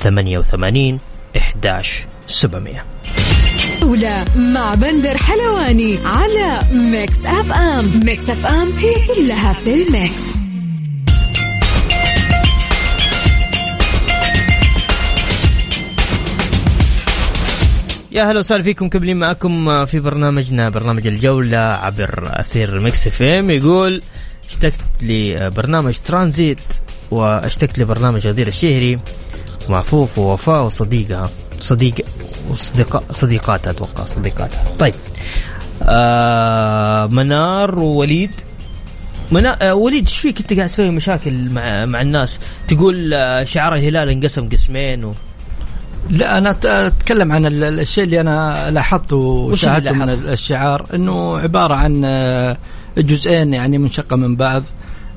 88 0.00 0.98
11 1.36 2.04
700 3.84 3.96
جولة 3.96 4.24
مع 4.36 4.74
بندر 4.74 5.16
حلواني 5.18 5.98
على 6.04 6.60
ميكس 6.72 7.16
اف 7.24 7.52
ام 7.52 8.00
ميكس 8.04 8.30
اف 8.30 8.46
ام 8.46 8.72
هي 8.78 8.94
كلها 9.06 9.52
في 9.52 9.74
ال 9.74 9.86
mix. 9.86 10.34
يا 18.12 18.24
هلا 18.24 18.38
وسهلا 18.38 18.62
فيكم 18.62 18.88
كملين 18.88 19.16
معكم 19.16 19.84
في 19.84 20.00
برنامجنا 20.00 20.68
برنامج 20.68 21.06
الجولة 21.06 21.58
عبر 21.58 22.28
أثير 22.32 22.80
ميكس 22.80 23.06
اف 23.06 23.22
ام 23.22 23.50
يقول 23.50 24.02
اشتقت 24.48 24.80
لبرنامج 25.02 25.98
ترانزيت 26.04 26.58
واشتقت 27.10 27.78
لبرنامج 27.78 28.26
غدير 28.26 28.46
الشهري 28.46 28.98
ومعفوف 29.68 30.18
ووفاء 30.18 30.64
وصديقها. 30.64 31.30
صديق 31.64 31.94
وصديقاء 32.50 33.02
صديقاتها 33.12 33.70
أتوقع 33.70 34.04
صديقاتها 34.04 34.64
طيب. 34.78 34.94
آه 35.82 37.06
منار 37.06 37.78
ووليد. 37.78 38.30
منا... 39.32 39.68
آه 39.70 39.74
وليد 39.74 40.06
إيش 40.08 40.18
فيك 40.18 40.40
أنت 40.40 40.52
قاعد 40.52 40.68
تسوي 40.68 40.90
مشاكل 40.90 41.50
مع 41.50 41.84
مع 41.86 42.00
الناس؟ 42.00 42.38
تقول 42.68 43.14
آه 43.14 43.44
شعار 43.44 43.74
الهلال 43.74 44.08
انقسم 44.08 44.48
قسمين 44.48 45.04
و... 45.04 45.14
لا 46.10 46.38
أنا 46.38 46.56
أتكلم 46.64 47.32
عن 47.32 47.46
ال- 47.46 47.80
الشيء 47.80 48.04
اللي 48.04 48.20
أنا 48.20 48.70
لاحظته 48.70 49.16
وشاهدته 49.16 49.92
من؟ 49.92 50.08
الشعار 50.10 50.86
إنه 50.94 51.38
عبارة 51.38 51.74
عن 51.74 52.02
آه، 52.04 52.56
جزئين 52.98 53.54
يعني 53.54 53.78
منشقة 53.78 54.16
من 54.16 54.36
بعض. 54.36 54.62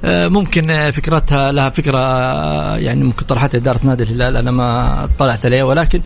آه، 0.06 0.28
ممكن 0.28 0.70
آه، 0.70 0.91
فكرتها 0.91 1.52
لها 1.52 1.70
فكرة 1.70 1.98
يعني 2.78 3.04
ممكن 3.04 3.26
طرحتها 3.26 3.58
إدارة 3.58 3.80
نادي 3.84 4.04
الهلال 4.04 4.38
أنا 4.38 4.52
ما 4.52 5.04
اطلعت 5.04 5.45
عليها 5.45 5.64
ولكن 5.64 6.02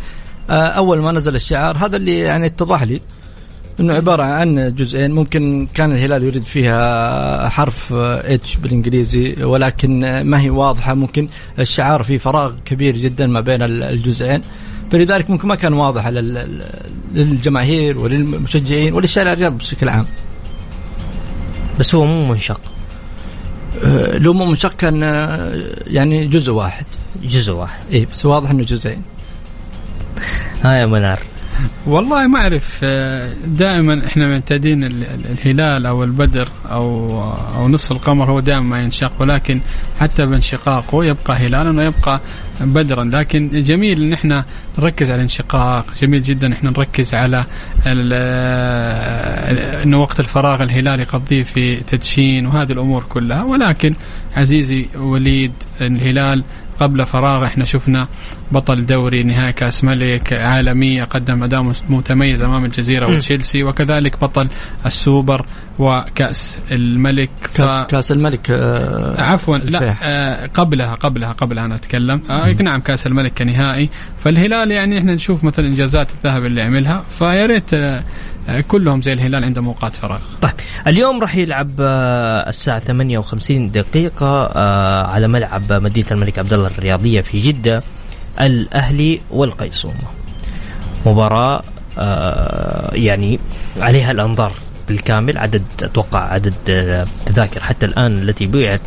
أول 0.50 1.00
ما 1.00 1.12
نزل 1.12 1.36
الشعار 1.36 1.78
هذا 1.78 1.98
اللي 1.98 2.20
يعني 2.20 2.46
اتضح 2.46 2.84
لي 2.84 3.02
إنه 3.80 3.94
عبارة 3.94 4.24
عن 4.24 4.74
جزئين. 4.76 5.12
ممكن 5.12 5.68
كان 5.74 5.92
الهلال 5.92 6.24
يريد 6.24 6.44
فيها 6.44 7.50
حرف 7.50 7.94
اتش 7.94 8.56
بالإنجليزي 8.56 9.44
ولكن 9.44 10.04
آه، 10.04 10.24
ما 10.24 10.42
هي 10.42 10.50
واضحة. 10.50 10.94
ممكن 10.94 11.28
الشعار 11.60 12.04
فيه 12.04 12.18
فراغ 12.18 12.54
كبير 12.66 12.98
جدا 12.98 13.28
ما 13.28 13.39
بين 13.42 13.62
ال- 13.64 13.84
الجزئين. 13.84 14.42
فلذلك 14.92 15.30
ممكن 15.30 15.48
ما 15.48 15.56
كان 15.56 15.74
واضح 15.74 16.08
لل- 16.08 16.62
للجماهير 17.14 17.98
وللمشجعين 17.98 18.94
وللشارع 18.94 19.32
الرياض 19.34 19.58
بشكل 19.58 19.89
عام. 19.89 20.06
بس 21.80 21.96
هو 21.96 22.06
مو 22.06 22.28
منشق. 22.28 22.62
آه، 23.84 24.18
لو 24.18 24.34
مو 24.34 24.46
منشق 24.46 24.74
كان 24.74 25.04
آه، 25.04 25.54
يعني 25.88 26.28
جزء 26.28 26.52
واحد. 26.52 26.86
جزء 27.24 27.54
واحد. 27.54 27.80
اي 27.94 28.06
بس 28.12 28.26
واضح 28.26 28.50
إنه 28.50 28.64
جزئين. 28.64 29.02
ها 30.64 30.74
يا 30.74 30.86
منار. 30.86 31.20
والله 31.88 32.28
ما 32.28 32.39
أعرف 32.39 32.80
آه، 32.84 33.30
دائما 33.45 34.07
إحنا 34.07 34.28
معتادين 34.28 34.84
ال- 34.84 35.03
ال- 35.03 35.26
الهلال 35.32 35.86
أو 35.86 36.03
البدر 36.03 36.47
أو 36.72 37.20
أو 37.55 37.68
نصف 37.70 37.91
القمر 37.91 38.32
هو 38.32 38.39
دائما 38.39 38.62
ما 38.66 38.80
ينشق 38.82 39.12
ولكن 39.20 39.59
حتى 39.99 40.26
بانشقاقه 40.26 41.05
يبقى 41.05 41.34
هلالا 41.38 41.70
ويبقى 41.80 42.20
بدرا. 42.62 43.03
لكن 43.03 43.49
جميل 43.53 44.03
إن 44.03 44.14
إحنا 44.14 44.45
نركز 44.80 45.07
على 45.07 45.16
الانشقاق 45.16 45.86
جميل 46.01 46.22
جدا 46.22 46.53
إحنا 46.53 46.70
نركز 46.70 47.14
على 47.14 47.45
آه، 47.88 49.84
إنه 49.84 50.01
وقت 50.01 50.20
الفراغ 50.20 50.64
الهلال 50.64 50.99
يقضيه 50.99 51.43
في 51.43 51.76
تدشين 51.88 52.45
وهذه 52.45 52.72
الأمور 52.72 53.03
كلها. 53.09 53.43
ولكن 53.43 53.93
عزيزي 54.36 54.88
وليد 54.97 55.53
الهلال 55.82 56.43
قبل 56.82 57.05
فراغ. 57.05 57.45
إحنا 57.45 57.65
شفنا 57.65 58.07
بطل 58.51 58.86
دوري 58.86 59.23
نهائي 59.23 59.53
كأس 59.53 59.84
ملك 59.84 60.34
عالميه 60.34 61.03
قدم 61.03 61.43
أداء 61.43 61.71
متميز 61.89 62.41
أمام 62.41 62.65
الجزيرة 62.65 63.07
م. 63.07 63.13
وتشيلسي 63.15 63.63
وكذلك 63.63 64.21
بطل 64.21 64.47
السوبر 64.86 65.45
وكأس 65.79 66.59
الملك. 66.71 67.29
كاس, 67.55 67.88
كأس 67.88 68.11
الملك 68.11 68.51
آه، 68.51 69.21
عفوا 69.21 69.57
لا. 69.57 69.95
آه 70.01 70.47
قبلها 70.47 70.95
قبلها 70.95 71.32
قبلها 71.32 71.65
أنا 71.65 71.75
أتكلم. 71.75 72.21
آه 72.29 72.51
نعم 72.61 72.79
كأس 72.79 73.07
الملك 73.07 73.34
كنهائي. 73.38 73.89
فالهلال 74.17 74.71
يعني 74.71 74.99
إحنا 74.99 75.13
نشوف 75.13 75.43
مثلا 75.43 75.67
إنجازات 75.67 76.11
الذهب 76.11 76.45
اللي 76.45 76.61
عملها. 76.61 77.03
فيا 77.19 77.45
ريت 77.45 77.73
آه، 77.73 78.03
كلهم 78.60 79.02
زي 79.02 79.14
الهلال 79.14 79.43
عندهم 79.43 79.68
أوقات 79.68 79.95
فراغ. 79.95 80.20
طيب 80.41 80.52
اليوم 80.88 81.22
راح 81.22 81.36
يلعب 81.36 81.72
آه، 81.80 82.49
الساعة 82.49 82.80
58 82.80 83.72
دقيقة 83.72 84.43
آه، 84.56 85.08
على 85.08 85.28
ملعب 85.28 85.74
مدينة 85.74 86.08
الملك 86.12 86.39
عبد 86.39 86.54
الله 86.54 86.68
الرياضية 86.68 87.22
في 87.22 87.39
جدة 87.39 87.84
الأهلي 88.41 89.22
والقيصومة 89.32 90.08
مباراة 91.06 91.62
آه، 91.97 92.91
يعني 92.93 93.39
عليها 93.78 94.12
الأنظار 94.12 94.54
بالكامل 94.88 95.38
عدد 95.38 95.64
أتوقع 95.84 96.20
عدد 96.20 96.54
آه، 96.70 97.06
تذاكر 97.26 97.60
حتى 97.60 97.86
الآن 97.86 98.18
التي 98.18 98.47
بيعت 98.47 98.82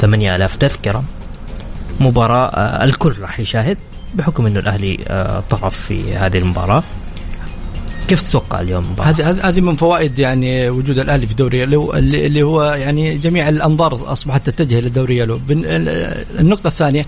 8000 0.00 0.56
تذكرة. 0.56 1.04
مباراة 2.00 2.46
آه، 2.48 2.84
الكل 2.84 3.14
راح 3.20 3.40
يشاهد 3.40 3.78
بحكم 4.14 4.46
إنه 4.46 4.60
الأهلي 4.60 4.98
آه، 5.08 5.40
طرف 5.40 5.76
في 5.76 6.16
هذه 6.16 6.38
المباراة. 6.38 6.82
كيف 8.10 8.22
تتوقع 8.22 8.60
اليوم؟ 8.60 8.84
هذه 9.02 9.48
هذه- 9.48 9.60
من 9.60 9.76
فوائد 9.76 10.18
يعني 10.18 10.70
وجود 10.70 10.98
الأهلي 10.98 11.26
في 11.26 11.34
دوري 11.34 11.58
يلو 11.60 11.94
اللي 11.94 12.42
هو 12.42 12.62
يعني 12.62 13.18
جميع 13.18 13.48
الأنظار 13.48 14.12
أصبحت 14.12 14.50
تتجه 14.50 14.80
للدوري 14.80 15.18
يلو 15.18 15.40
النقطة 16.38 16.68
الثانية 16.68 17.06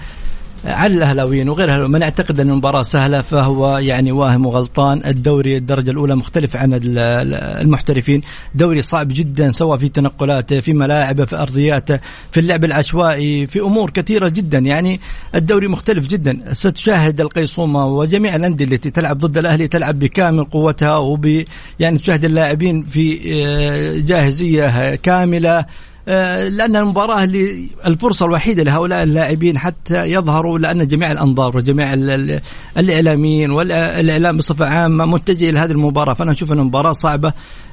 على 0.64 0.94
الأهلاويين 0.94 1.48
وغير 1.48 1.64
الأهلاويين. 1.64 1.92
من 1.92 2.02
يعتقد 2.02 2.40
أن 2.40 2.50
المباراة 2.50 2.82
سهلة 2.82 3.20
فهو 3.20 3.78
يعني 3.78 4.12
واهم 4.12 4.46
وغلطان. 4.46 5.02
الدوري 5.06 5.56
الدرجة 5.56 5.90
الأولى 5.90 6.16
مختلف 6.16 6.56
عن 6.56 6.74
ال- 6.74 6.98
ال- 6.98 7.34
المحترفين. 7.34 8.20
دوري 8.54 8.82
صعب 8.82 9.08
جدا 9.10 9.52
سواء 9.52 9.78
في 9.78 9.88
تنقلاته 9.88 10.60
في 10.60 10.72
ملاعبه 10.72 11.24
في 11.24 11.36
ارضياته 11.36 11.98
في 12.32 12.40
اللعب 12.40 12.64
العشوائي 12.64 13.46
في 13.46 13.60
أمور 13.60 13.90
كثيرة 13.90 14.28
جدا. 14.28 14.58
يعني 14.58 15.00
الدوري 15.34 15.68
مختلف 15.68 16.06
جدا. 16.06 16.38
ستشاهد 16.52 17.20
القيصومة 17.20 17.86
وجميع 17.86 18.36
الأندية 18.36 18.64
التي 18.64 18.90
تلعب 18.90 19.18
ضد 19.18 19.38
الأهلي 19.38 19.68
تلعب 19.68 19.98
بكامل 19.98 20.44
قوتها 20.44 20.96
وب 20.96 21.44
يعني 21.80 21.98
تشاهد 21.98 22.24
اللاعبين 22.24 22.82
في 22.84 23.20
آه، 23.46 23.98
جاهزية 23.98 24.94
كاملة. 24.94 25.64
آه، 26.08 26.48
لأن 26.48 26.76
المباراة 26.76 27.24
اللي 27.24 27.66
الفرصة 27.86 28.26
الوحيدة 28.26 28.62
لهؤلاء 28.62 29.02
اللاعبين 29.02 29.58
حتى 29.58 30.04
يظهروا 30.06 30.58
لأن 30.58 30.86
جميع 30.86 31.12
الأنظار 31.12 31.56
وجميع 31.56 31.94
ال- 31.94 32.10
ال- 32.10 32.40
الإعلاميين 32.78 33.50
والإعلام 33.50 34.36
بصفة 34.36 34.66
عامة 34.66 35.04
متجه 35.06 35.50
إلى 35.50 35.58
هذه 35.58 35.70
المباراة. 35.70 36.14
فأنا 36.14 36.32
أشوف 36.32 36.52
انها 36.52 36.64
مباراه 36.64 36.92
صعبة 36.92 37.32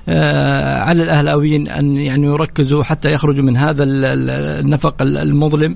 آه، 0.09 0.79
على 0.79 1.03
الأهلاويين 1.03 1.67
أن 1.67 1.95
يعني 1.95 2.27
يركزوا 2.27 2.83
حتى 2.83 3.13
يخرجوا 3.13 3.43
من 3.43 3.57
هذا 3.57 3.83
ال- 3.83 4.05
ال- 4.05 4.29
النفق 4.65 5.01
ال- 5.01 5.17
المظلم. 5.17 5.75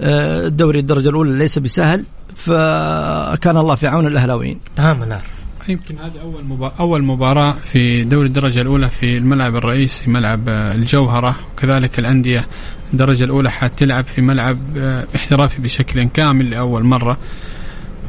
آه، 0.00 0.46
الدوري 0.46 0.78
الدرجة 0.78 1.08
الأولى 1.08 1.38
ليس 1.38 1.58
بسهل 1.58 2.04
فكان 2.36 3.56
الله 3.56 3.74
في 3.74 3.86
عون 3.86 4.06
الأهلاويين. 4.06 4.58
تمام 4.76 4.96
منار 5.00 5.22
يمكن 5.68 5.98
هذه 5.98 6.20
أول 6.22 6.44
مباراة 6.44 6.72
أول 6.80 7.02
مباراة 7.02 7.52
في 7.52 8.04
دوري 8.04 8.26
الدرجة 8.26 8.60
الأولى 8.60 8.90
في 8.90 9.16
الملعب 9.16 9.56
الرئيسي 9.56 10.10
ملعب 10.10 10.48
آه، 10.48 10.74
الجوهرة. 10.74 11.36
وكذلك 11.52 11.98
الأندية 11.98 12.46
الدرجة 12.92 13.24
الأولى 13.24 13.50
حتلعب 13.50 14.04
في 14.04 14.22
ملعب 14.22 14.58
آه، 14.76 15.06
احترافي 15.16 15.62
بشكل 15.62 16.08
كامل 16.08 16.50
لأول 16.50 16.84
مرة. 16.84 17.18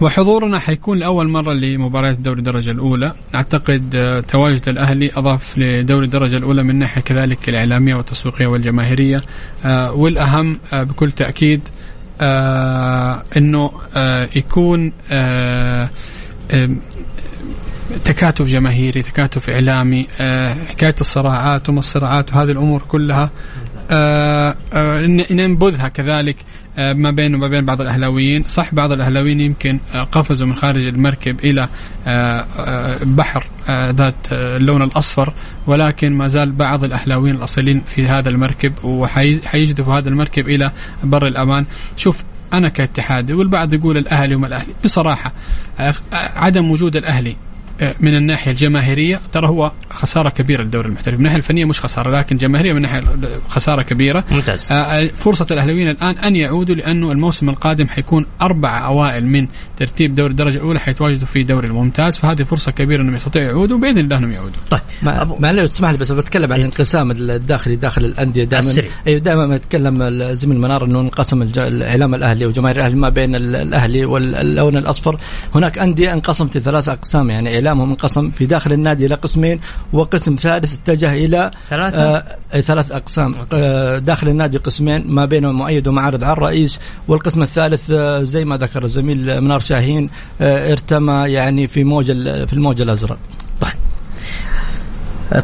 وحضورنا 0.02 0.60
حيكون 0.60 0.98
لأول 0.98 1.30
مرة 1.30 1.54
لمباريات 1.54 2.18
الدوري 2.18 2.40
الدرجة 2.40 2.72
الأولى. 2.72 3.14
أعتقد 3.36 3.96
آه، 3.96 4.20
تواجد 4.20 4.70
الأهلي 4.70 5.12
أضاف 5.16 5.58
لدوري 5.58 6.06
الدرجة 6.06 6.38
الأولى 6.38 6.64
من 6.64 6.76
ناحية 6.76 7.02
كذلك 7.02 7.38
والجماهيرية. 8.48 9.22
آه، 9.66 9.92
والأهم 9.94 10.60
آه، 10.74 10.84
بكل 10.84 11.12
تأكيد 11.12 11.62
إنه 13.38 13.72
آه، 13.96 14.30
يكون 14.36 14.94
تكاتف 18.06 18.46
جماهيري 18.46 19.02
تكاتف 19.02 19.50
إعلامي 19.50 20.08
آه، 20.20 20.54
حكاية 20.54 20.96
الصراعات 21.02 21.70
وما 21.70 21.80
الصراعات 21.80 22.34
وهذه 22.34 22.52
الأمور 22.52 22.82
كلها 22.88 23.30
آه، 23.92 24.56
آه، 24.74 25.02
ننبذها 25.32 25.88
كذلك 25.88 26.36
ما 26.78 27.12
بين 27.12 27.36
وما 27.36 27.48
بين 27.48 27.66
بعض 27.66 27.82
الأهلاويين. 27.82 28.44
صح 28.48 28.74
بعض 28.74 28.92
الأهلاويين 28.92 29.40
يمكن 29.40 29.80
قفزوا 30.12 30.48
من 30.48 30.56
خارج 30.56 30.86
المركب 30.86 31.38
آه، 32.08 33.04
بحر 33.04 33.48
ذات 33.70 34.16
اللون 34.32 34.82
الأصفر 34.82 35.34
ولكن 35.68 36.14
ما 36.14 36.28
زال 36.28 36.52
بعض 36.52 36.84
الأهلاويين 36.84 37.36
الأصيلين 37.36 37.82
في 37.82 38.08
هذا 38.08 38.30
المركب 38.30 38.74
وحيجدفوا 38.84 39.98
هذا 39.98 40.10
المركب 40.10 40.50
إلى 40.50 40.72
بر 41.04 41.28
الأمان. 41.28 41.66
شوف 41.98 42.24
أنا 42.54 42.70
كاتحادي 42.70 43.34
والبعض 43.34 43.74
يقول 43.74 43.98
الأهلي 43.98 44.36
وما 44.36 44.48
الأهلي. 44.48 44.74
بصراحة 44.84 45.34
عدم 46.36 46.72
وجود 46.72 46.96
الأهلي 46.96 47.36
من 48.00 48.16
الناحية 48.16 48.52
الجماهيرية 48.52 49.22
ترى 49.32 49.48
هو 49.48 49.72
خسارة 49.92 50.30
كبيرة 50.30 50.64
للدوري 50.64 50.88
المحترف. 50.88 51.14
من 51.14 51.20
الناحية 51.20 51.38
الفنية 51.38 51.66
مش 51.66 51.80
خسارة 51.80 52.18
لكن 52.20 52.38
جماهيرية 52.38 52.74
من 52.74 52.82
ناحيه 52.82 53.04
خسارة 53.48 53.84
كبيرة. 53.84 54.24
ممتاز. 54.32 54.68
آه، 54.72 55.08
فرصة 55.08 55.46
الأهلاويين 55.52 55.90
الآن 55.90 56.18
أن 56.18 56.36
يعودوا 56.36 56.76
لأنه 56.76 57.12
الموسم 57.12 57.50
القادم 57.50 57.88
حيكون 57.88 58.26
أربع 58.42 58.86
أوائل 58.88 59.26
من 59.26 59.48
ترتيب 59.78 60.16
دوري 60.16 60.32
الدرجة 60.32 60.58
الأولى 60.58 60.80
حيتواجدوا 60.80 61.28
في 61.28 61.44
دوري 61.44 61.68
الممتاز. 61.68 62.18
فهذه 62.18 62.44
فرصة 62.44 62.72
كبيرة 62.72 63.02
أنهم 63.02 63.16
يستطيعوا 63.16 63.48
يعودوا 63.48 63.78
بإذن 63.78 63.98
الله 63.98 64.18
أنهم 64.18 64.32
يعودوا. 64.32 64.62
طيب 64.70 64.82
ما 65.02 65.36
ما 65.40 65.52
لو 65.54 65.66
تسمح 65.66 65.90
لي 65.90 65.98
بس 65.98 66.12
بتكلم 66.12 66.54
عن 66.54 66.60
الانقسام 66.60 67.12
الداخلي 67.12 67.76
داخل 67.76 68.06
الأندية 68.06 68.44
دائما. 68.44 68.66
أيوه 69.08 69.20
دائما 69.20 69.46
ما 69.48 69.56
يتكلم 69.56 70.02
الزميل 70.02 70.58
منار 70.60 70.86
إنه 70.86 71.00
انقسم 71.00 71.42
الإعلام 71.42 72.16
الأهلي 72.16 72.46
وجماهير 72.46 72.76
الأهلي 72.76 72.96
ما 72.96 73.10
بين 73.10 73.36
ال- 73.36 73.56
الأهلي 73.56 74.06
واللون 74.06 74.78
الأصفر. 74.78 75.18
هناك 75.56 75.78
أندية 75.78 76.14
انقسمت 76.14 76.58
لثلاث 76.58 76.90
أقسام 76.90 77.30
يعني 77.30 77.60
اعلامهم 77.74 77.90
انقسم 77.90 78.32
في 78.32 78.46
داخل 78.46 78.74
النادي 78.74 79.06
إلى 79.06 79.16
قسمين 79.16 79.60
وقسم 79.94 80.36
ثالث 80.36 80.74
اتجه 80.74 81.14
إلى 81.14 81.52
ثلاثة؟ 81.70 81.98
آه 81.98 82.62
ثلاث 82.62 82.92
أقسام 82.92 83.36
آه 83.54 83.98
داخل 83.98 84.28
النادي 84.28 84.58
قسمين 84.58 85.04
ما 85.08 85.26
بينهم 85.26 85.56
مؤيد 85.56 85.88
ومعارض 85.88 86.24
على 86.24 86.34
الرئيس 86.34 86.80
والقسم 87.08 87.42
الثالث 87.42 87.92
آه 87.92 88.24
زي 88.24 88.46
ما 88.46 88.58
ذكر 88.58 88.84
الزميل 88.84 89.42
منار 89.42 89.60
شاهين 89.60 90.10
آه 90.42 90.72
ارتمى 90.72 91.26
يعني 91.28 91.68
في 91.68 91.84
موج 91.84 92.06
في 92.48 92.54
الموج 92.54 92.82
الأزرق. 92.82 93.18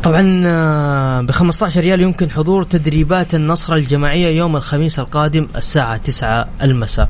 طبعا 0.03 1.21
ب 1.21 1.31
15 1.31 1.81
ريال 1.81 2.01
يمكن 2.01 2.29
حضور 2.29 2.63
تدريبات 2.63 3.35
النصر 3.35 3.75
الجماعية 3.75 4.37
يوم 4.37 4.55
الخميس 4.55 4.99
القادم 4.99 5.47
الساعة 5.55 5.97
9 5.97 6.47
المساء. 6.61 7.09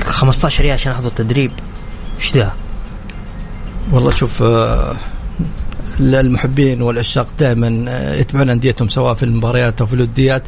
15 0.00 0.62
ريال 0.62 0.72
عشان 0.72 0.92
أحضر 0.92 1.08
تدريب. 1.08 1.50
إيش 2.20 2.36
ذا؟ 2.36 2.65
والله 3.92 4.10
شوف 4.10 4.42
آه، 4.42 4.96
المحبين 6.00 6.82
والعشاق 6.82 7.26
دائما 7.38 7.84
آه، 7.88 8.14
يتبعون 8.14 8.50
أنديتهم 8.50 8.88
سواء 8.88 9.14
في 9.14 9.22
المباريات 9.22 9.80
أو 9.80 9.86
في 9.86 9.94
الوديات. 9.94 10.42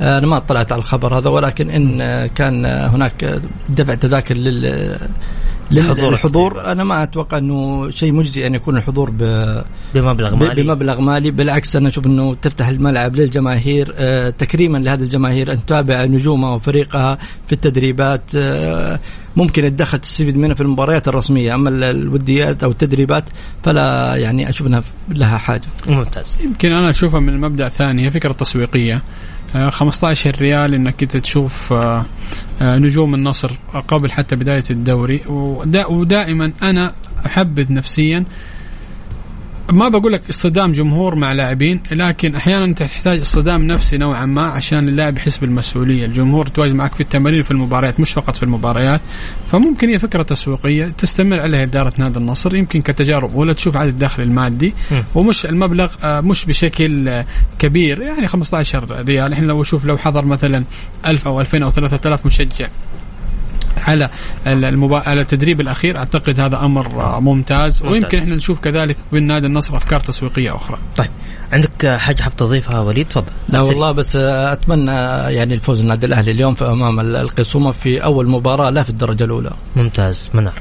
آه، 0.00 0.18
أنا 0.18 0.26
ما 0.26 0.36
اطلعت 0.36 0.72
على 0.72 0.78
الخبر 0.78 1.18
هذا 1.18 1.30
ولكن 1.30 1.70
إن 1.70 2.26
كان 2.26 2.66
هناك 2.66 3.40
دفع 3.68 3.94
تذاكر 3.94 4.34
لل 4.34 4.98
حضور 5.78 6.10
للحضور 6.10 6.64
أنا 6.72 6.84
ما 6.84 7.02
أتوقع 7.02 7.38
أنه 7.38 7.90
شيء 7.90 8.12
مجزي 8.12 8.46
أن 8.46 8.54
يكون 8.54 8.76
الحضور 8.76 9.10
ب 9.10 9.16
بمبلغ 9.94 10.36
مالي. 10.36 10.62
بمبلغ 10.62 11.00
مالي 11.00 11.30
بالعكس 11.30 11.76
أنا 11.76 11.88
أشوف 11.88 12.06
أنه 12.06 12.34
تفتح 12.34 12.68
الملعب 12.68 13.16
للجماهير 13.16 13.94
آه، 13.96 14.30
تكريما 14.30 14.78
لهذه 14.78 15.00
الجماهير 15.02 15.52
أن 15.52 15.66
تتابع 15.66 16.04
نجومها 16.04 16.54
وفريقها 16.54 17.18
في 17.46 17.52
التدريبات 17.52 18.22
آه، 18.34 19.00
ممكن 19.36 19.64
الدخل 19.64 19.98
تستفيد 19.98 20.36
منه 20.36 20.54
في 20.54 20.60
المباريات 20.60 21.08
الرسمية 21.08 21.54
أما 21.54 21.68
ال- 21.70 21.84
الوديات 21.84 22.64
أو 22.64 22.70
التدريبات 22.70 23.24
فلا 23.62 24.16
يعني 24.16 24.48
أشوف 24.48 24.66
أنها 24.66 24.82
لها 25.08 25.38
حاجة. 25.38 25.62
ممتاز. 25.88 26.38
يمكن 26.44 26.72
أنا 26.72 26.88
أشوفها 26.88 27.20
من 27.20 27.40
مبدأ 27.40 27.68
ثاني 27.68 28.06
هي 28.06 28.10
فكرة 28.10 28.32
تسويقية. 28.32 28.94
آه، 28.94 29.00
15 29.54 30.36
ريال 30.40 30.74
إنك 30.74 31.02
أنت 31.02 31.16
تشوف 31.16 31.72
آه، 31.72 32.04
آه، 32.62 32.78
نجوم 32.78 33.14
النصر 33.14 33.52
قبل 33.88 34.12
حتى 34.12 34.36
بداية 34.36 34.62
الدوري. 34.70 35.20
ودا 35.26 35.86
ودائما 35.86 36.52
أنا 36.62 36.92
أحبذ 37.26 37.72
نفسيا 37.72 38.24
ما 39.72 39.88
بقول 39.88 40.12
لك 40.12 40.28
اصطدام 40.30 40.72
جمهور 40.72 41.14
مع 41.14 41.32
لاعبين 41.32 41.80
لكن 41.90 42.34
أحيانا 42.34 42.64
أنت 42.64 42.78
تحتاج 42.78 43.20
اصطدام 43.20 43.62
نفسي 43.62 43.98
نوعا 43.98 44.26
ما 44.26 44.42
عشان 44.42 44.88
اللاعب 44.88 45.16
يحس 45.16 45.38
بالمسؤولية، 45.38 46.04
الجمهور 46.06 46.46
تواجد 46.46 46.74
معك 46.74 46.94
في 46.94 47.00
التمارين 47.00 47.40
وفي 47.40 47.50
المباريات 47.50 48.00
مش 48.00 48.12
فقط 48.12 48.36
في 48.36 48.42
المباريات، 48.42 49.00
فممكن 49.46 49.88
هي 49.88 49.98
فكرة 49.98 50.22
تسويقية 50.22 50.88
تستمر 50.88 51.40
عليها 51.40 51.62
اداره 51.62 51.92
نادي 51.98 52.18
النصر 52.18 52.54
يمكن 52.56 52.80
كتجارب 52.80 53.34
اولى 53.34 53.54
تشوف 53.54 53.76
عدد 53.76 53.88
الدخل 53.88 54.22
المادي. 54.22 54.74
ومش 55.14 55.46
المبلغ 55.46 55.94
آه، 56.04 56.20
مش 56.20 56.44
بشكل 56.44 57.08
آه، 57.08 57.24
كبير 57.58 58.02
يعني 58.02 58.28
15 58.28 59.02
ريال. 59.06 59.32
إحنا 59.32 59.46
لو 59.46 59.62
أشوف 59.62 59.84
لو 59.84 59.96
حضر 59.96 60.24
مثلا 60.24 60.64
1000 61.06 61.26
أو 61.26 61.40
2000 61.40 61.62
أو 61.62 61.70
3000 61.70 62.26
مشجع. 62.26 62.68
على 63.76 64.10
المبا... 64.46 65.08
على 65.08 65.20
التدريب 65.20 65.60
الأخير. 65.60 65.96
أعتقد 65.96 66.40
هذا 66.40 66.56
أمر 66.56 66.88
ممتاز, 67.20 67.82
ممتاز. 67.82 67.82
ويمكن 67.82 68.18
إحنا 68.18 68.36
نشوف 68.36 68.60
كذلك 68.60 68.96
بالنادي 69.12 69.46
النصر 69.46 69.76
أفكار 69.76 70.00
تسويقية 70.00 70.56
أخرى. 70.56 70.78
طيب. 70.96 71.10
عندك 71.52 71.86
حاجة 71.86 72.22
حاب 72.22 72.36
تضيفها 72.36 72.80
وليد؟ 72.80 73.08
تفضل. 73.08 73.32
لا 73.48 73.60
والله 73.60 73.92
بس 73.92 74.16
أتمنى 74.16 74.92
يعني 75.34 75.54
الفوز 75.54 75.80
النادي 75.80 76.06
الأهلي 76.06 76.30
اليوم 76.30 76.54
في 76.54 76.64
أمام 76.64 77.00
القصومه 77.00 77.70
في 77.70 78.04
أول 78.04 78.28
مباراة 78.28 78.70
لا 78.70 78.82
في 78.82 78.90
الدرجة 78.90 79.24
الأولى. 79.24 79.50
ممتاز. 79.76 80.30
منار. 80.34 80.52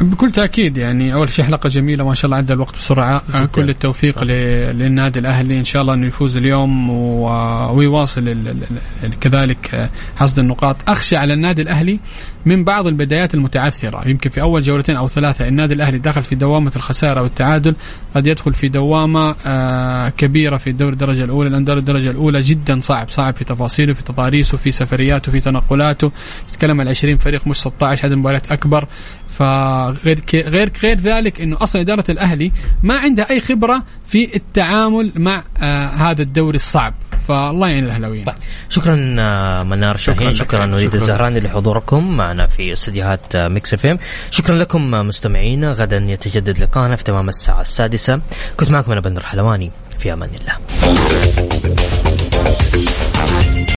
بكل 0.00 0.32
تأكيد 0.32 0.76
يعني 0.76 1.14
أول 1.14 1.32
شيء 1.32 1.44
حلقة 1.44 1.68
جميلة 1.68 2.04
ما 2.06 2.14
شاء 2.14 2.26
الله 2.26 2.36
عدى 2.36 2.52
الوقت 2.52 2.74
بسرعة 2.76 3.22
جداً. 3.34 3.44
كل 3.46 3.70
التوفيق. 3.70 4.24
للنادي 4.24 5.18
الأهلي 5.18 5.58
إن 5.58 5.64
شاء 5.64 5.82
الله 5.82 5.94
إنه 5.94 6.06
يفوز 6.06 6.36
اليوم. 6.36 6.90
ويواصل. 7.70 8.36
كذلك 9.20 9.90
حصد 10.16 10.38
النقاط 10.38 10.76
أخشى 10.88 11.16
على 11.16 11.34
النادي 11.34 11.62
الأهلي 11.62 12.00
من 12.46 12.64
بعض 12.64 12.86
البدايات 12.86 13.34
المتعثرة 13.34 14.08
يمكن 14.08 14.30
في 14.30 14.40
أول 14.42 14.60
جولتين 14.62 14.96
أو 14.96 15.08
ثلاثة 15.08 15.48
النادي 15.48 15.74
الأهلي 15.74 15.98
دخل 15.98 16.22
في 16.22 16.34
دوامة 16.34 16.72
الخسارة 16.76 17.22
والتعادل 17.22 17.74
قد 18.14 18.26
يدخل 18.26 18.54
في 18.54 18.68
دوامة 18.68 19.34
آه 19.46 20.08
كبيرة 20.08 20.56
في 20.56 20.70
الدوري 20.70 20.92
الدرجة 20.92 21.24
الأولى 21.24 21.50
لأن 21.50 21.64
دوري 21.64 21.78
الدرجة 21.78 22.10
الأولى 22.10 22.40
جدا 22.40 22.80
صعب 22.80 23.08
صعب 23.08 23.34
في 23.36 23.44
تفاصيله 23.44 23.92
في 23.92 24.04
تضاريسه 24.04 24.58
في 24.58 24.70
سفرياته 24.70 25.32
في 25.32 25.40
تنقلاته 25.40 26.12
تتكلم 26.52 26.80
عن 26.80 26.88
20 26.88 27.18
فريق 27.18 27.46
مش 27.46 27.56
16 27.56 28.04
عدد 28.04 28.14
مباريات 28.14 28.52
أكبر 28.52 28.86
فغير 29.28 29.85
غير 29.90 30.72
غير 30.82 31.00
ذلك 31.00 31.40
إنه 31.40 31.56
أصلا 31.62 31.82
إدارة 31.82 32.04
الأهلي 32.08 32.52
ما 32.82 32.96
عندها 32.98 33.30
أي 33.30 33.40
خبرة 33.40 33.82
في 34.06 34.36
التعامل 34.36 35.12
مع 35.16 35.44
آه 35.62 35.86
هذا 35.86 36.22
الدوري 36.22 36.56
الصعب. 36.56 36.94
فالله 37.28 37.68
يعين 37.68 37.84
الأهلاويين. 37.84 38.24
طيب 38.24 38.34
شكرا 38.68 39.16
آه، 39.18 39.62
منار 39.62 39.96
شاهين. 39.96 40.34
شكراً. 40.34 40.74
وليد. 40.74 40.94
الزهراني 40.94 41.40
لحضوركم 41.40 42.16
معنا 42.16 42.46
في 42.46 42.72
استديوهات 42.72 43.34
آه، 43.34 43.48
ميكس 43.48 43.74
إف 43.74 43.86
إم. 43.86 43.98
شكرا 44.30 44.54
لكم 44.56 44.94
آه، 44.94 45.02
مستمعينا 45.02 45.70
غدا 45.70 45.96
يتجدد 45.96 46.58
لقاءنا 46.58 46.96
في 46.96 47.04
تمام 47.04 47.28
الساعة 47.28 47.60
السادسة. 47.60 48.20
كنت 48.56 48.70
معكم 48.70 48.92
أنا 48.92 49.00
بندر 49.00 49.26
حلواني. 49.26 49.70
في 49.98 50.12
أمان 50.12 50.30
الله. 50.40 50.56